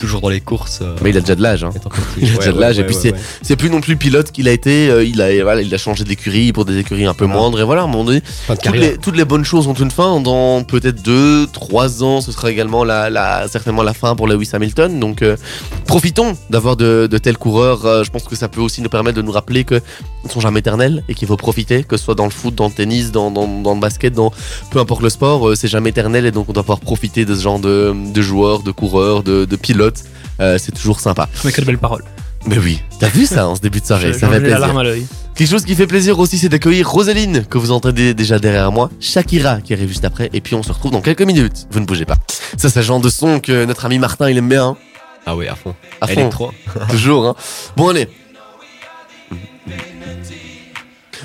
toujours 0.00 0.20
dans 0.20 0.28
les 0.28 0.40
courses. 0.40 0.80
euh, 0.82 0.96
Mais 1.02 1.10
il 1.10 1.16
a 1.16 1.20
déjà 1.20 1.34
de 1.36 1.42
l'âge. 1.42 1.62
Hein. 1.62 1.70
il 2.16 2.24
a 2.24 2.26
Ouais, 2.32 2.36
déjà 2.38 2.50
de 2.52 2.56
ouais, 2.56 2.60
l'âge, 2.60 2.78
et 2.80 2.84
puis 2.84 2.96
ouais, 2.96 3.12
c'est- 3.42 3.56
plus 3.56 3.70
non 3.70 3.80
plus 3.80 3.96
pilote 3.96 4.32
qu'il 4.32 4.48
a 4.48 4.52
été. 4.52 4.88
euh, 4.90 5.04
il, 5.04 5.20
a, 5.20 5.42
voilà, 5.42 5.60
il 5.62 5.72
a 5.74 5.78
changé 5.78 6.02
d'écurie 6.04 6.52
pour 6.52 6.64
des 6.64 6.78
écuries 6.78 7.04
un 7.06 7.14
peu 7.14 7.26
moindres. 7.26 7.60
Et 7.60 7.64
voilà, 7.64 7.82
à 7.82 7.84
un 7.84 7.88
moment 7.88 8.04
donné, 8.04 8.22
toutes 8.48 8.74
les, 8.76 8.96
toutes 8.98 9.16
les 9.16 9.24
bonnes 9.26 9.44
choses 9.44 9.66
ont 9.68 9.74
une 9.74 9.90
fin. 9.90 10.20
Dans 10.20 10.64
peut-être 10.64 11.02
deux, 11.02 11.46
trois 11.52 12.02
ans, 12.02 12.20
ce 12.20 12.32
sera 12.32 12.50
également 12.50 12.82
la, 12.84 13.10
la, 13.10 13.46
certainement 13.48 13.82
la 13.82 13.92
fin 13.94 14.16
pour 14.16 14.26
Lewis 14.26 14.48
Hamilton. 14.52 14.98
Donc 14.98 15.22
euh, 15.22 15.36
profitons 15.86 16.36
d'avoir 16.48 16.76
de, 16.76 17.06
de 17.10 17.18
tels 17.18 17.36
coureurs. 17.38 18.04
Je 18.04 18.10
pense 18.10 18.24
que 18.24 18.36
ça 18.36 18.48
peut 18.48 18.60
aussi 18.60 18.80
nous 18.82 18.88
permettre 18.88 19.16
de 19.16 19.22
nous 19.22 19.32
rappeler 19.32 19.64
qu'ils 19.64 19.82
ne 20.24 20.30
sont 20.30 20.40
jamais 20.40 20.60
éternels 20.60 21.04
et 21.08 21.14
qu'il 21.14 21.28
faut 21.28 21.36
profiter, 21.36 21.84
que 21.84 21.96
ce 21.96 22.04
soit 22.04 22.14
dans 22.14 22.24
le 22.24 22.30
foot, 22.30 22.54
dans 22.54 22.66
le 22.68 22.72
tennis, 22.72 23.10
dans, 23.12 23.30
dans, 23.30 23.46
dans 23.46 23.74
le 23.74 23.80
basket, 23.80 24.14
dans 24.14 24.32
peu 24.70 24.78
importe 24.78 25.02
le 25.02 25.10
sport, 25.10 25.56
c'est 25.56 25.68
jamais 25.68 25.90
éternel 25.90 26.24
et 26.26 26.30
donc 26.30 26.48
on 26.48 26.52
doit 26.52 26.62
pouvoir 26.62 26.80
profiter 26.80 27.24
de 27.24 27.34
ce 27.34 27.42
genre 27.42 27.58
de, 27.58 27.92
de 28.12 28.22
joueurs, 28.22 28.62
de 28.62 28.70
coureurs, 28.70 29.22
de, 29.22 29.44
de 29.44 29.56
pilotes. 29.56 29.89
Euh, 30.40 30.58
c'est 30.58 30.72
toujours 30.72 31.00
sympa. 31.00 31.28
Mais 31.44 31.52
quelle 31.52 31.64
belle 31.64 31.78
parole. 31.78 32.04
Mais 32.46 32.58
oui, 32.58 32.80
t'as 32.98 33.08
vu 33.08 33.26
ça 33.26 33.46
en 33.48 33.54
ce 33.54 33.60
début 33.60 33.80
de 33.80 33.86
soirée, 33.86 34.14
ça 34.14 34.28
fait 34.28 34.36
ai 34.36 34.48
la 34.48 34.56
plaisir. 34.56 34.78
à 34.78 34.82
l'œil. 34.82 35.06
Quelque 35.34 35.50
chose 35.50 35.64
qui 35.64 35.74
fait 35.74 35.86
plaisir 35.86 36.18
aussi, 36.18 36.38
c'est 36.38 36.48
d'accueillir 36.48 36.90
Rosaline, 36.90 37.44
que 37.44 37.58
vous 37.58 37.70
entendez 37.70 38.14
déjà 38.14 38.38
derrière 38.38 38.72
moi, 38.72 38.90
Shakira, 38.98 39.60
qui 39.60 39.74
arrive 39.74 39.88
juste 39.88 40.04
après, 40.04 40.30
et 40.32 40.40
puis 40.40 40.54
on 40.54 40.62
se 40.62 40.72
retrouve 40.72 40.90
dans 40.92 41.02
quelques 41.02 41.22
minutes. 41.22 41.66
Vous 41.70 41.80
ne 41.80 41.84
bougez 41.86 42.06
pas. 42.06 42.16
Ça, 42.56 42.70
c'est 42.70 42.80
le 42.80 42.84
genre 42.84 43.00
de 43.00 43.10
son 43.10 43.40
que 43.40 43.64
notre 43.66 43.84
ami 43.84 43.98
Martin, 43.98 44.30
il 44.30 44.38
aime 44.38 44.48
bien, 44.48 44.68
hein. 44.68 44.76
Ah 45.26 45.36
oui, 45.36 45.48
à 45.48 45.54
fond. 45.54 45.74
à 46.00 46.06
fond, 46.06 46.30
toujours. 46.88 47.26
Hein. 47.26 47.34
Bon, 47.76 47.88
allez. 47.88 48.08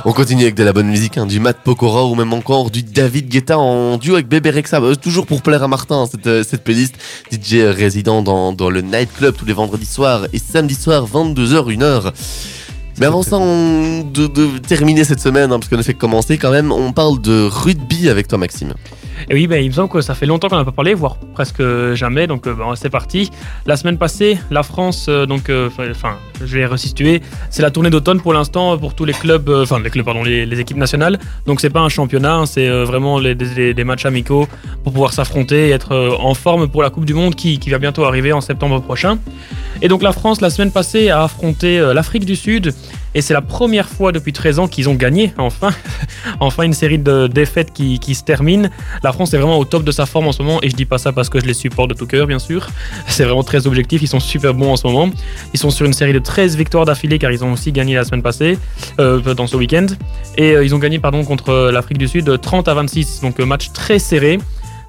On 0.03 0.11
continue 0.11 0.43
avec 0.43 0.55
de 0.55 0.63
la 0.63 0.73
bonne 0.73 0.87
musique, 0.87 1.17
hein, 1.17 1.25
du 1.25 1.39
Matt 1.39 1.57
Pokora 1.63 2.05
ou 2.05 2.15
même 2.15 2.33
encore 2.33 2.69
du 2.69 2.83
David 2.83 3.29
Guetta 3.29 3.57
en 3.57 3.97
duo 3.97 4.15
avec 4.15 4.27
Bébé 4.27 4.49
Rexa. 4.49 4.79
Bah, 4.79 4.95
toujours 4.95 5.25
pour 5.25 5.41
plaire 5.41 5.63
à 5.63 5.67
Martin, 5.67 6.01
hein, 6.01 6.07
cette, 6.11 6.27
euh, 6.27 6.43
cette 6.43 6.63
playlist. 6.63 6.95
DJ 7.31 7.61
résident 7.63 8.21
dans, 8.21 8.51
dans 8.51 8.69
le 8.69 8.81
nightclub 8.81 9.35
tous 9.35 9.45
les 9.45 9.53
vendredis 9.53 9.85
soirs 9.85 10.27
et 10.33 10.39
samedi 10.39 10.75
soir, 10.75 11.07
22h, 11.07 11.71
1h. 11.71 12.11
Mais 12.99 13.05
avant 13.05 13.23
ça, 13.23 13.37
on- 13.37 14.01
de, 14.01 14.27
de 14.27 14.57
terminer 14.57 15.03
cette 15.05 15.19
semaine, 15.21 15.51
hein, 15.51 15.59
parce 15.59 15.69
qu'on 15.69 15.77
ne 15.77 15.83
fait 15.83 15.93
que 15.93 15.99
commencer 15.99 16.37
quand 16.37 16.51
même, 16.51 16.71
on 16.71 16.91
parle 16.91 17.21
de 17.21 17.47
rugby 17.49 18.09
avec 18.09 18.27
toi, 18.27 18.37
Maxime. 18.37 18.73
Et 19.29 19.33
oui, 19.33 19.47
ben, 19.47 19.63
il 19.63 19.67
me 19.67 19.73
semble 19.73 19.89
que 19.89 20.01
ça 20.01 20.13
fait 20.13 20.25
longtemps 20.25 20.49
qu'on 20.49 20.57
n'a 20.57 20.65
pas 20.65 20.71
parlé, 20.71 20.93
voire 20.93 21.17
presque 21.33 21.63
jamais. 21.93 22.27
Donc, 22.27 22.47
euh, 22.47 22.53
ben, 22.53 22.73
c'est 22.75 22.89
parti. 22.89 23.31
La 23.65 23.77
semaine 23.77 23.97
passée, 23.97 24.37
la 24.51 24.63
France, 24.63 25.07
euh, 25.09 25.25
donc, 25.25 25.49
euh, 25.49 25.69
enfin, 25.89 26.17
je 26.43 26.57
vais 26.57 26.65
resituer. 26.65 27.21
C'est 27.49 27.61
la 27.61 27.71
tournée 27.71 27.89
d'automne 27.89 28.21
pour 28.21 28.33
l'instant 28.33 28.77
pour 28.77 28.93
tous 28.93 29.05
les 29.05 29.13
clubs, 29.13 29.49
enfin, 29.49 29.79
les 29.79 29.89
clubs, 29.89 30.05
pardon, 30.05 30.23
les, 30.23 30.59
équipes 30.59 30.77
nationales. 30.77 31.19
Donc, 31.45 31.61
c'est 31.61 31.69
pas 31.69 31.81
un 31.81 31.89
championnat, 31.89 32.35
hein, 32.35 32.45
c'est 32.45 32.69
vraiment 32.83 33.19
des, 33.19 33.83
matchs 33.83 34.05
amicaux 34.05 34.47
pour 34.83 34.93
pouvoir 34.93 35.13
s'affronter 35.13 35.67
et 35.67 35.71
être 35.71 36.17
en 36.19 36.33
forme 36.33 36.67
pour 36.67 36.81
la 36.81 36.89
Coupe 36.89 37.05
du 37.05 37.13
Monde 37.13 37.35
qui, 37.35 37.59
va 37.69 37.77
bientôt 37.77 38.05
arriver 38.05 38.31
en 38.31 38.41
septembre 38.41 38.81
prochain. 38.81 39.17
Et 39.81 39.87
donc, 39.87 40.01
la 40.01 40.13
France, 40.13 40.39
la 40.41 40.49
semaine 40.49 40.71
passée, 40.71 41.09
a 41.09 41.23
affronté 41.23 41.79
l'Afrique 41.93 42.25
du 42.25 42.35
Sud. 42.35 42.73
Et 43.15 43.21
c'est 43.21 43.33
la 43.33 43.41
première 43.41 43.87
fois 43.87 44.11
depuis 44.11 44.33
13 44.33 44.59
ans 44.59 44.67
qu'ils 44.67 44.89
ont 44.89 44.93
gagné, 44.93 45.33
enfin, 45.37 45.69
enfin 46.41 46.63
une 46.63 46.73
série 46.73 46.99
de 46.99 47.27
défaites 47.27 47.71
qui, 47.71 47.97
qui 47.97 48.13
se 48.13 48.23
termine. 48.23 48.69
La 49.03 49.13
France 49.13 49.33
est 49.33 49.37
vraiment 49.37 49.57
au 49.57 49.63
top 49.63 49.85
de 49.85 49.91
sa 49.91 50.05
forme 50.05 50.27
en 50.27 50.33
ce 50.33 50.43
moment 50.43 50.59
et 50.61 50.69
je 50.69 50.75
dis 50.75 50.83
pas 50.83 50.97
ça 50.97 51.13
parce 51.13 51.29
que 51.29 51.39
je 51.39 51.45
les 51.45 51.53
supporte 51.53 51.91
de 51.91 51.95
tout 51.95 52.07
cœur 52.07 52.27
bien 52.27 52.39
sûr. 52.39 52.67
C'est 53.07 53.23
vraiment 53.23 53.43
très 53.43 53.67
objectif, 53.67 54.01
ils 54.01 54.09
sont 54.09 54.19
super 54.19 54.53
bons 54.53 54.73
en 54.73 54.75
ce 54.75 54.85
moment. 54.85 55.09
Ils 55.53 55.59
sont 55.59 55.69
sur 55.69 55.85
une 55.85 55.93
série 55.93 56.11
de 56.11 56.19
13 56.19 56.57
victoires 56.57 56.83
d'affilée 56.83 57.17
car 57.17 57.31
ils 57.31 57.41
ont 57.45 57.53
aussi 57.53 57.71
gagné 57.71 57.95
la 57.95 58.03
semaine 58.03 58.21
passée, 58.21 58.59
euh, 58.99 59.21
dans 59.33 59.47
ce 59.47 59.55
week-end. 59.55 59.87
Et 60.37 60.51
euh, 60.51 60.65
ils 60.65 60.75
ont 60.75 60.79
gagné 60.79 60.99
pardon 60.99 61.23
contre 61.23 61.49
euh, 61.49 61.71
l'Afrique 61.71 61.97
du 61.97 62.09
Sud 62.09 62.41
30 62.41 62.67
à 62.67 62.73
26, 62.73 63.21
donc 63.21 63.39
match 63.39 63.71
très 63.71 63.97
serré. 63.97 64.39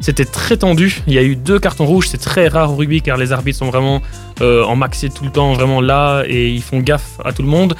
C'était 0.01 0.25
très 0.27 0.57
tendu, 0.59 1.01
il 1.07 1.15
y 1.15 1.19
a 1.19 1.23
eu 1.23 1.37
deux 1.37 1.59
cartons 1.59 1.87
rouges, 1.87 2.09
c'est 2.09 2.21
très 2.21 2.49
rare 2.49 2.71
au 2.71 2.77
rugby 2.77 3.01
car 3.01 3.17
les 3.17 3.33
arbitres 3.33 3.61
sont 3.61 3.71
vraiment 3.71 4.03
en 4.43 4.77
maxi 4.77 5.09
tout 5.09 5.25
le 5.25 5.31
temps, 5.31 5.55
vraiment 5.55 5.81
là 5.81 6.25
et 6.27 6.51
ils 6.51 6.61
font 6.61 6.81
gaffe 6.81 7.19
à 7.25 7.33
tout 7.33 7.41
le 7.41 7.49
monde. 7.49 7.75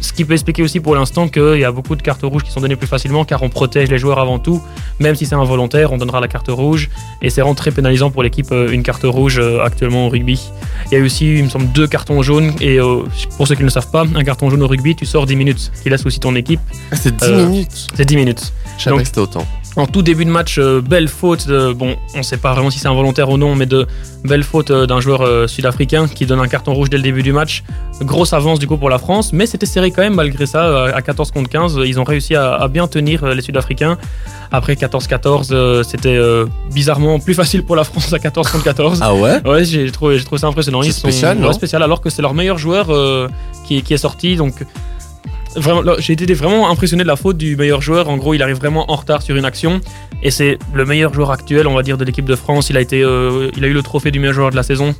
Ce 0.00 0.12
qui 0.12 0.24
peut 0.24 0.32
expliquer 0.34 0.62
aussi 0.62 0.80
pour 0.80 0.94
l'instant 0.94 1.28
qu'il 1.28 1.58
y 1.58 1.64
a 1.64 1.72
beaucoup 1.72 1.96
de 1.96 2.02
cartes 2.02 2.22
rouges 2.22 2.42
qui 2.44 2.50
sont 2.52 2.60
données 2.60 2.76
plus 2.76 2.86
facilement 2.86 3.24
car 3.24 3.42
on 3.42 3.48
protège 3.48 3.90
les 3.90 3.98
joueurs 3.98 4.18
avant 4.18 4.38
tout. 4.38 4.62
Même 5.00 5.14
si 5.16 5.26
c'est 5.26 5.34
involontaire, 5.34 5.92
on 5.92 5.98
donnera 5.98 6.20
la 6.20 6.28
carte 6.28 6.48
rouge. 6.48 6.88
Et 7.22 7.30
c'est 7.30 7.40
vraiment 7.40 7.54
très 7.54 7.70
pénalisant 7.70 8.10
pour 8.10 8.22
l'équipe, 8.22 8.50
euh, 8.52 8.70
une 8.70 8.82
carte 8.82 9.02
rouge 9.04 9.38
euh, 9.38 9.64
actuellement 9.64 10.06
au 10.06 10.08
rugby. 10.08 10.40
Il 10.86 10.92
y 10.92 10.96
a 10.96 11.00
eu 11.00 11.04
aussi, 11.06 11.38
il 11.38 11.44
me 11.44 11.48
semble, 11.48 11.70
deux 11.72 11.86
cartons 11.86 12.22
jaunes. 12.22 12.52
Et 12.60 12.78
euh, 12.80 13.02
pour 13.36 13.48
ceux 13.48 13.54
qui 13.54 13.62
ne 13.62 13.66
le 13.66 13.70
savent 13.70 13.90
pas, 13.90 14.04
un 14.14 14.24
carton 14.24 14.50
jaune 14.50 14.62
au 14.62 14.68
rugby, 14.68 14.94
tu 14.94 15.04
sors 15.06 15.26
10 15.26 15.36
minutes. 15.36 15.72
Qui 15.82 15.90
laisse 15.90 16.06
aussi 16.06 16.20
ton 16.20 16.34
équipe. 16.36 16.60
C'est 16.92 17.14
10 17.16 17.24
Euh, 17.24 17.46
minutes. 17.48 17.86
C'est 17.94 18.04
10 18.04 18.16
minutes. 18.16 18.52
Je 18.78 18.84
savais 18.84 18.98
que 18.98 19.04
c'était 19.04 19.20
autant. 19.20 19.46
En 19.78 19.86
tout 19.86 20.02
début 20.02 20.24
de 20.24 20.30
match, 20.30 20.58
euh, 20.58 20.80
belle 20.80 21.06
faute, 21.06 21.46
de- 21.46 21.72
bon, 21.72 21.94
on 22.14 22.18
ne 22.18 22.22
sait 22.24 22.36
pas 22.36 22.52
vraiment 22.52 22.68
si 22.68 22.80
c'est 22.80 22.88
involontaire 22.88 23.28
ou 23.30 23.36
non, 23.38 23.54
mais 23.54 23.64
de 23.64 23.86
belle 24.24 24.42
faute 24.42 24.72
euh, 24.72 24.86
d'un 24.86 25.00
joueur 25.00 25.22
euh, 25.22 25.46
sud-africain 25.46 26.08
qui 26.08 26.26
donne 26.26 26.40
un 26.40 26.48
carton 26.48 26.74
rouge 26.74 26.90
dès 26.90 26.96
le 26.96 27.04
début 27.04 27.22
du 27.22 27.32
match. 27.32 27.62
Grosse 28.02 28.32
avance 28.32 28.58
du 28.58 28.66
coup 28.66 28.76
pour 28.76 28.90
la 28.90 28.98
France, 28.98 29.32
mais 29.32 29.46
c'était 29.46 29.66
serré 29.66 29.92
quand 29.92 30.02
même 30.02 30.14
malgré 30.16 30.46
ça, 30.46 30.86
à 30.86 31.00
14 31.00 31.30
contre 31.30 31.48
15. 31.48 31.78
Ils 31.86 32.00
ont 32.00 32.04
réussi 32.04 32.34
à, 32.34 32.54
à 32.54 32.66
bien 32.66 32.88
tenir 32.88 33.24
les 33.26 33.40
Sud-Africains. 33.40 33.98
Après 34.50 34.74
14-14, 34.74 35.48
euh, 35.52 35.82
c'était 35.84 36.18
bizarrement 36.74 37.20
plus 37.20 37.34
facile 37.34 37.62
pour 37.64 37.76
la 37.76 37.84
France 37.84 38.12
à 38.12 38.18
14 38.18 38.48
contre 38.50 38.64
14. 38.64 38.98
Ah 39.00 39.14
ouais 39.14 39.40
Ouais, 39.46 39.64
j'ai 39.64 39.90
trouvé, 39.92 40.18
j'ai 40.18 40.24
trouvé 40.24 40.40
ça 40.40 40.48
impressionnant. 40.48 40.82
Sont 40.82 40.90
spécial, 41.10 41.38
ouais, 41.38 41.52
spécial, 41.52 41.82
alors 41.84 42.00
que 42.00 42.10
c'est 42.10 42.22
leur 42.22 42.34
meilleur 42.34 42.58
joueur 42.58 42.86
euh, 42.90 43.28
qui, 43.66 43.82
qui 43.82 43.94
est 43.94 43.98
sorti. 43.98 44.34
Donc, 44.34 44.54
vraiment, 45.56 45.82
j'ai 45.98 46.12
été 46.12 46.32
vraiment 46.34 46.70
impressionné 46.70 47.02
de 47.02 47.08
la 47.08 47.16
faute 47.16 47.36
du 47.36 47.56
meilleur 47.56 47.80
joueur. 47.80 48.08
En 48.08 48.16
gros, 48.16 48.34
il 48.34 48.42
arrive 48.42 48.56
vraiment 48.56 48.90
en 48.90 48.96
retard 48.96 49.22
sur 49.22 49.36
une 49.36 49.44
action. 49.44 49.80
Et 50.22 50.30
c'est 50.30 50.58
le 50.74 50.84
meilleur 50.84 51.12
joueur 51.14 51.30
actuel, 51.30 51.66
on 51.66 51.74
va 51.74 51.82
dire, 51.82 51.96
de 51.98 52.04
l'équipe 52.04 52.24
de 52.24 52.34
France. 52.36 52.70
Il 52.70 52.76
a, 52.76 52.80
été, 52.80 53.02
euh, 53.02 53.50
il 53.56 53.64
a 53.64 53.68
eu 53.68 53.72
le 53.72 53.82
trophée 53.82 54.10
du 54.10 54.18
meilleur 54.18 54.34
joueur 54.34 54.50
de 54.50 54.56
la 54.56 54.62
saison. 54.62 54.94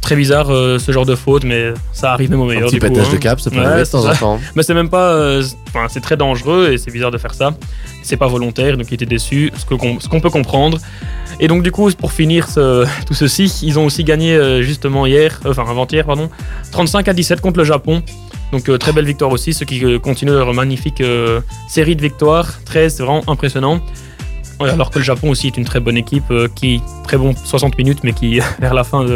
Très 0.00 0.16
bizarre 0.16 0.48
euh, 0.50 0.78
ce 0.78 0.92
genre 0.92 1.04
de 1.04 1.14
faute, 1.14 1.44
mais 1.44 1.74
ça 1.92 2.12
arrive 2.12 2.30
même 2.30 2.40
au 2.40 2.44
Un 2.44 2.48
meilleur. 2.54 2.64
petit 2.68 2.76
du 2.76 2.80
coup, 2.80 2.88
pétage 2.88 3.08
hein. 3.08 3.12
de 3.12 3.16
cap, 3.18 3.38
ça 3.40 3.50
peut 3.50 3.56
Ouais, 3.58 3.64
arriver 3.64 3.80
de 3.80 3.84
c'est 3.84 3.90
temps 3.92 4.08
en 4.08 4.14
temps. 4.14 4.40
Mais 4.54 4.62
c'est 4.62 4.72
même 4.74 4.88
pas. 4.88 5.10
euh, 5.12 5.42
Enfin, 5.68 5.86
c'est 5.88 6.00
très 6.00 6.16
dangereux 6.16 6.70
et 6.72 6.78
c'est 6.78 6.90
bizarre 6.90 7.10
de 7.10 7.18
faire 7.18 7.34
ça. 7.34 7.54
C'est 8.02 8.16
pas 8.16 8.26
volontaire, 8.26 8.76
donc 8.78 8.86
il 8.90 8.94
était 8.94 9.04
déçu, 9.06 9.52
ce 9.56 9.64
qu'on- 9.66 10.00
ce 10.00 10.08
qu'on 10.08 10.20
peut 10.20 10.30
comprendre. 10.30 10.78
Et 11.38 11.48
donc, 11.48 11.62
du 11.62 11.70
coup, 11.70 11.90
pour 11.92 12.12
finir 12.12 12.48
ce- 12.48 12.86
tout 13.06 13.14
ceci, 13.14 13.52
ils 13.62 13.78
ont 13.78 13.84
aussi 13.84 14.02
gagné 14.02 14.34
euh, 14.34 14.62
justement 14.62 15.04
hier, 15.06 15.38
euh, 15.44 15.50
enfin 15.50 15.64
avant-hier, 15.68 16.04
pardon, 16.06 16.28
35 16.72 17.06
à 17.08 17.12
17 17.12 17.40
contre 17.42 17.58
le 17.58 17.64
Japon. 17.64 18.02
Donc, 18.52 18.68
euh, 18.68 18.78
très 18.78 18.92
belle 18.92 19.04
victoire 19.04 19.30
aussi, 19.30 19.52
ceux 19.52 19.64
qui 19.64 19.84
euh, 19.84 19.98
continuent 19.98 20.32
leur 20.32 20.52
magnifique 20.52 21.00
euh, 21.00 21.40
série 21.68 21.96
de 21.96 22.02
victoires. 22.02 22.60
13, 22.64 22.96
c'est 22.96 23.02
vraiment 23.02 23.22
impressionnant. 23.28 23.80
Alors 24.58 24.90
que 24.90 24.98
le 24.98 25.04
Japon 25.04 25.30
aussi 25.30 25.46
est 25.46 25.56
une 25.56 25.64
très 25.64 25.80
bonne 25.80 25.96
équipe 25.96 26.30
qui, 26.54 26.82
très 27.04 27.16
bon 27.16 27.34
60 27.34 27.78
minutes, 27.78 28.00
mais 28.04 28.12
qui, 28.12 28.40
vers 28.58 28.74
la 28.74 28.84
fin 28.84 29.06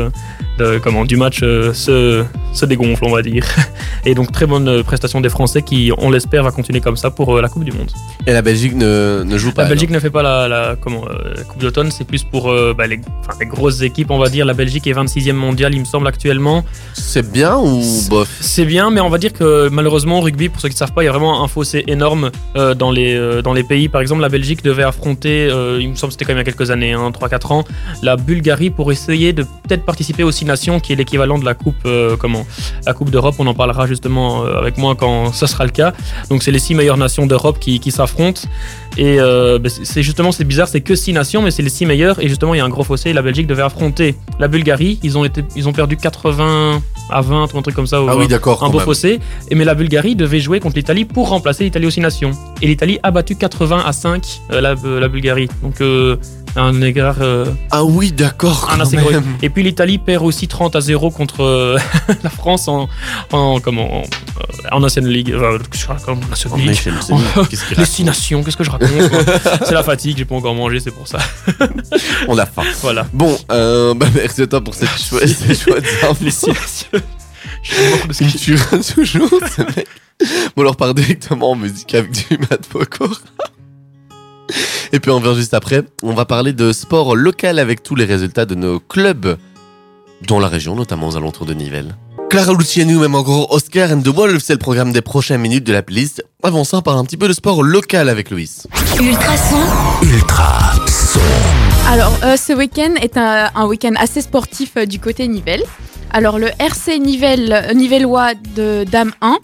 de, 0.59 0.79
comment, 0.79 1.05
du 1.05 1.17
match, 1.17 1.41
euh, 1.43 1.73
se, 1.73 2.25
se 2.53 2.65
dégonfle, 2.67 3.05
on 3.05 3.13
va 3.13 3.23
dire. 3.23 3.45
Et 4.07 4.15
donc, 4.15 4.33
très 4.33 4.47
bonne 4.47 4.69
euh, 4.69 4.83
prestation 4.83 5.21
des 5.21 5.29
Français 5.29 5.63
qui, 5.63 5.91
on 5.99 6.11
l'espère, 6.11 6.43
va 6.43 6.51
continuer 6.51 6.81
comme 6.81 6.97
ça 6.97 7.11
pour 7.11 7.37
euh, 7.37 7.43
la 7.43 7.49
Coupe 7.49 7.65
du 7.65 7.73
Monde. 7.73 7.91
Et 8.27 8.33
la 8.33 8.43
Belgique 8.43 8.75
ne, 8.75 9.23
ne 9.25 9.39
joue 9.39 9.53
pas. 9.53 9.63
La 9.65 9.71
Belgique 9.71 9.91
ne 9.91 9.99
fait 9.99 10.11
pas 10.11 10.23
la, 10.23 10.49
la- 10.49 10.77
comment, 10.81 11.05
euh, 11.09 11.35
Coupe 11.49 11.61
d'automne, 11.61 11.91
c'est 11.91 12.05
plus 12.05 12.23
pour 12.23 12.53
bah, 12.77 12.87
les, 12.87 13.01
grosses 13.47 13.83
équipes, 13.83 14.11
on 14.11 14.19
va 14.19 14.29
dire. 14.29 14.45
La 14.45 14.55
Belgique 14.55 14.87
est 14.87 14.93
26e 14.93 15.33
mondiale, 15.33 15.75
il 15.75 15.81
me 15.81 15.85
semble, 15.85 16.07
actuellement. 16.07 16.65
C'est 16.95 17.31
bien 17.31 17.57
ou 17.57 17.83
bof 18.09 18.29
C'est 18.41 18.65
bien, 18.65 18.91
mais 18.91 19.01
on 19.01 19.09
va 19.09 19.19
dire 19.19 19.33
que 19.33 19.69
malheureusement, 19.71 20.19
au 20.19 20.23
rugby, 20.23 20.49
pour 20.49 20.61
ceux 20.61 20.69
qui 20.69 20.75
ne 20.75 20.79
savent 20.79 20.93
pas, 20.93 21.03
il 21.03 21.07
y 21.07 21.09
a 21.09 21.13
vraiment 21.13 21.43
un 21.43 21.49
fossé 21.49 21.85
énorme 21.87 22.31
dans, 22.55 22.91
les, 22.91 23.43
dans 23.43 23.53
les 23.53 23.65
pays. 23.65 23.89
Par 23.89 24.01
exemple, 24.01 24.21
la 24.23 24.29
Belgique 24.29 24.63
devait 24.63 24.83
affronter, 24.83 25.49
il 25.81 25.89
me 25.89 25.95
semble 25.95 26.11
que 26.11 26.15
c'était 26.15 26.25
quand 26.25 26.35
même 26.35 26.45
il 26.45 26.47
y 26.47 26.49
a 26.49 26.53
quelques 26.53 26.71
années, 26.71 26.93
hein, 26.93 27.11
3-4 27.11 27.53
ans, 27.53 27.65
la 28.03 28.17
Bulgarie 28.17 28.71
pour 28.71 28.93
essayer 28.93 29.33
de 29.33 29.43
peut-être 29.43 29.85
participer 29.85 30.23
aux 30.25 30.31
Six 30.45 30.47
Nations, 30.47 30.81
qui 30.81 30.93
est 30.93 30.97
l'équivalent 30.97 31.39
de 31.39 31.45
la 31.45 31.55
Coupe, 31.55 31.77
euh, 31.87 32.17
comment, 32.17 32.47
la 32.87 32.93
coupe 32.93 33.11
d'Europe. 33.11 33.37
On 33.39 33.47
en 33.47 33.55
parlera 33.55 33.87
justement 33.87 34.45
euh, 34.45 34.59
avec 34.59 34.77
moi 34.77 34.95
quand 34.95 35.33
ce 35.33 35.47
sera 35.47 35.65
le 35.65 35.71
cas. 35.71 35.93
Donc, 36.29 36.43
c'est 36.43 36.51
les 36.51 36.59
six 36.59 36.75
meilleures 36.75 36.99
nations 36.99 37.27
d'Europe 37.27 37.59
qui, 37.59 37.81
qui 37.81 37.91
s'affrontent. 37.91 38.43
Et 38.97 39.19
euh, 39.19 39.59
ben, 39.59 39.71
c'est 39.71 40.03
justement, 40.03 40.33
c'est 40.33 40.45
bizarre, 40.45 40.69
c'est 40.69 40.81
que 40.81 40.95
six 40.95 41.13
nations, 41.13 41.43
mais 41.43 41.51
c'est 41.51 41.63
les 41.63 41.71
six 41.71 41.87
meilleures. 41.87 42.23
Et 42.23 42.29
justement, 42.29 42.55
il 42.55 42.59
y 42.59 42.61
a 42.61 42.65
un 42.65 42.69
gros 42.69 42.85
fossé. 42.85 43.13
La 43.13 43.23
Belgique 43.23 43.47
devait 43.47 43.63
affronter 43.63 44.15
la 44.39 44.49
Bulgarie. 44.49 44.99
Ils 45.03 45.17
ont, 45.17 45.25
été, 45.25 45.43
ils 45.57 45.69
ont 45.69 45.73
perdu 45.73 45.97
80 45.97 46.83
à 47.11 47.21
20 47.21 47.55
ou 47.55 47.59
un 47.59 47.63
truc 47.63 47.75
comme 47.75 47.87
ça. 47.87 48.01
Ah 48.07 48.17
oui, 48.17 48.29
d'accord. 48.29 48.63
un 48.63 48.69
beau 48.69 48.79
même. 48.79 48.85
fossé. 48.85 49.21
Et 49.51 49.55
mais 49.55 49.65
la 49.65 49.75
Bulgarie 49.75 50.15
devait 50.15 50.41
jouer 50.41 50.61
contre 50.61 50.77
l'Italie 50.77 51.05
pour 51.05 51.29
remplacer 51.31 51.65
l'Italie 51.65 51.87
aux 51.87 51.91
Six 51.91 52.01
Nations. 52.01 52.33
Et 52.63 52.67
l'Italie 52.67 52.99
a 53.03 53.11
battu 53.11 53.35
80 53.37 53.83
à 53.85 53.93
5 53.93 54.23
euh, 54.53 54.61
la, 54.61 54.75
la 55.01 55.09
Bulgarie. 55.09 55.49
Donc 55.63 55.81
euh, 55.81 56.17
un 56.57 56.83
égard 56.83 57.17
euh, 57.21 57.47
Ah 57.71 57.85
oui, 57.85 58.13
d'accord. 58.13 58.71
Et 59.43 59.51
puis 59.51 59.63
l'Italie 59.63 59.99
perd 59.99 60.25
aussi 60.25 60.49
30 60.49 60.77
à 60.77 60.81
0 60.81 61.11
contre 61.11 61.43
euh, 61.43 61.79
la 62.23 62.31
France 62.31 62.69
en, 62.69 62.89
en 63.33 63.61
comment 63.61 64.01
en, 64.01 64.03
euh. 64.03 64.79
Enfin, 65.37 65.59
qu'est-ce 65.59 65.69
que 65.71 65.79
je 65.79 65.87
raconte 65.87 66.21
qu'est-ce 66.31 67.65
qu'il 67.67 67.79
Les 67.79 67.85
Six 67.85 68.05
Nations, 68.05 68.43
qu'est-ce 68.43 68.57
que 68.57 68.65
je 68.65 68.71
raconte 68.71 68.89
C'est 69.65 69.75
la 69.75 69.83
fatigue, 69.83 70.17
j'ai 70.19 70.25
pas 70.25 70.37
encore 70.37 70.55
mangé, 70.55 70.81
c'est 70.81 70.91
pour 70.91 71.09
ça. 71.09 71.19
On 72.29 72.39
a 72.39 72.47
faim. 72.47 72.63
Voilà. 72.83 73.07
Bon, 73.13 73.37
euh, 73.51 73.95
bah, 73.95 74.07
merci 74.15 74.43
à 74.43 74.47
toi 74.47 74.61
pour 74.63 74.75
cette 74.75 74.97
chouette, 74.99 75.29
ces 75.29 75.55
chouettes 75.55 75.85
Les 76.21 76.31
Six. 76.31 76.49
Nations. 76.49 77.01
Je 77.63 77.75
suis 77.75 77.91
mort 77.91 78.07
de 78.09 78.13
ce 78.13 78.25
Il 78.25 78.35
tuera 78.35 78.79
toujours, 78.79 79.41
ce 79.57 79.63
mec. 79.63 79.87
Bon, 80.21 80.27
on 80.59 80.63
leur 80.63 80.77
part 80.77 80.95
directement 80.95 81.53
en 81.53 81.57
musique 81.57 81.95
avec 81.95 82.13
du 82.13 82.39
Matt 82.39 82.67
Pokora. 82.69 83.17
Et 84.93 85.01
puis 85.01 85.11
on 85.11 85.19
revient 85.19 85.37
juste 85.37 85.55
après. 85.55 85.83
On 86.03 86.15
va 86.15 86.25
parler 86.25 86.53
de 86.53 86.73
sport 86.73 87.17
local 87.17 87.59
avec 87.59 87.83
tous 87.83 87.95
les 87.95 88.05
résultats 88.05 88.47
de 88.47 88.55
nos 88.55 88.81
clubs 88.81 89.37
dans 90.27 90.39
la 90.39 90.49
région, 90.49 90.75
notamment 90.75 91.09
aux 91.09 91.17
alentours 91.17 91.47
de 91.47 91.55
Nivelles. 91.55 91.97
Clara 92.31 92.53
Luciano, 92.53 92.99
même 93.01 93.15
encore 93.15 93.53
Oscar 93.53 93.93
and 93.93 94.01
the 94.01 94.09
Wolf, 94.09 94.43
c'est 94.43 94.55
le 94.55 94.59
programme 94.59 94.93
des 94.93 95.03
prochaines 95.03 95.41
minutes 95.41 95.65
de 95.65 95.73
la 95.73 95.83
playlist. 95.83 96.25
Avant 96.43 96.65
ça, 96.65 96.79
on 96.79 96.83
parle 96.83 96.99
un 96.99 97.05
petit 97.05 97.17
peu 97.17 97.29
de 97.29 97.33
sport 97.33 97.63
local 97.63 98.09
avec 98.09 98.31
Louis. 98.31 98.51
Ultrason, 99.01 99.57
Ultra 100.03 100.73
son. 100.89 101.21
Alors, 101.89 102.13
euh, 102.25 102.37
ce 102.37 102.53
week-end 102.53 102.95
est 103.01 103.17
un, 103.17 103.51
un 103.55 103.67
week-end 103.67 103.93
assez 103.97 104.21
sportif 104.21 104.73
euh, 104.77 104.87
du 104.87 104.99
côté 104.99 105.29
Nivelles. 105.29 105.63
Alors, 106.13 106.39
le 106.39 106.49
RC 106.59 106.99
Nivelles, 106.99 107.53
euh, 107.53 107.73
Nivellois 107.75 108.33
de 108.57 108.85
Dame 108.91 109.13
1 109.21 109.39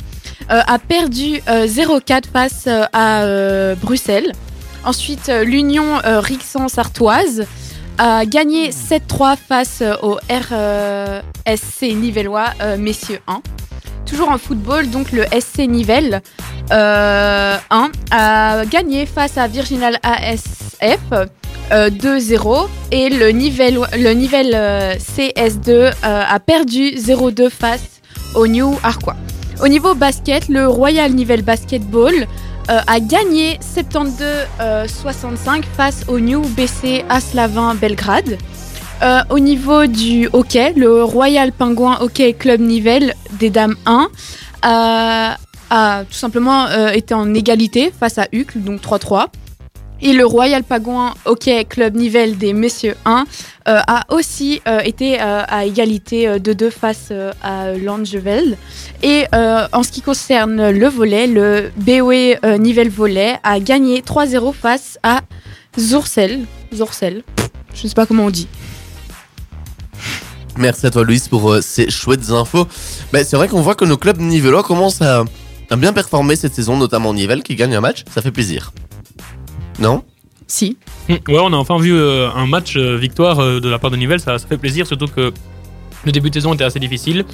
euh, 0.50 0.60
a 0.66 0.78
perdu 0.78 1.40
euh, 1.48 1.66
0-4 1.66 2.22
face 2.32 2.64
euh, 2.66 2.84
à 2.92 3.22
euh, 3.22 3.74
Bruxelles. 3.76 4.32
Ensuite, 4.84 5.28
euh, 5.28 5.44
l'Union 5.44 5.98
euh, 6.04 6.20
Rixen-Sartoise 6.20 7.46
a 7.98 8.24
gagné 8.24 8.70
7-3 8.70 9.36
face 9.36 9.82
euh, 9.82 9.94
au 10.02 10.18
RSC 10.30 11.94
Nivellois 11.94 12.50
Messieurs 12.78 13.20
1. 13.26 13.42
Toujours 14.06 14.30
en 14.30 14.38
football, 14.38 14.90
donc 14.90 15.12
le 15.12 15.24
SC 15.38 15.68
Nivelles 15.68 16.22
euh, 16.72 17.56
1 17.70 17.90
a 18.10 18.64
gagné 18.64 19.06
face 19.06 19.36
à 19.38 19.46
Virginal 19.46 19.98
ASF 20.02 21.00
euh, 21.72 21.90
2-0 21.90 22.68
et 22.90 23.08
le 23.10 23.28
Nivelles, 23.30 23.78
le 23.96 24.10
Nivelles 24.12 24.54
euh, 24.54 24.94
CS2 24.94 25.70
euh, 25.70 25.90
a 26.02 26.40
perdu 26.40 26.90
0-2 26.96 27.48
face 27.50 28.00
au 28.34 28.46
New 28.46 28.76
Arquois. 28.82 29.16
Au 29.62 29.68
niveau 29.68 29.94
basket, 29.94 30.48
le 30.48 30.66
Royal 30.66 31.12
Nivelles 31.12 31.42
Basketball 31.42 32.26
a 32.68 33.00
gagné 33.00 33.58
72-65 33.76 35.64
face 35.76 36.04
au 36.08 36.20
New 36.20 36.42
BC 36.42 37.04
Aslavin 37.08 37.74
Belgrade. 37.74 38.38
Euh, 39.02 39.22
au 39.30 39.38
niveau 39.38 39.86
du 39.86 40.28
hockey, 40.32 40.74
le 40.76 41.02
Royal 41.02 41.52
Penguin 41.52 41.96
Hockey 42.00 42.34
Club 42.34 42.60
Nivelles 42.60 43.14
des 43.38 43.48
dames 43.48 43.76
1 43.86 44.08
a, 44.62 45.36
tout 46.04 46.16
simplement 46.16 46.66
euh, 46.66 46.90
été 46.90 47.14
en 47.14 47.32
égalité 47.32 47.92
face 47.98 48.18
à 48.18 48.26
Uccle, 48.32 48.60
donc 48.60 48.82
3-3. 48.82 49.26
Et 50.02 50.12
le 50.12 50.24
Royal 50.24 50.64
Pagouin 50.64 51.14
Hockey 51.26 51.64
Club 51.64 51.94
Nivelles 51.94 52.38
des 52.38 52.54
Messieurs 52.54 52.96
1 53.04 53.24
euh, 53.68 53.78
a 53.86 54.04
aussi 54.08 54.62
euh, 54.66 54.80
été 54.80 55.20
euh, 55.20 55.42
à 55.46 55.66
égalité 55.66 56.38
de 56.40 56.52
2 56.54 56.70
face 56.70 57.12
à 57.42 57.72
Langeveld. 57.72 58.56
Et 59.02 59.26
en 59.32 59.82
ce 59.82 59.90
qui 59.90 60.00
concerne 60.00 60.70
le 60.70 60.88
volet, 60.88 61.26
le 61.26 61.70
BOE 61.76 62.58
Nivelles 62.58 62.90
Volet 62.90 63.38
a 63.42 63.60
gagné 63.60 64.00
3-0 64.00 64.54
face 64.54 64.98
à 65.02 65.20
Zourcel. 65.78 66.40
Zourcel. 66.74 67.22
Je 67.74 67.86
sais 67.86 67.94
pas 67.94 68.06
comment 68.06 68.24
on 68.24 68.30
dit. 68.30 68.48
Merci 70.56 70.86
à 70.86 70.90
toi, 70.90 71.04
Louise, 71.04 71.28
pour 71.28 71.56
ces 71.62 71.90
chouettes 71.90 72.30
infos. 72.30 72.66
Bah, 73.12 73.24
c'est 73.24 73.36
vrai 73.36 73.48
qu'on 73.48 73.62
voit 73.62 73.74
que 73.74 73.84
nos 73.84 73.96
clubs 73.96 74.18
nivellois 74.18 74.62
commencent 74.62 75.02
à, 75.02 75.24
à 75.70 75.76
bien 75.76 75.92
performer 75.92 76.36
cette 76.36 76.54
saison, 76.54 76.76
notamment 76.76 77.14
Nivelles 77.14 77.42
qui 77.42 77.54
gagne 77.54 77.74
un 77.74 77.80
match. 77.80 78.04
Ça 78.12 78.20
fait 78.22 78.32
plaisir. 78.32 78.72
Non 79.78 80.02
Si. 80.46 80.76
Mm, 81.08 81.14
Ouais, 81.28 81.38
on 81.40 81.52
a 81.52 81.56
enfin 81.56 81.78
vu 81.78 81.94
euh, 81.94 82.28
un 82.34 82.46
match 82.46 82.76
euh, 82.76 82.96
victoire 82.96 83.38
euh, 83.40 83.60
de 83.60 83.68
la 83.68 83.78
part 83.78 83.90
de 83.90 83.96
Nivelles, 83.96 84.20
ça, 84.20 84.38
ça 84.38 84.46
fait 84.46 84.58
plaisir, 84.58 84.86
surtout 84.86 85.06
que 85.06 85.32
le 86.04 86.12
début 86.12 86.30
de 86.30 86.34
saison 86.34 86.54
était 86.54 86.64
assez 86.64 86.80
difficile. 86.80 87.24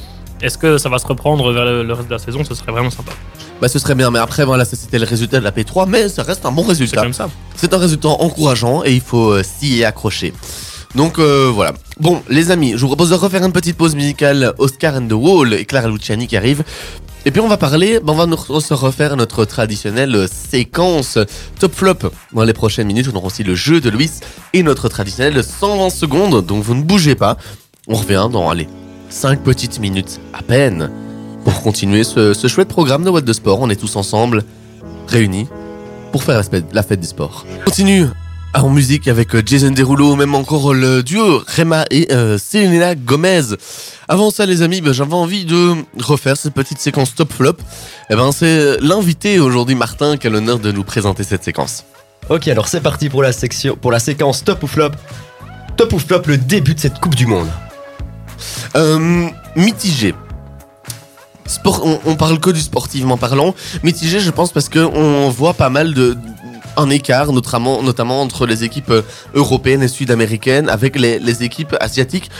Est-ce 0.43 0.59
que 0.59 0.77
ça 0.77 0.89
va 0.89 0.99
se 0.99 1.07
reprendre 1.07 1.51
vers 1.53 1.65
le, 1.65 1.83
le 1.83 1.93
reste 1.95 2.09
de 2.09 2.13
la 2.13 2.19
saison? 2.19 2.45
Ce 2.45 2.55
serait 2.55 2.73
vraiment 2.73 2.91
sympa. 2.91 3.13
Bah, 3.61 3.69
ce 3.69 3.79
serait 3.79 3.95
bien, 3.95 4.11
mais 4.11 4.19
après, 4.19 4.45
voilà, 4.45 4.67
ça 4.67 4.77
c'était 4.77 4.99
le 4.99 5.07
résultat 5.07 5.39
de 5.39 5.45
la 5.45 5.51
P3, 5.51 5.89
mais 5.89 6.09
ça 6.11 6.23
reste 6.23 6.45
un 6.45 6.53
bon 6.53 6.63
C'est 6.65 6.69
résultat. 6.71 7.03
comme 7.03 7.15
ça. 7.15 7.31
C'est 7.55 7.73
un 7.73 7.79
résultat 7.79 8.09
encourageant 8.09 8.85
et 8.85 8.93
il 8.93 9.01
faut 9.01 9.31
euh, 9.31 9.43
s'y 9.43 9.83
accrocher. 9.83 10.35
Donc 10.95 11.19
euh, 11.19 11.51
voilà. 11.55 11.73
Bon, 12.01 12.23
les 12.29 12.51
amis, 12.51 12.73
je 12.73 12.79
vous 12.79 12.89
propose 12.89 13.11
de 13.11 13.15
refaire 13.15 13.43
une 13.45 13.53
petite 13.53 13.77
pause 13.79 13.95
musicale. 13.95 14.53
Oscar 14.59 14.97
and 14.97 15.09
the 15.09 15.13
Wall 15.13 15.55
et 15.55 15.65
Clara 15.65 15.89
Luciani 15.89 16.27
qui 16.27 16.37
arrivent. 16.37 16.65
Et 17.27 17.33
puis 17.33 17.41
on 17.41 17.49
va 17.49 17.57
parler, 17.57 17.99
ben, 17.99 18.13
on 18.13 18.25
va 18.25 18.61
se 18.61 18.73
refaire 18.73 19.17
notre 19.17 19.45
traditionnelle 19.45 20.15
euh, 20.15 20.27
séquence 20.29 21.19
top 21.59 21.75
flop. 21.75 21.99
Dans 22.33 22.45
les 22.45 22.53
prochaines 22.53 22.87
minutes, 22.87 23.09
on 23.13 23.17
aura 23.17 23.27
aussi 23.27 23.43
le 23.43 23.57
jeu 23.57 23.81
de 23.81 23.91
Louis 23.91 24.11
et 24.53 24.63
notre 24.63 24.89
traditionnel 24.89 25.43
120 25.43 25.91
secondes. 25.91 26.47
Donc 26.47 26.63
vous 26.63 26.77
ne 26.77 26.83
bougez 26.85 27.17
pas. 27.17 27.37
On 27.89 27.95
revient 27.97 28.29
dans, 28.33 28.49
allez, 28.49 28.69
5 29.09 29.43
petites 29.43 29.81
minutes 29.81 30.21
à 30.33 30.43
peine 30.45 30.89
pour 31.45 31.63
continuer 31.63 32.05
ce, 32.05 32.33
chouette 32.47 32.69
programme 32.69 33.03
de 33.03 33.11
What 33.11 33.23
de 33.23 33.33
Sport. 33.33 33.59
On 33.61 33.71
est 33.71 33.77
tous 33.81 33.97
ensemble, 33.97 34.45
réunis, 35.09 35.49
pour 36.13 36.23
faire 36.23 36.37
la 36.37 36.45
fête- 36.45 36.73
la 36.73 36.85
fête 36.85 37.01
du 37.01 37.09
sport. 37.09 37.45
On 37.61 37.65
continue 37.65 38.07
en 38.63 38.71
musique 38.71 39.09
avec 39.09 39.35
euh, 39.35 39.43
Jason 39.45 39.71
Derulo, 39.71 40.17
même 40.17 40.35
encore 40.35 40.73
le 40.73 41.03
duo 41.03 41.43
Rema 41.47 41.85
et 41.91 42.13
euh, 42.13 42.39
Selena 42.39 42.95
Gomez. 42.95 43.43
Avant 44.09 44.31
ça, 44.31 44.47
les 44.47 44.63
amis, 44.63 44.81
ben, 44.81 44.93
j'avais 44.93 45.15
envie 45.15 45.45
de 45.45 45.75
refaire 45.99 46.37
cette 46.37 46.55
petite 46.55 46.79
séquence 46.79 47.15
top 47.15 47.33
flop. 47.33 47.57
Et 48.11 48.17
ben, 48.17 48.33
c'est 48.33 48.79
l'invité 48.81 49.39
aujourd'hui, 49.39 49.75
Martin, 49.75 50.17
qui 50.17 50.27
a 50.27 50.31
l'honneur 50.31 50.59
de 50.59 50.73
nous 50.73 50.85
présenter 50.85 51.23
cette 51.25 51.45
séquence. 51.45 51.85
Ok, 52.29 52.49
alors 52.49 52.69
c'est 52.69 52.81
parti 52.81 53.09
pour 53.09 53.23
la 53.23 53.33
section, 53.33 53.77
pour 53.77 53.93
la 53.93 53.99
séquence 53.99 54.43
top 54.45 54.63
ou 54.63 54.67
flop. 54.67 54.93
Top 55.77 55.93
ou 55.93 55.99
flop, 55.99 56.23
le 56.27 56.39
début 56.39 56.75
de 56.75 56.81
cette 56.81 56.99
Coupe 56.99 57.15
du 57.15 57.27
Monde. 57.27 57.49
Euh, 58.77 59.29
mitigé. 59.55 60.15
Sport, 61.47 61.83
on, 61.85 62.01
on 62.05 62.17
parle 62.17 62.41
que 62.41 62.51
du 62.51 62.61
sportivement 62.61 63.17
parlant. 63.17 63.55
Mitigé, 63.83 64.19
je 64.21 64.31
pense, 64.31 64.51
parce 64.53 64.69
que 64.69 64.81
on 64.81 65.29
voit 65.31 65.55
pas 65.55 65.71
mal 65.71 65.95
de 65.95 66.17
un 66.77 66.91
écart, 66.91 67.33
notamment, 67.33 67.83
notamment 67.83 68.23
entre 68.23 68.47
les 68.47 68.65
équipes 68.65 68.91
euh, 68.91 69.03
européennes 69.35 69.83
et 69.83 69.89
sud-américaines 69.89 70.69
avec 70.69 70.99
les, 70.99 71.19
les 71.19 71.43
équipes 71.43 71.77
asiatiques. 71.81 72.31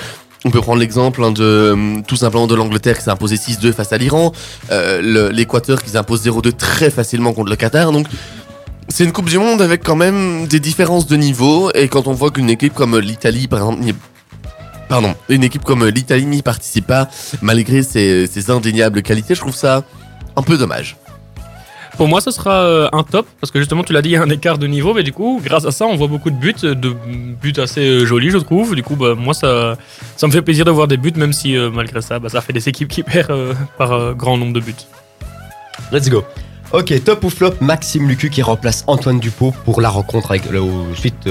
On 0.45 0.51
peut 0.51 0.61
prendre 0.61 0.81
l'exemple 0.81 1.25
hein, 1.25 1.33
de 1.33 1.43
euh, 1.43 2.01
tout 2.07 2.17
simplement 2.17 2.47
de 2.47 2.55
l'Angleterre 2.55 2.97
qui 2.99 3.05
s'est 3.05 3.11
imposé 3.11 3.37
6-2 3.37 3.73
face 3.73 3.93
à 3.93 3.99
l'Iran, 3.99 4.33
euh, 4.71 5.31
l'Équateur 5.33 5.83
qui 5.83 5.91
s'impose 5.91 6.25
0-2 6.25 6.53
très 6.53 6.91
facilement 6.91 7.33
contre 7.33 7.51
le 7.51 7.57
Qatar. 7.57 7.91
Donc 7.91 8.07
c'est 8.89 9.05
une 9.05 9.13
Coupe 9.13 9.29
du 9.29 9.39
Monde 9.39 9.61
avec 9.61 9.83
quand 9.83 9.97
même 9.97 10.47
des 10.47 10.61
différences 10.61 11.07
de 11.07 11.17
niveau 11.17 11.73
et 11.75 11.89
quand 11.89 12.07
on 12.07 12.13
voit 12.13 12.31
qu'une 12.31 12.51
équipe 12.51 12.75
comme 12.75 12.99
l'Italie 12.99 13.49
par 13.49 13.59
exemple 13.61 13.93
Pardon, 14.89 15.17
une 15.29 15.43
équipe 15.43 15.65
comme 15.65 15.85
l'Italie 15.85 16.27
n'y 16.27 16.43
participe 16.43 16.87
pas 16.87 17.09
malgré 17.43 17.83
ses, 17.83 18.29
ses 18.29 18.51
indéniables 18.53 19.03
qualités, 19.03 19.35
je 19.35 19.41
trouve 19.41 19.57
ça 19.57 19.83
un 20.37 20.43
peu 20.43 20.57
dommage. 20.57 20.97
Pour 21.97 22.09
moi, 22.09 22.21
ce 22.21 22.31
sera 22.31 22.63
euh, 22.63 22.89
un 22.93 23.03
top, 23.03 23.27
parce 23.41 23.51
que 23.51 23.59
justement, 23.59 23.83
tu 23.83 23.95
l'as 23.95 24.03
dit, 24.03 24.11
il 24.11 24.13
y 24.13 24.17
a 24.17 24.23
un 24.23 24.29
écart 24.29 24.59
de 24.59 24.67
niveau, 24.67 24.93
mais 24.93 25.03
du 25.03 25.13
coup, 25.13 25.41
grâce 25.43 25.65
à 25.65 25.71
ça, 25.71 25.87
on 25.87 25.97
voit 25.97 26.09
beaucoup 26.09 26.31
de 26.31 26.37
buts, 26.37 26.55
de 26.63 26.95
buts 27.41 27.55
assez 27.57 27.81
euh, 27.81 28.05
jolis, 28.05 28.31
je 28.31 28.37
trouve. 28.37 28.75
Du 28.75 28.83
coup, 28.83 28.97
bah, 28.97 29.15
moi, 29.17 29.33
ça, 29.33 29.79
ça 30.17 30.27
me 30.27 30.33
fait 30.33 30.43
plaisir 30.43 30.67
de 30.67 30.71
voir 30.71 30.89
des 30.89 30.99
buts, 30.99 31.15
même 31.17 31.33
si 31.33 31.57
euh, 31.57 31.71
malgré 31.71 32.03
ça, 32.03 32.19
bah, 32.19 32.29
ça 32.29 32.43
fait 32.43 32.53
des 32.53 32.69
équipes 32.69 32.89
qui 32.89 33.03
perdent 33.03 33.57
par 33.79 34.15
grand 34.15 34.37
nombre 34.37 34.53
de 34.53 34.61
buts. 34.61 34.75
Let's 35.91 36.11
go. 36.11 36.23
Ok, 36.73 36.93
top 37.05 37.25
ou 37.25 37.31
flop, 37.31 37.55
Maxime 37.61 38.09
Lucu 38.09 38.29
qui 38.29 38.43
remplace 38.43 38.85
Antoine 38.89 39.19
Dupont 39.19 39.53
pour 39.65 39.81
la 39.81 39.89
rencontre 39.89 40.33
avec 40.33 40.51
le 40.51 40.61
suite 40.95 41.29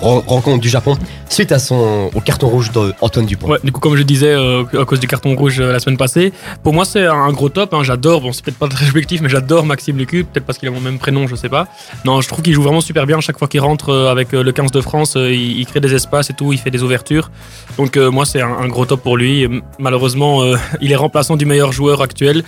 rencontre 0.00 0.60
du 0.60 0.68
Japon 0.68 0.96
suite 1.28 1.52
à 1.52 1.58
son 1.58 2.10
au 2.14 2.20
carton 2.20 2.48
rouge 2.48 2.70
d'Antoine 2.72 3.26
Dupont. 3.26 3.48
Ouais, 3.48 3.58
du 3.64 3.72
coup, 3.72 3.80
comme 3.80 3.96
je 3.96 4.02
disais, 4.02 4.32
euh, 4.32 4.62
à 4.80 4.84
cause 4.84 5.00
du 5.00 5.06
carton 5.06 5.34
rouge 5.34 5.58
euh, 5.60 5.72
la 5.72 5.78
semaine 5.80 5.96
passée, 5.96 6.32
pour 6.62 6.72
moi, 6.74 6.84
c'est 6.84 7.06
un 7.06 7.32
gros 7.32 7.48
top. 7.48 7.74
hein, 7.74 7.82
j'adore, 7.82 8.20
bon, 8.20 8.32
c'est 8.32 8.44
peut-être 8.44 8.58
pas 8.58 8.68
très 8.68 8.88
objectif, 8.88 9.20
mais 9.20 9.28
j'adore 9.28 9.66
Maxime 9.66 9.96
Lucu, 9.96 10.24
peut-être 10.24 10.44
parce 10.46 10.58
qu'il 10.58 10.68
a 10.68 10.72
mon 10.72 10.80
même 10.80 10.98
prénom, 10.98 11.26
je 11.26 11.34
sais 11.34 11.48
pas. 11.48 11.66
Non, 12.04 12.20
je 12.20 12.28
trouve 12.28 12.42
qu'il 12.42 12.52
joue 12.54 12.62
vraiment 12.62 12.80
super 12.80 13.06
bien. 13.06 13.20
Chaque 13.20 13.38
fois 13.38 13.48
qu'il 13.48 13.60
rentre 13.60 13.90
euh, 13.90 14.10
avec 14.10 14.34
euh, 14.34 14.42
le 14.42 14.52
15 14.52 14.70
de 14.70 14.80
France, 14.80 15.16
euh, 15.16 15.32
il, 15.32 15.58
il 15.58 15.66
crée 15.66 15.80
des 15.80 15.94
espaces 15.94 16.30
et 16.30 16.34
tout, 16.34 16.52
il 16.52 16.58
fait 16.58 16.70
des 16.70 16.82
ouvertures. 16.82 17.30
Donc, 17.78 17.96
euh, 17.96 18.10
moi, 18.10 18.24
c'est 18.26 18.40
un, 18.40 18.48
un 18.52 18.68
gros 18.68 18.84
top 18.86 19.02
pour 19.02 19.16
lui. 19.16 19.48
Malheureusement, 19.78 20.42
euh, 20.42 20.56
il 20.80 20.92
est 20.92 20.96
remplaçant 20.96 21.36
du 21.36 21.46
meilleur 21.46 21.72
joueur 21.72 22.02
actuel. 22.02 22.44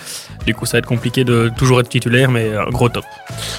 Du 0.46 0.54
coup, 0.54 0.66
ça 0.66 0.72
va 0.72 0.78
être 0.78 0.86
compliqué 0.86 1.24
de 1.24 1.50
toujours 1.56 1.80
être 1.80 1.88
titulaire, 1.88 2.30
mais 2.30 2.54
un 2.54 2.70
gros 2.70 2.88
top. 2.88 3.04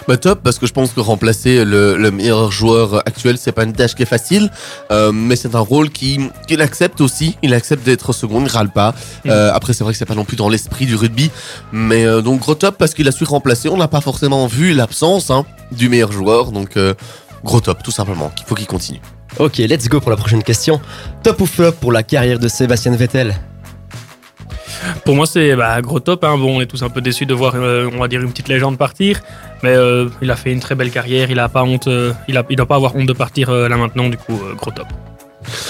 Bah 0.08 0.18
top 0.18 0.40
parce 0.44 0.58
que 0.60 0.66
je 0.68 0.74
pense 0.74 0.94
que 0.94 1.00
remplacer 1.00 1.66
le, 1.66 1.98
le 1.98 2.12
meilleur 2.12 2.52
joueur 2.52 3.06
actuel 3.08 3.38
c'est 3.38 3.52
pas 3.52 3.64
une 3.64 3.74
tâche 3.78 3.96
qui 3.96 4.04
est 4.04 4.08
facile 4.08 4.52
euh, 4.92 5.12
mais 5.14 5.36
c'est 5.36 5.56
un 5.56 5.60
rôle 5.60 5.90
qui 5.90 6.20
qu'il 6.48 6.62
accepte 6.62 7.02
aussi. 7.02 7.38
Il 7.42 7.54
accepte 7.54 7.86
d'être 7.86 8.14
second 8.14 8.42
il 8.42 8.50
râle 8.50 8.70
pas. 8.70 8.92
Mm. 9.26 9.30
Euh, 9.30 9.54
après 9.54 9.74
c'est 9.74 9.84
vrai 9.84 9.94
que 9.94 10.00
c'est 10.00 10.06
pas 10.06 10.16
non 10.16 10.26
plus 10.26 10.38
dans 10.38 10.50
l'esprit 10.50 10.86
du 10.86 10.96
rugby 10.96 11.32
mais 11.72 12.06
euh, 12.06 12.22
donc 12.22 12.42
gros 12.42 12.56
top 12.56 12.78
parce 12.78 12.94
qu'il 12.94 13.08
a 13.08 13.12
su 13.12 13.24
remplacer. 13.24 13.70
On 13.70 13.78
n'a 13.78 13.88
pas 13.88 14.02
forcément 14.02 14.48
vu 14.48 14.74
l'absence 14.74 15.30
hein, 15.30 15.46
du 15.72 15.90
meilleur 15.90 16.12
joueur 16.12 16.52
donc 16.52 16.78
gros 17.44 17.62
top 17.62 17.84
tout 17.84 17.92
simplement. 17.92 18.32
Il 18.38 18.46
faut 18.46 18.56
qu'il 18.56 18.68
continue. 18.68 19.02
Ok, 19.40 19.58
let's 19.58 19.88
go 19.88 20.00
pour 20.00 20.10
la 20.10 20.18
prochaine 20.18 20.42
question. 20.42 20.82
Top 21.24 21.42
ou 21.42 21.46
flop 21.46 21.74
pour 21.74 21.92
la 21.92 22.04
carrière 22.04 22.40
de 22.40 22.48
Sébastien 22.48 22.96
Vettel? 22.96 23.36
Pour 25.06 25.16
moi, 25.16 25.26
c'est 25.26 25.56
bah, 25.56 25.82
gros 25.82 26.00
top. 26.00 26.24
hein. 26.24 26.38
Bon, 26.38 26.58
on 26.58 26.62
est 26.62 26.66
tous 26.66 26.84
un 26.84 26.90
peu 26.90 27.02
déçus 27.02 27.26
de 27.26 27.34
voir, 27.34 27.54
euh, 27.56 27.90
on 27.94 28.00
va 28.00 28.08
dire, 28.08 28.22
une 28.22 28.32
petite 28.32 28.48
légende 28.48 28.78
partir. 28.78 29.22
Mais 29.64 29.76
euh, 29.76 30.10
il 30.22 30.30
a 30.32 30.36
fait 30.36 30.52
une 30.52 30.60
très 30.60 30.76
belle 30.76 30.92
carrière. 30.92 31.32
Il 31.32 31.40
a 31.40 31.50
pas 31.50 31.64
honte. 31.64 31.88
euh, 31.88 32.14
il, 32.28 32.34
doit 32.56 32.66
pas 32.66 32.76
avoir 32.76 32.96
honte 32.96 33.08
de 33.08 33.14
partir 33.14 33.52
là 33.52 33.78
maintenant. 33.78 34.10
Du 34.10 34.18
coup, 34.18 34.40
gros 34.56 34.72
top. 34.72 34.88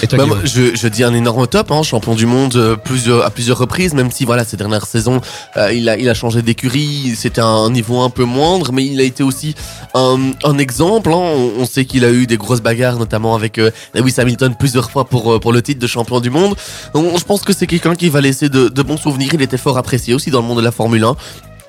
Et 0.02 0.06
toi, 0.06 0.18
Bah, 0.18 0.26
moi, 0.26 0.38
je, 0.44 0.74
je 0.74 0.88
dis 0.88 1.04
un 1.04 1.14
énorme 1.14 1.46
top, 1.46 1.70
hein, 1.70 1.82
champion 1.82 2.14
du 2.14 2.26
monde 2.26 2.54
euh, 2.56 2.76
plusieurs, 2.76 3.24
à 3.24 3.30
plusieurs 3.30 3.58
reprises, 3.58 3.94
même 3.94 4.10
si 4.10 4.24
voilà 4.24 4.44
ces 4.44 4.56
dernières 4.56 4.86
saisons 4.86 5.20
euh, 5.56 5.72
il 5.72 5.88
a 5.88 5.96
il 5.98 6.08
a 6.08 6.14
changé 6.14 6.42
d'écurie, 6.42 7.14
c'était 7.16 7.40
un 7.40 7.70
niveau 7.70 8.00
un 8.00 8.10
peu 8.10 8.24
moindre, 8.24 8.72
mais 8.72 8.84
il 8.84 9.00
a 9.00 9.04
été 9.04 9.22
aussi 9.22 9.54
un, 9.94 10.18
un 10.44 10.58
exemple. 10.58 11.10
hein. 11.12 11.16
On, 11.16 11.52
on 11.60 11.64
sait 11.66 11.84
qu'il 11.84 12.04
a 12.04 12.10
eu 12.10 12.26
des 12.26 12.36
grosses 12.36 12.60
bagarres, 12.60 12.98
notamment 12.98 13.34
avec 13.34 13.58
euh, 13.58 13.70
Lewis 13.94 14.14
Hamilton 14.18 14.54
plusieurs 14.58 14.90
fois 14.90 15.04
pour 15.04 15.38
pour 15.40 15.52
le 15.52 15.62
titre 15.62 15.80
de 15.80 15.86
champion 15.86 16.20
du 16.20 16.30
monde. 16.30 16.54
Donc, 16.94 17.18
je 17.18 17.24
pense 17.24 17.42
que 17.42 17.52
c'est 17.52 17.66
quelqu'un 17.66 17.94
qui 17.94 18.08
va 18.08 18.20
laisser 18.20 18.48
de, 18.48 18.68
de 18.68 18.82
bons 18.82 18.96
souvenirs. 18.96 19.30
Il 19.34 19.42
était 19.42 19.58
fort 19.58 19.78
apprécié 19.78 20.14
aussi 20.14 20.30
dans 20.30 20.40
le 20.40 20.46
monde 20.46 20.58
de 20.58 20.64
la 20.64 20.72
Formule 20.72 21.04
1. 21.04 21.16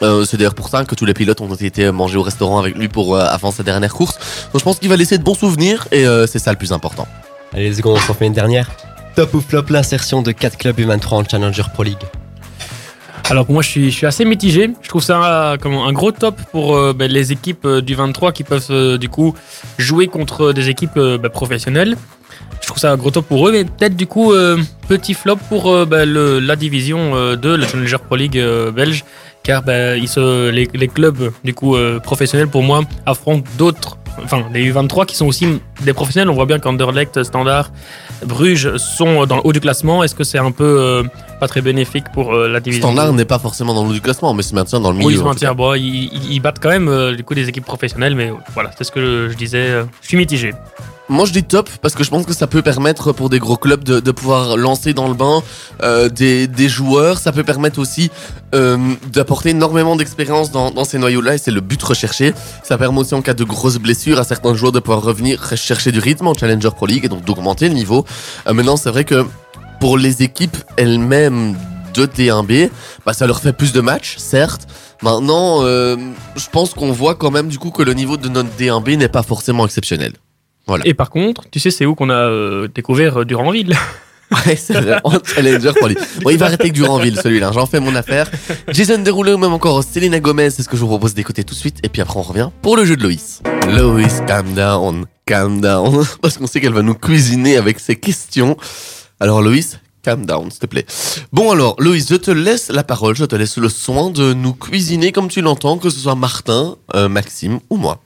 Euh, 0.02 0.24
c'est 0.24 0.38
d'ailleurs 0.38 0.56
pour 0.56 0.70
ça 0.70 0.86
que 0.86 0.96
tous 0.96 1.04
les 1.06 1.14
pilotes 1.14 1.42
ont 1.42 1.54
été 1.56 1.92
mangés 1.92 2.16
au 2.18 2.22
restaurant 2.22 2.58
avec 2.60 2.78
lui 2.78 2.88
pour 2.88 3.16
euh, 3.18 3.26
avant 3.30 3.52
sa 3.52 3.64
dernière 3.64 3.94
course. 3.94 4.16
Donc 4.54 4.60
je 4.60 4.64
pense 4.64 4.80
qu'il 4.80 4.88
va 4.88 4.96
laisser 4.96 5.18
de 5.18 5.24
bons 5.24 5.34
souvenirs 5.36 5.88
et 5.92 6.08
euh, 6.08 6.26
c'est 6.26 6.40
ça 6.40 6.52
le 6.52 6.58
plus 6.58 6.72
important. 6.72 7.06
Allez, 7.54 7.70
let's 7.70 7.82
go, 7.82 7.94
on 7.94 7.98
s'en 7.98 8.14
fait 8.14 8.28
une 8.28 8.34
dernière. 8.34 8.70
Top 9.16 9.34
ou 9.34 9.42
flop, 9.42 9.64
l'insertion 9.70 10.22
de 10.22 10.32
4 10.32 10.58
clubs 10.58 10.80
U23 10.80 11.14
en 11.16 11.24
Challenger 11.24 11.64
Pro 11.74 11.82
League 11.82 11.98
Alors 13.28 13.46
pour 13.46 13.54
moi, 13.54 13.64
je 13.64 13.90
suis, 13.90 14.06
assez 14.06 14.24
mitigé. 14.24 14.70
Je 14.82 14.88
trouve 14.88 15.02
ça 15.02 15.56
un 15.58 15.94
gros 15.94 16.12
top 16.12 16.40
pour 16.52 16.76
euh, 16.76 16.94
ben, 16.94 17.12
les 17.12 17.32
équipes 17.32 17.66
euh, 17.66 17.82
du 17.82 17.96
23 17.96 18.34
qui 18.34 18.44
peuvent 18.44 18.68
euh, 18.70 18.98
du 19.00 19.10
coup 19.10 19.34
jouer 19.80 20.08
contre 20.08 20.54
des 20.54 20.70
équipes 20.70 21.00
ben, 21.00 21.30
professionnelles. 21.30 21.98
Je 22.62 22.68
trouve 22.68 22.78
ça 22.78 22.92
un 22.92 22.98
gros 22.98 23.10
top 23.10 23.26
pour 23.26 23.48
eux, 23.48 23.52
mais 23.52 23.66
peut-être 23.66 23.96
du 23.96 24.06
coup 24.06 24.32
petit 24.88 25.16
flop 25.16 25.38
pour 25.50 25.86
ben, 25.88 26.08
la 26.08 26.56
division 26.56 27.16
euh, 27.16 27.36
2, 27.36 27.56
la 27.56 27.68
Challenger 27.68 27.98
Pro 27.98 28.16
League 28.16 28.40
belge, 28.76 29.06
car 29.42 29.64
les, 29.66 30.70
les 30.72 30.88
clubs 30.88 31.32
du 31.44 31.56
coup 31.56 31.76
professionnels 32.04 32.50
pour 32.50 32.62
moi 32.62 32.84
affrontent 33.08 33.50
d'autres, 33.58 33.98
enfin 34.24 34.46
les 34.54 34.72
U23 34.72 35.06
qui 35.06 35.16
sont 35.16 35.26
aussi 35.26 35.62
des 35.82 35.94
professionnels. 35.94 36.30
On 36.30 36.34
voit 36.34 36.46
bien 36.46 36.60
qu'Anderlecht, 36.60 37.24
Standard, 37.24 37.72
Bruges 38.26 38.78
sont 38.78 39.26
dans 39.26 39.38
le 39.38 39.42
haut 39.44 39.54
du 39.54 39.60
classement. 39.60 40.04
Est-ce 40.04 40.16
que 40.16 40.24
c'est 40.24 40.38
un 40.38 40.52
peu 40.52 40.64
euh, 40.80 41.04
pas 41.40 41.48
très 41.48 41.62
bénéfique 41.62 42.06
pour 42.14 42.34
euh, 42.34 42.48
la 42.48 42.60
division. 42.60 42.88
Standard 42.88 43.14
n'est 43.14 43.26
pas 43.26 43.40
forcément 43.40 43.74
dans 43.74 43.84
le 43.84 43.90
haut 43.90 43.94
du 43.94 44.02
classement, 44.02 44.34
mais 44.34 44.44
se 44.44 44.54
maintient 44.54 44.80
dans 44.80 44.92
le 44.92 44.98
milieu. 44.98 45.08
Oui, 45.08 45.14
ils 45.16 45.20
se 45.20 45.24
maintiennent. 45.24 45.54
Bon, 45.54 45.74
ils, 45.74 46.40
battent 46.40 46.60
quand 46.62 46.70
même 46.70 46.88
euh, 46.88 47.16
du 47.16 47.24
coup 47.24 47.34
des 47.34 47.48
équipes 47.48 47.66
professionnelles, 47.66 48.16
mais 48.16 48.32
voilà, 48.54 48.72
c'est 48.78 48.84
ce 48.84 48.92
que 48.92 49.30
je 49.30 49.36
disais. 49.36 49.84
Je 50.02 50.08
suis 50.08 50.18
mitigé. 50.18 50.54
Moi 51.10 51.26
je 51.26 51.32
dis 51.32 51.44
top 51.44 51.68
parce 51.82 51.96
que 51.96 52.04
je 52.04 52.12
pense 52.12 52.28
que 52.28 52.34
ça 52.34 52.46
peut 52.46 52.62
permettre 52.62 53.14
pour 53.14 53.30
des 53.30 53.40
gros 53.40 53.58
clubs 53.58 53.84
de, 53.84 54.00
de 54.00 54.12
pouvoir 54.12 54.58
lancer 54.58 54.94
dans 54.94 55.08
le 55.08 55.16
bain 55.16 55.42
euh, 55.82 56.08
des, 56.08 56.46
des 56.46 56.70
joueurs. 56.70 57.18
Ça 57.18 57.32
peut 57.32 57.44
permettre 57.44 57.80
aussi 57.80 58.12
euh, 58.54 58.78
d'apporter 59.12 59.50
énormément 59.50 59.96
d'expérience 59.96 60.52
dans, 60.52 60.70
dans 60.70 60.84
ces 60.84 61.00
noyaux-là 61.00 61.34
et 61.34 61.38
c'est 61.40 61.50
le 61.50 61.62
but 61.62 61.82
recherché. 61.82 62.36
Ça 62.64 62.78
permet 62.78 63.00
aussi 63.00 63.16
en 63.16 63.24
cas 63.24 63.34
de 63.34 63.44
grosses 63.44 63.80
blessures 63.80 63.99
à 64.08 64.24
certains 64.24 64.54
joueurs 64.54 64.72
de 64.72 64.80
pouvoir 64.80 65.02
revenir 65.02 65.56
chercher 65.58 65.92
du 65.92 66.00
rythme 66.00 66.28
en 66.28 66.34
Challenger 66.34 66.70
Pro 66.76 66.86
League 66.86 67.06
et 67.06 67.10
donc 67.10 67.26
d'augmenter 67.26 67.68
le 67.68 67.76
niveau. 67.76 68.06
Euh, 68.48 68.54
maintenant 68.54 68.78
c'est 68.78 68.90
vrai 68.90 69.04
que 69.04 69.26
pour 69.80 69.98
les 69.98 70.24
équipes 70.24 70.58
elles-mêmes 70.78 71.56
de 71.94 72.06
T1B, 72.06 72.70
bah, 73.06 73.14
ça 73.14 73.28
leur 73.28 73.42
fait 73.42 73.54
plus 73.54 73.74
de 73.74 73.82
matchs, 73.82 74.18
certes. 74.18 74.68
Maintenant, 75.02 75.64
euh, 75.64 75.96
je 76.36 76.48
pense 76.52 76.74
qu'on 76.74 76.92
voit 76.92 77.16
quand 77.16 77.32
même 77.32 77.48
du 77.48 77.58
coup 77.58 77.72
que 77.72 77.82
le 77.82 77.94
niveau 77.94 78.16
de 78.16 78.30
notre 78.30 78.50
D1B 78.58 78.98
n'est 78.98 79.10
pas 79.10 79.24
forcément 79.24 79.66
exceptionnel. 79.66 80.14
Et 80.86 80.94
par 80.94 81.10
contre, 81.10 81.50
tu 81.50 81.60
sais, 81.60 81.72
c'est 81.72 81.86
où 81.86 81.96
qu'on 81.96 82.10
a 82.10 82.30
euh, 82.30 82.68
découvert 82.68 83.26
Duranville? 83.26 83.76
Ouais, 84.32 84.56
c'est. 84.56 84.76
En 85.04 85.14
challenger 85.24 85.72
pour 85.78 85.88
lui. 85.88 85.98
Bon, 86.22 86.30
il 86.30 86.38
va 86.38 86.48
arrêter 86.48 86.64
avec 86.64 86.74
Duranville, 86.74 87.20
celui-là. 87.22 87.52
J'en 87.52 87.66
fais 87.66 87.80
mon 87.80 87.96
affaire. 87.96 88.30
Jason 88.70 89.00
Derulo 89.00 89.38
même 89.38 89.54
encore 89.54 89.84
Selena 89.84 90.20
Gomez, 90.20 90.52
c'est 90.52 90.64
ce 90.64 90.70
que 90.70 90.78
je 90.78 90.82
vous 90.82 90.88
propose 90.88 91.14
d'écouter 91.14 91.44
tout 91.44 91.54
de 91.54 91.60
suite. 91.60 91.80
Et 91.84 91.90
puis 91.90 92.02
après, 92.02 92.20
on 92.20 92.24
revient 92.24 92.50
pour 92.62 92.78
le 92.78 92.86
jeu 92.86 92.96
de 92.96 93.04
Loïs. 93.04 93.42
Loïs, 93.68 94.22
calm 94.28 94.54
down, 94.54 95.06
calm 95.26 95.62
down. 95.62 96.06
Parce 96.22 96.38
qu'on 96.38 96.48
sait 96.48 96.62
qu'elle 96.62 96.74
va 96.74 96.82
nous 96.82 96.94
cuisiner 96.94 97.58
avec 97.58 97.80
ses 97.80 97.96
questions. 97.96 98.56
Alors, 99.20 99.42
Loïs, 99.42 99.80
calm 100.04 100.26
down, 100.26 100.50
s'il 100.52 100.60
te 100.60 100.66
plaît. 100.68 100.86
Bon, 101.34 101.52
alors, 101.52 101.76
Loïs, 101.80 102.08
je 102.10 102.16
te 102.16 102.32
laisse 102.32 102.70
la 102.70 102.84
parole. 102.84 103.16
Je 103.16 103.26
te 103.26 103.36
laisse 103.36 103.58
le 103.58 103.70
soin 103.70 104.10
de 104.12 104.34
nous 104.34 104.54
cuisiner 104.54 105.12
comme 105.12 105.28
tu 105.28 105.42
l'entends, 105.42 105.78
que 105.78 105.90
ce 105.90 106.00
soit 106.00 106.16
Martin, 106.16 106.76
euh, 106.96 107.10
Maxime 107.10 107.60
ou 107.70 107.78
moi. 107.78 108.02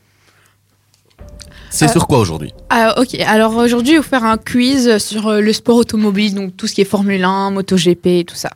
C'est 1.75 1.85
Euh, 1.85 1.91
sur 1.91 2.05
quoi 2.07 2.19
aujourd'hui 2.19 2.53
Ah, 2.69 2.93
ok, 2.99 3.15
alors 3.25 3.55
aujourd'hui, 3.57 3.93
je 3.93 3.97
vais 3.97 4.03
vous 4.03 4.07
faire 4.07 4.23
un 4.23 4.37
quiz 4.37 4.97
sur 4.99 5.27
euh, 5.27 5.41
le 5.41 5.51
sport 5.53 5.77
automobile, 5.77 6.35
donc 6.35 6.55
tout 6.55 6.67
ce 6.67 6.73
qui 6.75 6.81
est 6.81 6.85
Formule 6.85 7.23
1, 7.23 7.49
MotoGP 7.49 8.05
et 8.05 8.23
tout 8.25 8.35
ça. 8.35 8.51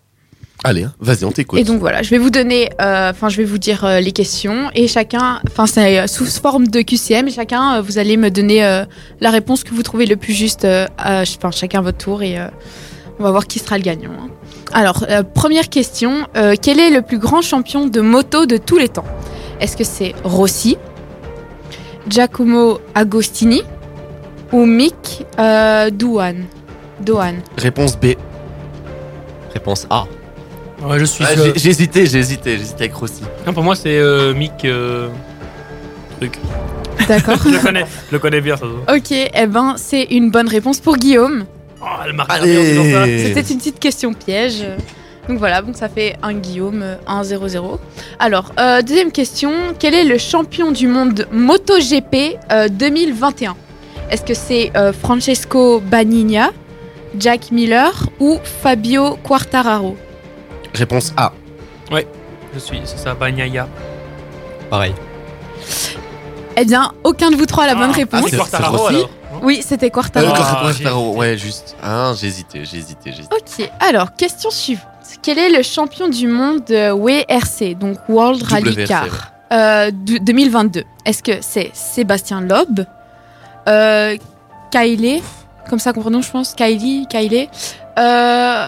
Allez, 0.63 0.83
hein, 0.83 0.93
vas-y, 0.99 1.23
on 1.25 1.31
t'écoute. 1.31 1.59
Et 1.59 1.63
donc 1.63 1.79
voilà, 1.79 2.01
je 2.03 2.09
vais 2.11 2.17
vous 2.19 2.29
donner, 2.29 2.69
euh, 2.81 3.09
enfin, 3.11 3.29
je 3.29 3.37
vais 3.37 3.43
vous 3.43 3.57
dire 3.57 3.85
euh, 3.85 3.99
les 3.99 4.11
questions 4.11 4.69
et 4.75 4.87
chacun, 4.87 5.39
enfin, 5.47 5.65
c'est 5.65 5.99
euh, 5.99 6.07
sous 6.07 6.25
forme 6.25 6.67
de 6.67 6.81
QCM 6.81 7.27
et 7.27 7.31
chacun, 7.31 7.77
euh, 7.77 7.81
vous 7.81 7.97
allez 7.97 8.17
me 8.17 8.29
donner 8.29 8.63
euh, 8.65 8.83
la 9.19 9.29
réponse 9.31 9.63
que 9.63 9.73
vous 9.73 9.83
trouvez 9.83 10.05
le 10.05 10.15
plus 10.15 10.33
juste, 10.33 10.65
euh, 10.65 10.85
enfin, 10.97 11.51
chacun 11.51 11.81
votre 11.81 11.97
tour 11.99 12.21
et 12.23 12.39
euh, 12.39 12.47
on 13.19 13.23
va 13.23 13.31
voir 13.31 13.45
qui 13.47 13.59
sera 13.59 13.77
le 13.77 13.83
gagnant. 13.83 14.11
hein. 14.19 14.29
Alors, 14.73 15.05
euh, 15.09 15.23
première 15.23 15.69
question, 15.69 16.27
euh, 16.35 16.55
quel 16.61 16.79
est 16.79 16.89
le 16.91 17.01
plus 17.01 17.17
grand 17.19 17.41
champion 17.41 17.87
de 17.87 18.01
moto 18.01 18.45
de 18.45 18.57
tous 18.57 18.77
les 18.77 18.89
temps? 18.89 19.05
Est-ce 19.59 19.77
que 19.77 19.83
c'est 19.83 20.13
Rossi, 20.23 20.77
Giacomo 22.09 22.79
Agostini 22.95 23.61
ou 24.51 24.65
Mick 24.65 25.25
euh, 25.39 25.89
Douane 25.89 26.45
Dohan. 26.99 27.35
Réponse 27.57 27.97
B. 27.97 28.13
Réponse 29.53 29.87
A. 29.89 30.05
Ouais, 30.83 30.99
je 30.99 31.05
suis. 31.05 31.23
Ah, 31.27 31.33
sûr. 31.33 31.53
j'ai 31.55 31.69
hésité, 31.69 32.05
j'ai 32.05 32.19
hésité, 32.19 32.55
j'ai 32.57 32.61
hésité 32.61 32.83
avec 32.85 32.93
Rossi. 32.93 33.23
Non, 33.45 33.53
pour 33.53 33.63
moi, 33.63 33.75
c'est 33.75 33.97
euh, 33.97 34.33
Mick. 34.33 34.63
euh, 34.65 35.09
Truc. 36.19 36.39
D'accord. 37.07 37.37
Je 37.45 37.49
le 37.51 37.59
connais, 37.59 37.85
je 38.07 38.11
le 38.13 38.19
connais 38.19 38.41
bien, 38.41 38.57
ça. 38.57 38.65
ok, 38.65 39.11
eh 39.11 39.45
ben, 39.47 39.75
c'est 39.77 40.03
une 40.05 40.31
bonne 40.31 40.47
réponse 40.47 40.79
pour 40.79 40.97
Guillaume. 40.97 41.45
Oh, 41.81 41.85
elle 42.03 42.13
marque 42.13 42.31
C'était 42.43 43.41
une 43.53 43.59
petite 43.59 43.79
question 43.79 44.13
piège. 44.13 44.65
Donc 45.27 45.39
voilà, 45.39 45.61
donc 45.61 45.75
ça 45.75 45.89
fait 45.89 46.15
un 46.23 46.33
Guillaume, 46.33 46.81
euh, 46.83 46.95
1-0-0. 47.07 47.79
Alors, 48.19 48.51
euh, 48.59 48.81
deuxième 48.81 49.11
question. 49.11 49.51
Quel 49.77 49.93
est 49.93 50.05
le 50.05 50.17
champion 50.17 50.71
du 50.71 50.87
monde 50.87 51.27
MotoGP 51.31 52.37
euh, 52.51 52.69
2021 52.69 53.55
Est-ce 54.09 54.23
que 54.23 54.33
c'est 54.33 54.71
euh, 54.77 54.93
Francesco 54.93 55.81
Bagnaia, 55.81 56.51
Jack 57.19 57.51
Miller 57.51 57.91
ou 58.19 58.39
Fabio 58.43 59.17
Quartararo? 59.23 59.97
Réponse 60.73 61.13
A. 61.17 61.33
Je 62.53 62.59
suis, 62.59 62.79
c'est 62.85 62.97
ça, 62.97 63.13
Bagnaia. 63.13 63.67
Pareil. 64.69 64.93
Eh 66.55 66.65
bien, 66.65 66.91
aucun 67.03 67.29
de 67.29 67.35
vous 67.35 67.45
trois 67.45 67.65
a 67.65 67.67
la 67.67 67.75
bonne 67.75 67.91
Ah, 67.91 67.97
réponse. 67.97 68.21
c'est 68.23 68.29
c'est 68.31 68.37
Quartararo 68.37 68.87
alors. 68.87 69.09
Oui, 69.43 69.61
c'était 69.63 69.87
Euh, 69.87 69.89
Quartararo. 69.89 70.33
Ah, 70.85 70.97
ouais, 71.17 71.37
juste. 71.37 71.75
Ah, 71.83 72.13
j'ai 72.19 72.27
hésité, 72.27 72.61
j'ai 72.65 72.77
hésité, 72.77 73.11
j'ai 73.11 73.19
hésité. 73.19 73.35
Ok, 73.35 73.69
alors, 73.79 74.15
question 74.15 74.49
suivante. 74.49 74.85
Quel 75.21 75.39
est 75.39 75.49
le 75.49 75.63
champion 75.63 76.07
du 76.09 76.27
monde 76.27 76.63
de 76.65 76.91
WRC, 76.91 77.75
donc 77.75 77.97
World 78.09 78.43
Rally 78.43 78.71
WRC, 78.75 78.87
Car? 78.87 79.03
Ouais. 79.03 79.09
euh, 79.53 79.91
de- 79.91 80.17
2022 80.19 80.83
Est-ce 81.05 81.23
que 81.23 81.33
c'est 81.41 81.69
Sébastien 81.73 82.41
Loeb, 82.41 82.81
euh, 83.67 84.15
Kylie, 84.71 85.21
comme 85.69 85.79
ça 85.79 85.93
qu'on 85.93 86.01
prononce, 86.01 86.27
je 86.27 86.31
pense, 86.31 86.53
Kylie, 86.53 87.07
Kylie, 87.09 87.49
euh, 87.99 88.65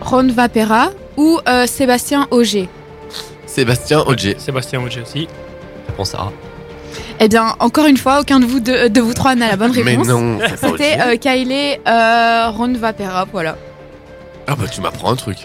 Ron 0.00 0.28
Vapera 0.28 0.90
ou 1.16 1.38
euh, 1.48 1.66
Sébastien 1.66 2.26
Auger? 2.30 2.68
Sébastien 3.46 4.00
Ogier. 4.06 4.36
Sébastien 4.38 4.80
Auger 4.82 5.02
aussi. 5.02 5.28
Réponse 5.88 6.14
A. 6.14 6.32
Eh 7.20 7.28
bien, 7.28 7.54
encore 7.60 7.86
une 7.86 7.96
fois, 7.96 8.20
aucun 8.20 8.40
de 8.40 8.44
vous, 8.44 8.58
deux- 8.60 8.88
de, 8.88 9.00
vous 9.00 9.14
trois 9.14 9.34
n'a 9.36 9.48
la 9.48 9.56
bonne 9.56 9.72
Mais 9.74 9.82
réponse. 9.92 10.08
non, 10.08 10.38
c'est 10.40 10.60
pas 10.60 10.68
C'était 10.70 10.98
euh, 11.00 11.16
Kylie, 11.16 11.76
euh, 11.86 12.48
Ron 12.50 12.72
Vapera, 12.74 13.26
voilà. 13.30 13.56
Ah 14.46 14.56
bah 14.56 14.66
tu 14.70 14.80
m'apprends 14.80 15.10
un 15.12 15.16
truc. 15.16 15.38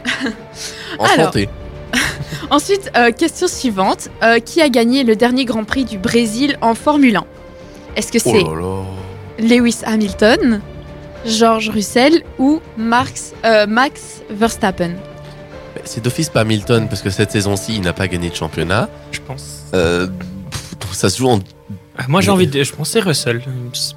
Enchanté. 0.99 1.49
Ensuite, 2.51 2.91
euh, 2.97 3.11
question 3.11 3.47
suivante. 3.47 4.09
Euh, 4.23 4.39
qui 4.39 4.61
a 4.61 4.69
gagné 4.69 5.03
le 5.03 5.15
dernier 5.15 5.45
Grand 5.45 5.63
Prix 5.63 5.85
du 5.85 5.97
Brésil 5.97 6.57
en 6.61 6.75
Formule 6.75 7.15
1 7.17 7.25
Est-ce 7.95 8.11
que 8.11 8.17
Oh 8.25 8.31
c'est. 9.37 9.43
Lewis 9.43 9.77
Hamilton, 9.85 10.61
George 11.25 11.69
Russell 11.69 12.23
ou 12.37 12.59
Max, 12.77 13.33
euh, 13.45 13.65
Max 13.67 14.21
Verstappen? 14.29 14.91
C'est 15.85 16.03
d'office 16.03 16.29
pas 16.29 16.41
Hamilton 16.41 16.87
parce 16.89 17.01
que 17.01 17.09
cette 17.09 17.31
saison-ci 17.31 17.75
il 17.75 17.81
n'a 17.81 17.93
pas 17.93 18.07
gagné 18.07 18.29
de 18.29 18.35
championnat. 18.35 18.89
Je 19.11 19.19
pense. 19.21 19.63
Euh, 19.73 20.07
pff, 20.51 20.91
ça 20.93 21.09
se 21.09 21.17
joue 21.19 21.29
en. 21.29 21.39
Ah, 21.97 22.03
Moi, 22.07 22.21
j'ai 22.21 22.31
envie 22.31 22.47
de. 22.47 22.63
Je 22.63 22.73
pensais 22.73 22.99
Russell. 22.99 23.41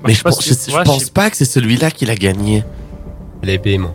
Mais 0.06 0.14
je, 0.14 0.22
pense, 0.22 0.44
je- 0.44 0.54
je 0.70 0.76
Ouais, 0.76 0.84
pense 0.84 1.10
pas 1.10 1.28
que 1.30 1.36
c'est 1.36 1.44
celui-là 1.44 1.90
qui 1.90 2.06
l'a 2.06 2.14
gagné. 2.14 2.62
Les 3.42 3.58
moi. 3.78 3.94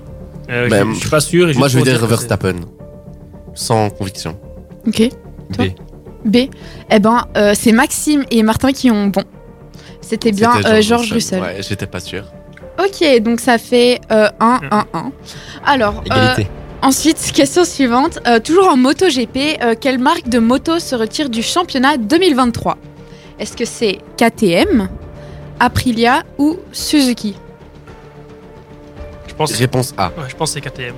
Euh, 0.50 0.70
Bah, 0.70 0.84
je- 0.86 0.94
je 0.94 1.00
suis 1.00 1.10
pas 1.10 1.20
sûr. 1.20 1.50
et 1.50 1.54
Moi 1.54 1.68
je 1.68 1.78
vais 1.80 1.84
dire 1.84 2.06
Verstappen. 2.06 2.56
Sans 3.54 3.90
conviction. 3.90 4.38
Ok. 4.88 5.10
Toi 5.54 5.66
B. 5.66 5.70
B. 6.26 6.38
Eh 6.92 7.00
ben, 7.00 7.26
euh, 7.38 7.54
c'est 7.56 7.72
Maxime 7.72 8.24
et 8.32 8.44
Martin 8.44 8.72
qui 8.72 8.92
ont 8.92 9.08
bon. 9.08 9.24
C'était 10.02 10.32
bien 10.32 10.52
euh, 10.66 10.82
George 10.82 11.12
Russell. 11.12 11.42
Ouais, 11.42 11.58
j'étais 11.68 11.88
pas 11.88 12.00
sûr. 12.00 12.24
Ok, 12.80 13.22
donc 13.22 13.40
ça 13.40 13.58
fait 13.58 14.00
1-1-1. 14.10 15.12
Alors, 15.66 15.96
euh, 16.12 16.32
Égalité. 16.34 16.48
ensuite, 16.82 17.32
question 17.34 17.66
suivante. 17.66 18.20
Euh, 18.28 18.40
toujours 18.40 18.68
en 18.68 18.78
MotoGP, 18.78 19.58
euh, 19.62 19.74
quelle 19.80 19.98
marque 20.00 20.30
de 20.30 20.38
moto 20.40 20.80
se 20.80 20.96
retire 20.96 21.30
du 21.30 21.42
championnat 21.42 21.98
2023 21.98 22.78
Est-ce 23.40 23.58
que 23.58 23.66
c'est 23.66 23.98
KTM, 24.18 24.90
Aprilia 25.60 26.24
ou 26.38 26.58
Suzuki? 26.72 27.36
Pense. 29.38 29.52
Réponse 29.54 29.94
A. 29.98 30.08
Ouais, 30.08 30.26
je 30.28 30.36
pense 30.36 30.54
que 30.54 30.62
c'est 30.62 30.70
KTM. 30.70 30.96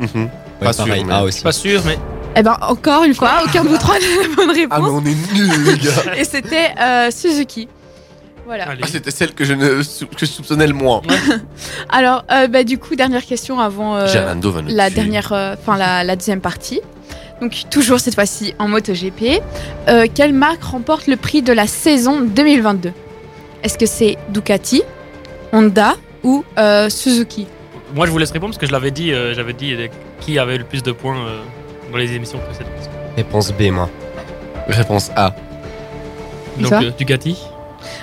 Mhm. 0.00 0.08
Ouais, 0.24 0.28
pas 0.60 0.72
sûr, 0.72 0.86
pareil. 0.86 1.04
mais- 1.04 1.12
A 1.14 1.20
Je 1.20 1.24
aussi. 1.24 1.34
suis 1.38 1.44
pas 1.44 1.52
sûr, 1.52 1.82
mais. 1.86 1.98
Eh 2.38 2.42
ben, 2.42 2.56
encore 2.60 3.04
une 3.04 3.14
fois, 3.14 3.42
aucun 3.46 3.64
de 3.64 3.68
vous 3.68 3.78
trois 3.78 3.94
n'a 3.98 4.06
la 4.28 4.34
bonne 4.34 4.50
Ah 4.50 4.52
mais 4.54 4.60
réponse. 4.60 4.90
on 4.92 5.04
est 5.06 5.32
nuls 5.34 5.64
les 5.64 5.78
gars. 5.78 6.16
Et 6.18 6.24
c'était 6.24 6.68
euh, 6.80 7.10
Suzuki. 7.10 7.66
Voilà. 8.44 8.68
Allez. 8.68 8.82
Ah, 8.84 8.86
C'était 8.90 9.10
celle 9.10 9.32
que 9.34 9.44
je, 9.44 9.54
ne, 9.54 9.82
sou- 9.82 10.06
que 10.06 10.18
je 10.20 10.26
soupçonnais 10.26 10.66
le 10.66 10.74
moins. 10.74 11.00
Alors, 11.88 12.24
euh, 12.30 12.46
bah, 12.46 12.62
du 12.62 12.78
coup, 12.78 12.94
dernière 12.94 13.24
question 13.24 13.58
avant 13.58 13.96
euh, 13.96 14.06
Gerlando 14.06 14.50
va 14.52 14.62
nous 14.62 14.68
la 14.74 14.86
tuer. 14.88 14.94
dernière, 14.96 15.32
euh, 15.32 15.54
enfin 15.60 15.76
la, 15.76 16.04
la 16.04 16.14
deuxième 16.14 16.40
partie. 16.40 16.80
Donc, 17.40 17.64
toujours 17.70 17.98
cette 18.00 18.14
fois-ci 18.14 18.54
en 18.58 18.68
MotoGP. 18.68 19.40
Euh, 19.88 20.06
quelle 20.14 20.32
marque 20.32 20.62
remporte 20.62 21.06
le 21.06 21.16
prix 21.16 21.42
de 21.42 21.52
la 21.52 21.66
saison 21.66 22.20
2022 22.20 22.92
Est-ce 23.62 23.78
que 23.78 23.86
c'est 23.86 24.16
Ducati, 24.28 24.82
Honda 25.52 25.94
ou 26.22 26.44
euh, 26.58 26.88
Suzuki? 26.88 27.46
Moi, 27.96 28.06
je 28.06 28.10
vous 28.12 28.18
laisse 28.18 28.30
répondre 28.30 28.52
parce 28.52 28.60
que 28.60 28.66
je 28.66 28.72
l'avais 28.72 28.90
dit. 28.92 29.12
euh, 29.12 29.34
J'avais 29.34 29.52
dit 29.54 29.72
euh, 29.72 29.88
qui 30.20 30.38
avait 30.38 30.58
le 30.58 30.64
plus 30.64 30.82
de 30.82 30.92
points 30.92 31.16
euh, 31.18 31.40
dans 31.90 31.96
les 31.98 32.12
émissions 32.12 32.38
précédentes. 32.38 32.70
Réponse 33.16 33.52
B, 33.52 33.70
moi. 33.72 33.88
Réponse 34.68 35.10
A. 35.16 35.34
Donc, 36.58 36.72
euh, 36.72 36.90
Ducati. 36.96 37.38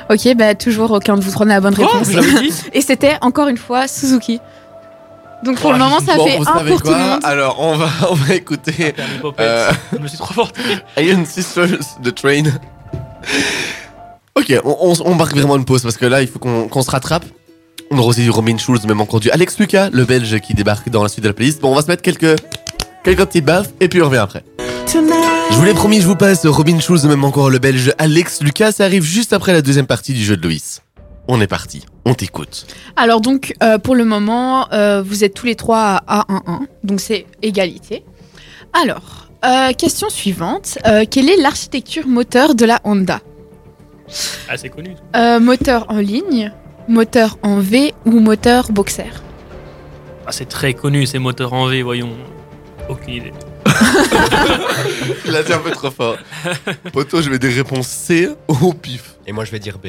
Ok, 0.10 0.36
bah 0.36 0.56
toujours 0.56 0.92
aucun 0.92 1.16
de 1.18 1.22
vous 1.22 1.32
trois 1.32 1.46
n'a 1.46 1.56
la 1.56 1.62
bonne 1.62 1.76
Oh, 1.78 1.86
réponse. 1.86 2.08
vous 2.08 2.16
l'avez 2.16 2.48
dit 2.50 2.54
Et 2.74 2.82
c'était 2.82 3.16
encore 3.22 3.48
une 3.50 3.58
fois 3.58 3.88
Suzuki. 3.88 4.40
Donc 5.44 5.60
pour 5.60 5.70
Oh, 5.72 5.74
le 5.74 5.80
moment, 5.80 6.00
ça 6.00 6.16
Bon, 6.16 6.26
fait 6.26 6.38
vous 6.38 6.44
un 6.50 6.58
savez 6.58 6.72
pour 6.72 6.82
tout 6.82 6.88
quoi 6.88 6.98
le 6.98 7.04
monde. 7.04 7.20
Alors 7.24 7.60
on 7.60 7.76
va, 7.76 7.88
on 8.10 8.14
va 8.16 8.34
écouter 8.36 8.96
euh, 9.40 9.72
Je 9.92 9.98
me 10.00 10.08
suis 10.08 10.18
trop 10.18 10.34
forté. 10.34 10.62
Iron 10.98 11.26
Sisters 11.26 11.68
de 12.02 12.10
Train. 12.12 12.44
Ok, 14.36 14.54
on, 14.64 14.78
on, 14.80 14.94
on 15.06 15.16
marque 15.16 15.36
vraiment 15.36 15.56
une 15.58 15.66
pause 15.66 15.84
parce 15.84 15.98
que 15.98 16.06
là 16.06 16.22
il 16.22 16.28
faut 16.28 16.40
qu'on 16.40 16.68
qu'on 16.68 16.82
se 16.82 16.90
rattrape. 16.92 17.26
On 17.94 18.00
aura 18.00 18.08
aussi 18.08 18.24
du 18.24 18.32
Robin 18.32 18.58
Schulz, 18.58 18.88
même 18.88 19.02
encore 19.02 19.20
du 19.20 19.30
Alex 19.30 19.60
Lucas, 19.60 19.92
le 19.94 20.04
belge 20.04 20.40
qui 20.40 20.56
débarque 20.56 20.90
dans 20.90 21.04
la 21.04 21.10
suite 21.10 21.24
de 21.24 21.30
la 21.30 21.34
playlist. 21.36 21.62
Bon, 21.62 21.72
on 21.72 21.76
va 21.76 21.84
se 21.84 21.88
mettre 21.88 22.02
quelques, 22.02 22.42
quelques 23.04 23.24
petites 23.26 23.46
baffes 23.46 23.70
et 23.80 23.88
puis 23.88 24.02
on 24.02 24.06
revient 24.06 24.18
après. 24.18 24.44
Je 24.88 25.56
vous 25.56 25.64
l'ai 25.64 25.76
promis, 25.76 26.02
je 26.02 26.08
vous 26.08 26.16
passe 26.16 26.44
Robin 26.48 26.80
Schulz, 26.80 27.06
même 27.06 27.24
encore 27.24 27.52
le 27.52 27.60
belge 27.60 27.94
Alex 28.00 28.42
Lucas. 28.42 28.72
Ça 28.72 28.86
arrive 28.86 29.04
juste 29.04 29.32
après 29.32 29.54
la 29.54 29.62
deuxième 29.62 29.86
partie 29.86 30.14
du 30.14 30.24
jeu 30.24 30.36
de 30.36 30.42
Loïs. 30.42 30.82
On 31.28 31.40
est 31.40 31.46
parti, 31.46 31.86
on 32.06 32.16
t'écoute. 32.16 32.66
Alors 32.96 33.22
donc, 33.22 33.54
euh, 33.62 33.78
pour 33.78 33.94
le 33.94 34.06
moment, 34.06 34.72
euh, 34.74 35.04
vous 35.06 35.24
êtes 35.24 35.36
tous 35.36 35.46
les 35.46 35.56
trois 35.56 36.02
à 36.08 36.26
1-1, 36.34 36.62
donc 36.84 37.00
c'est 37.00 37.28
égalité. 37.44 38.04
Alors, 38.74 39.28
euh, 39.46 39.72
question 39.74 40.10
suivante. 40.10 40.80
Euh, 40.88 41.06
quelle 41.10 41.30
est 41.30 41.38
l'architecture 41.38 42.08
moteur 42.08 42.56
de 42.56 42.66
la 42.66 42.80
Honda? 42.86 43.20
Ah, 44.50 44.58
c'est 44.58 44.70
connu. 44.70 44.96
Euh, 45.16 45.40
Moteur 45.40 45.86
en 45.90 46.00
ligne, 46.00 46.52
moteur 46.88 47.38
en 47.44 47.60
V 47.60 47.94
ou 48.06 48.20
moteur 48.20 48.72
boxer 48.72 49.12
Ah, 50.28 50.32
c'est 50.32 50.48
très 50.50 50.74
connu, 50.74 51.06
ces 51.06 51.20
moteurs 51.20 51.54
en 51.54 51.68
V, 51.68 51.82
voyons. 51.84 52.12
Aucune 52.90 53.14
idée. 53.16 53.34
Il 55.26 55.36
a 55.36 55.42
dit 55.44 55.54
un 55.54 55.60
peu 55.60 55.72
trop 55.72 55.90
fort. 55.92 56.18
Poto, 56.92 57.22
je 57.22 57.30
vais 57.30 57.40
des 57.40 57.50
réponses 57.50 57.88
C 57.88 58.30
au 58.48 58.74
pif. 58.74 59.16
Et 59.26 59.32
moi, 59.32 59.46
je 59.46 59.52
vais 59.52 59.60
dire 59.60 59.78
B, 59.78 59.88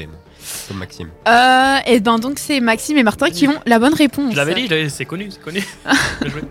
comme 0.68 0.78
Maxime. 0.78 1.08
euh, 1.28 1.76
Et 1.86 1.98
ben 2.00 2.18
donc 2.18 2.38
c'est 2.38 2.60
Maxime 2.60 2.96
et 2.98 3.02
Martin 3.02 3.30
qui 3.30 3.48
ont 3.48 3.60
la 3.66 3.78
bonne 3.80 3.94
réponse. 3.94 4.32
Je 4.32 4.36
l'avais 4.36 4.54
dit, 4.54 4.68
c'est 4.90 5.04
connu, 5.04 5.28
c'est 5.30 5.42
connu. 5.42 5.62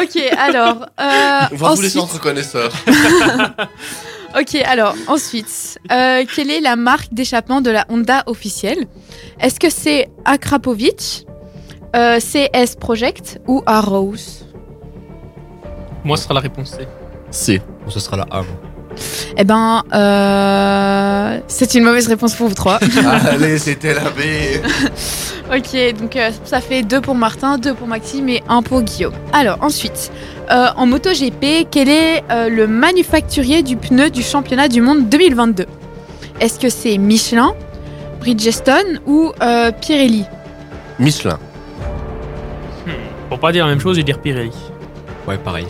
Ok, 0.00 0.20
alors. 0.38 0.86
euh, 1.00 1.40
On 1.52 1.56
va 1.56 1.74
vous 1.74 1.80
laisser 1.80 1.98
ensuite- 1.98 2.14
entre 2.14 2.20
connaisseurs. 2.20 2.70
Ok, 4.36 4.54
alors 4.56 4.94
ensuite, 5.06 5.78
euh, 5.90 6.24
quelle 6.34 6.50
est 6.50 6.60
la 6.60 6.76
marque 6.76 7.12
d'échappement 7.14 7.60
de 7.60 7.70
la 7.70 7.86
Honda 7.88 8.24
officielle? 8.26 8.86
Est-ce 9.40 9.58
que 9.58 9.70
c'est 9.70 10.08
Akrapovic, 10.26 11.26
euh, 11.96 12.18
CS 12.20 12.76
Project 12.76 13.40
ou 13.46 13.62
Arrows? 13.64 14.44
Moi, 16.04 16.16
ce 16.16 16.24
sera 16.24 16.34
la 16.34 16.40
réponse 16.40 16.70
C. 16.72 16.86
C. 17.30 17.62
Bon, 17.84 17.90
ce 17.90 18.00
sera 18.00 18.18
la 18.18 18.24
A. 18.30 18.42
moi. 18.42 18.67
Eh 19.36 19.44
ben, 19.44 19.82
euh, 19.94 21.38
c'est 21.46 21.74
une 21.74 21.84
mauvaise 21.84 22.08
réponse 22.08 22.34
pour 22.34 22.48
vous 22.48 22.54
trois. 22.54 22.78
Allez, 23.30 23.58
c'était 23.58 23.94
la 23.94 24.10
B. 24.10 24.20
ok, 25.54 25.98
donc 26.00 26.16
euh, 26.16 26.30
ça 26.44 26.60
fait 26.60 26.82
deux 26.82 27.00
pour 27.00 27.14
Martin, 27.14 27.58
deux 27.58 27.74
pour 27.74 27.86
Maxime 27.86 28.28
et 28.28 28.42
un 28.48 28.62
pour 28.62 28.82
Guillaume. 28.82 29.14
Alors 29.32 29.58
ensuite, 29.60 30.10
euh, 30.50 30.68
en 30.76 30.86
MotoGP, 30.86 31.68
quel 31.70 31.88
est 31.88 32.24
euh, 32.30 32.48
le 32.48 32.66
manufacturier 32.66 33.62
du 33.62 33.76
pneu 33.76 34.10
du 34.10 34.22
championnat 34.22 34.68
du 34.68 34.80
monde 34.80 35.08
2022 35.08 35.66
Est-ce 36.40 36.58
que 36.58 36.70
c'est 36.70 36.96
Michelin, 36.96 37.52
Bridgestone 38.20 39.00
ou 39.06 39.32
euh, 39.42 39.70
Pirelli? 39.72 40.24
Michelin. 40.98 41.38
Hmm. 42.86 42.92
Pour 43.28 43.38
pas 43.38 43.52
dire 43.52 43.66
la 43.66 43.70
même 43.72 43.80
chose, 43.80 43.96
je 43.96 44.00
vais 44.00 44.04
dire 44.04 44.20
Pirelli. 44.20 44.52
Ouais, 45.26 45.36
pareil. 45.36 45.66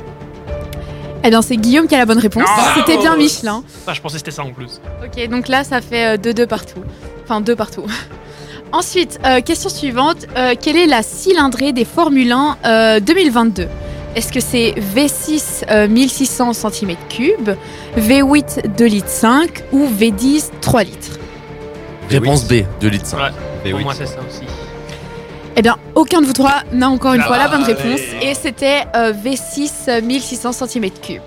Eh 1.25 1.31
bien, 1.31 1.43
c'est 1.43 1.57
Guillaume 1.57 1.87
qui 1.87 1.95
a 1.95 1.99
la 1.99 2.07
bonne 2.07 2.19
réponse. 2.19 2.45
Ah 2.47 2.75
C'était 2.77 2.97
bien 2.99 3.17
Michelin. 3.17 3.63
Ça, 3.85 3.93
je 3.93 4.01
pensais 4.01 4.15
que 4.15 4.19
c'était 4.19 4.31
ça 4.31 4.45
en 4.45 4.51
plus. 4.53 4.81
Ok, 5.05 5.29
donc 5.29 5.49
là, 5.49 5.65
ça 5.65 5.81
fait 5.81 6.17
2-2 6.17 6.47
partout. 6.47 6.81
Enfin, 7.25 7.41
2 7.41 7.57
partout. 7.57 7.85
Ensuite, 8.73 9.19
euh, 9.25 9.41
question 9.41 9.71
suivante. 9.71 10.27
Euh, 10.37 10.55
quelle 10.61 10.77
est 10.77 10.87
la 10.87 11.03
cylindrée 11.03 11.73
des 11.73 11.85
Formule 11.85 12.33
1 12.33 12.57
euh, 12.65 13.01
2022 13.01 13.67
Est-ce 14.15 14.33
que 14.33 14.41
c'est 14.41 14.75
V6 14.95 15.65
euh, 15.71 15.89
1600 15.89 16.53
cm3, 16.53 17.57
V8 17.99 18.77
2 18.77 18.85
litres 18.85 19.09
5 19.09 19.65
ou 19.73 19.87
V10 19.89 20.51
3 20.61 20.83
litres? 20.85 21.19
Réponse 22.11 22.47
B, 22.47 22.63
2 22.81 22.89
litres 22.89 23.07
5. 23.07 23.19
Ouais. 23.19 23.29
Pour 23.71 23.79
oui. 23.79 23.85
moi, 23.85 23.95
c'est 23.95 24.07
ça 24.07 24.19
aussi. 24.29 24.43
Eh 25.61 25.63
bien, 25.63 25.77
aucun 25.97 26.21
de 26.21 26.27
vous 26.27 26.33
trois 26.33 26.63
n'a 26.73 26.89
encore 26.89 27.15
une 27.15 27.21
Ah, 27.21 27.27
fois 27.27 27.37
la 27.37 27.49
bonne 27.49 27.65
allez. 27.65 27.73
réponse. 27.73 28.01
Et 28.23 28.33
c'était 28.35 28.85
euh, 28.95 29.13
V6 29.13 30.03
1600 30.03 30.51
cm3. 30.53 31.21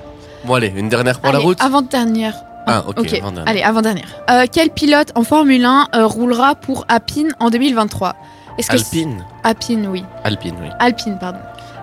Bon, 0.45 0.53
allez, 0.53 0.71
une 0.73 0.87
dernière 0.87 1.19
pour 1.19 1.33
la 1.33 1.39
route 1.39 1.57
Avant-dernière. 1.61 2.33
Ah, 2.65 2.83
ok. 2.87 2.99
Ok, 2.99 3.13
avant-dernière. 3.13 3.43
allez, 3.47 3.61
avant-dernière. 3.61 4.07
Euh, 4.29 4.45
quel 4.49 4.69
pilote 4.69 5.11
en 5.15 5.23
Formule 5.23 5.65
1 5.65 5.87
euh, 5.95 6.05
roulera 6.07 6.55
pour 6.55 6.85
Alpine 6.87 7.33
en 7.41 7.49
2023 7.49 8.15
Est-ce 8.57 8.69
que 8.71 8.77
c'est- 8.77 8.99
Alpine. 8.99 9.25
Alpine, 9.43 9.87
oui. 9.91 10.05
Alpine, 10.23 10.55
oui. 10.61 10.69
Alpine, 10.79 11.17
pardon. 11.19 11.39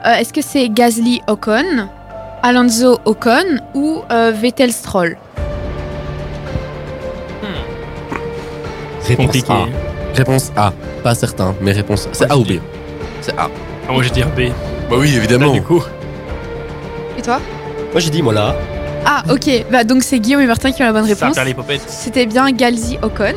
Euh, 0.06 0.14
Est-ce 0.14 0.32
que 0.32 0.40
c'est 0.40 0.70
Gasly 0.70 1.20
Ocon, 1.26 1.86
Alonso 2.42 2.98
Ocon 3.04 3.60
ou 3.74 4.00
euh, 4.10 4.32
Vettel 4.34 4.72
Stroll? 4.72 5.18
Réponse 9.06 9.26
Compliqué. 9.26 9.52
Réponse 10.14 10.52
A. 10.56 10.72
Pas 11.02 11.14
certain, 11.14 11.54
mais 11.60 11.72
réponse. 11.72 12.08
C'est 12.12 12.30
A 12.30 12.36
ou 12.36 12.44
B 12.44 12.52
C'est 13.20 13.32
A. 13.38 13.48
Ah, 13.88 13.92
moi, 13.92 14.02
je 14.02 14.08
vais 14.08 14.14
dire 14.14 14.28
B. 14.28 14.50
Bah 14.90 14.96
oui, 14.98 15.10
Là, 15.10 15.16
évidemment. 15.18 15.52
du 15.52 15.62
coup. 15.62 15.82
Et 17.18 17.22
toi? 17.22 17.40
Moi, 17.92 18.00
j'ai 18.00 18.10
dit, 18.10 18.22
moi, 18.22 18.32
là. 18.32 18.54
Ah, 19.06 19.22
ok. 19.30 19.64
Bah, 19.70 19.84
donc 19.84 20.02
c'est 20.02 20.18
Guillaume 20.18 20.42
et 20.42 20.46
Martin 20.46 20.72
qui 20.72 20.82
ont 20.82 20.86
la 20.86 20.92
bonne 20.92 21.04
réponse. 21.06 21.34
perd 21.34 21.46
les 21.46 21.54
popettes. 21.54 21.82
C'était 21.86 22.26
bien 22.26 22.50
Gasly 22.50 22.98
Ocon. 23.02 23.34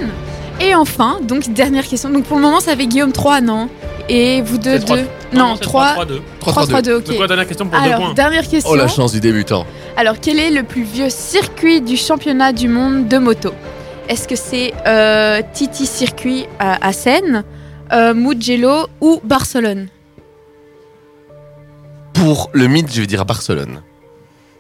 Et 0.60 0.76
enfin, 0.76 1.20
donc 1.24 1.52
dernière 1.54 1.88
question. 1.88 2.10
Donc 2.10 2.26
pour 2.26 2.38
le 2.38 2.44
moment, 2.44 2.60
ça 2.60 2.76
fait 2.76 2.86
Guillaume 2.88 3.12
3, 3.12 3.42
non? 3.42 3.70
Et 4.10 4.42
vous 4.42 4.58
deux, 4.58 4.80
C'est 4.80 4.86
trois- 4.86 4.98
2 4.98 5.08
Non, 5.34 5.54
c'est 5.56 5.62
3. 5.62 5.86
3-3-2. 5.94 6.22
3, 6.40 6.66
3, 6.68 6.82
2, 6.82 6.96
ok. 6.98 7.16
Quoi, 7.16 7.28
dernière 7.28 7.48
question 7.48 7.66
pour 7.68 7.80
deux 7.80 7.86
Alors, 7.86 8.00
points 8.00 8.14
dernière 8.14 8.48
question. 8.48 8.72
Oh 8.72 8.76
la 8.76 8.88
chance 8.88 9.12
du 9.14 9.20
débutant. 9.22 9.66
Alors, 9.96 10.16
quel 10.22 10.40
est 10.40 10.50
le 10.52 10.64
plus 10.64 10.84
vieux 10.84 11.10
circuit 11.10 11.82
du 11.82 11.96
championnat 11.96 12.52
du 12.52 12.68
monde 12.68 13.08
de 13.08 13.18
moto? 13.18 13.52
Est-ce 14.10 14.28
que 14.28 14.36
c'est 14.36 14.74
euh, 14.88 15.42
Titi 15.54 15.86
Circuit 15.86 16.46
à, 16.60 16.86
à 16.86 16.92
Seine, 16.94 17.44
euh, 17.92 18.14
Mugello 18.14 18.88
ou 19.00 19.22
Barcelone? 19.24 19.88
Pour 22.14 22.50
le 22.54 22.68
mythe, 22.68 22.92
je 22.94 23.02
vais 23.02 23.08
dire 23.08 23.22
à 23.22 23.26
Barcelone. 23.26 23.82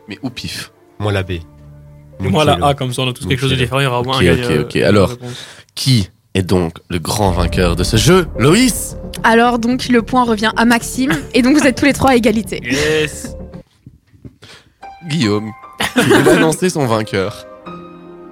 Mais 0.08 0.18
au 0.24 0.30
pif? 0.30 0.72
Moi, 1.00 1.12
la 1.12 1.24
B. 1.24 1.34
Moi, 2.20 2.46
la. 2.46 2.54
A, 2.66 2.74
comme 2.74 2.94
ça, 2.94 3.02
on 3.02 3.10
a 3.10 3.14
tous 3.14 3.26
quelque 3.26 3.40
chose 3.40 3.52
de 3.52 3.56
différent. 3.56 3.80
Il 3.80 3.84
y 3.84 3.88
aura 3.88 4.02
au 4.02 4.04
moins 4.04 4.18
Ok, 4.18 4.24
un 4.24 4.36
gagnant. 4.36 4.62
ok, 4.62 4.66
ok. 4.66 4.76
Alors. 4.78 5.12
Qui 5.76 6.10
est 6.34 6.44
donc 6.44 6.78
le 6.90 7.00
grand 7.00 7.32
vainqueur 7.32 7.76
de 7.76 7.84
ce 7.84 7.98
jeu? 7.98 8.28
Loïs? 8.38 8.96
Alors, 9.24 9.60
donc, 9.60 9.88
le 9.90 10.02
point 10.02 10.24
revient 10.24 10.52
à 10.56 10.66
Maxime. 10.66 11.12
et 11.34 11.42
donc, 11.42 11.58
vous 11.58 11.66
êtes 11.66 11.78
tous 11.78 11.86
les 11.86 11.94
trois 11.94 12.12
à 12.12 12.16
égalité. 12.16 12.62
Yes 12.64 13.36
Guillaume. 15.08 15.52
qui 15.96 16.06
vient 16.06 16.22
d'annoncer 16.24 16.70
son 16.70 16.86
vainqueur? 16.86 17.46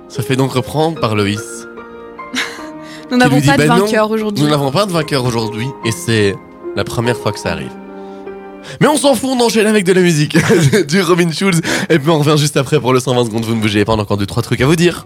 Ça 0.09 0.23
fait 0.23 0.35
donc 0.35 0.53
reprendre 0.53 0.99
par 0.99 1.15
Loïs. 1.15 1.39
Nous 3.11 3.17
n'avons 3.17 3.39
pas 3.41 3.57
de 3.57 3.63
non, 3.65 3.77
vainqueur 3.77 4.09
aujourd'hui. 4.09 4.43
Nous 4.43 4.49
n'avons 4.49 4.71
pas 4.71 4.87
de 4.87 4.91
vainqueur 4.91 5.23
aujourd'hui 5.23 5.67
et 5.85 5.91
c'est 5.91 6.35
la 6.75 6.83
première 6.83 7.15
fois 7.15 7.31
que 7.31 7.39
ça 7.39 7.51
arrive. 7.51 7.71
Mais 8.81 8.87
on 8.87 8.97
s'en 8.97 9.13
fout, 9.13 9.29
on 9.33 9.39
enchaîne 9.39 9.67
avec 9.67 9.85
de 9.85 9.93
la 9.93 10.01
musique, 10.01 10.37
du 10.87 11.01
Robin 11.01 11.31
Schulz 11.31 11.61
et 11.89 11.99
puis 11.99 12.09
on 12.09 12.19
revient 12.19 12.37
juste 12.37 12.57
après 12.57 12.79
pour 12.79 12.91
le 12.91 12.99
120 12.99 13.25
secondes. 13.25 13.45
Vous 13.45 13.55
ne 13.55 13.61
bougez 13.61 13.85
pas, 13.85 13.93
on 13.93 13.99
a 13.99 14.01
encore 14.01 14.17
deux 14.17 14.25
trois 14.25 14.41
trucs 14.43 14.61
à 14.61 14.65
vous 14.65 14.75
dire. 14.75 15.05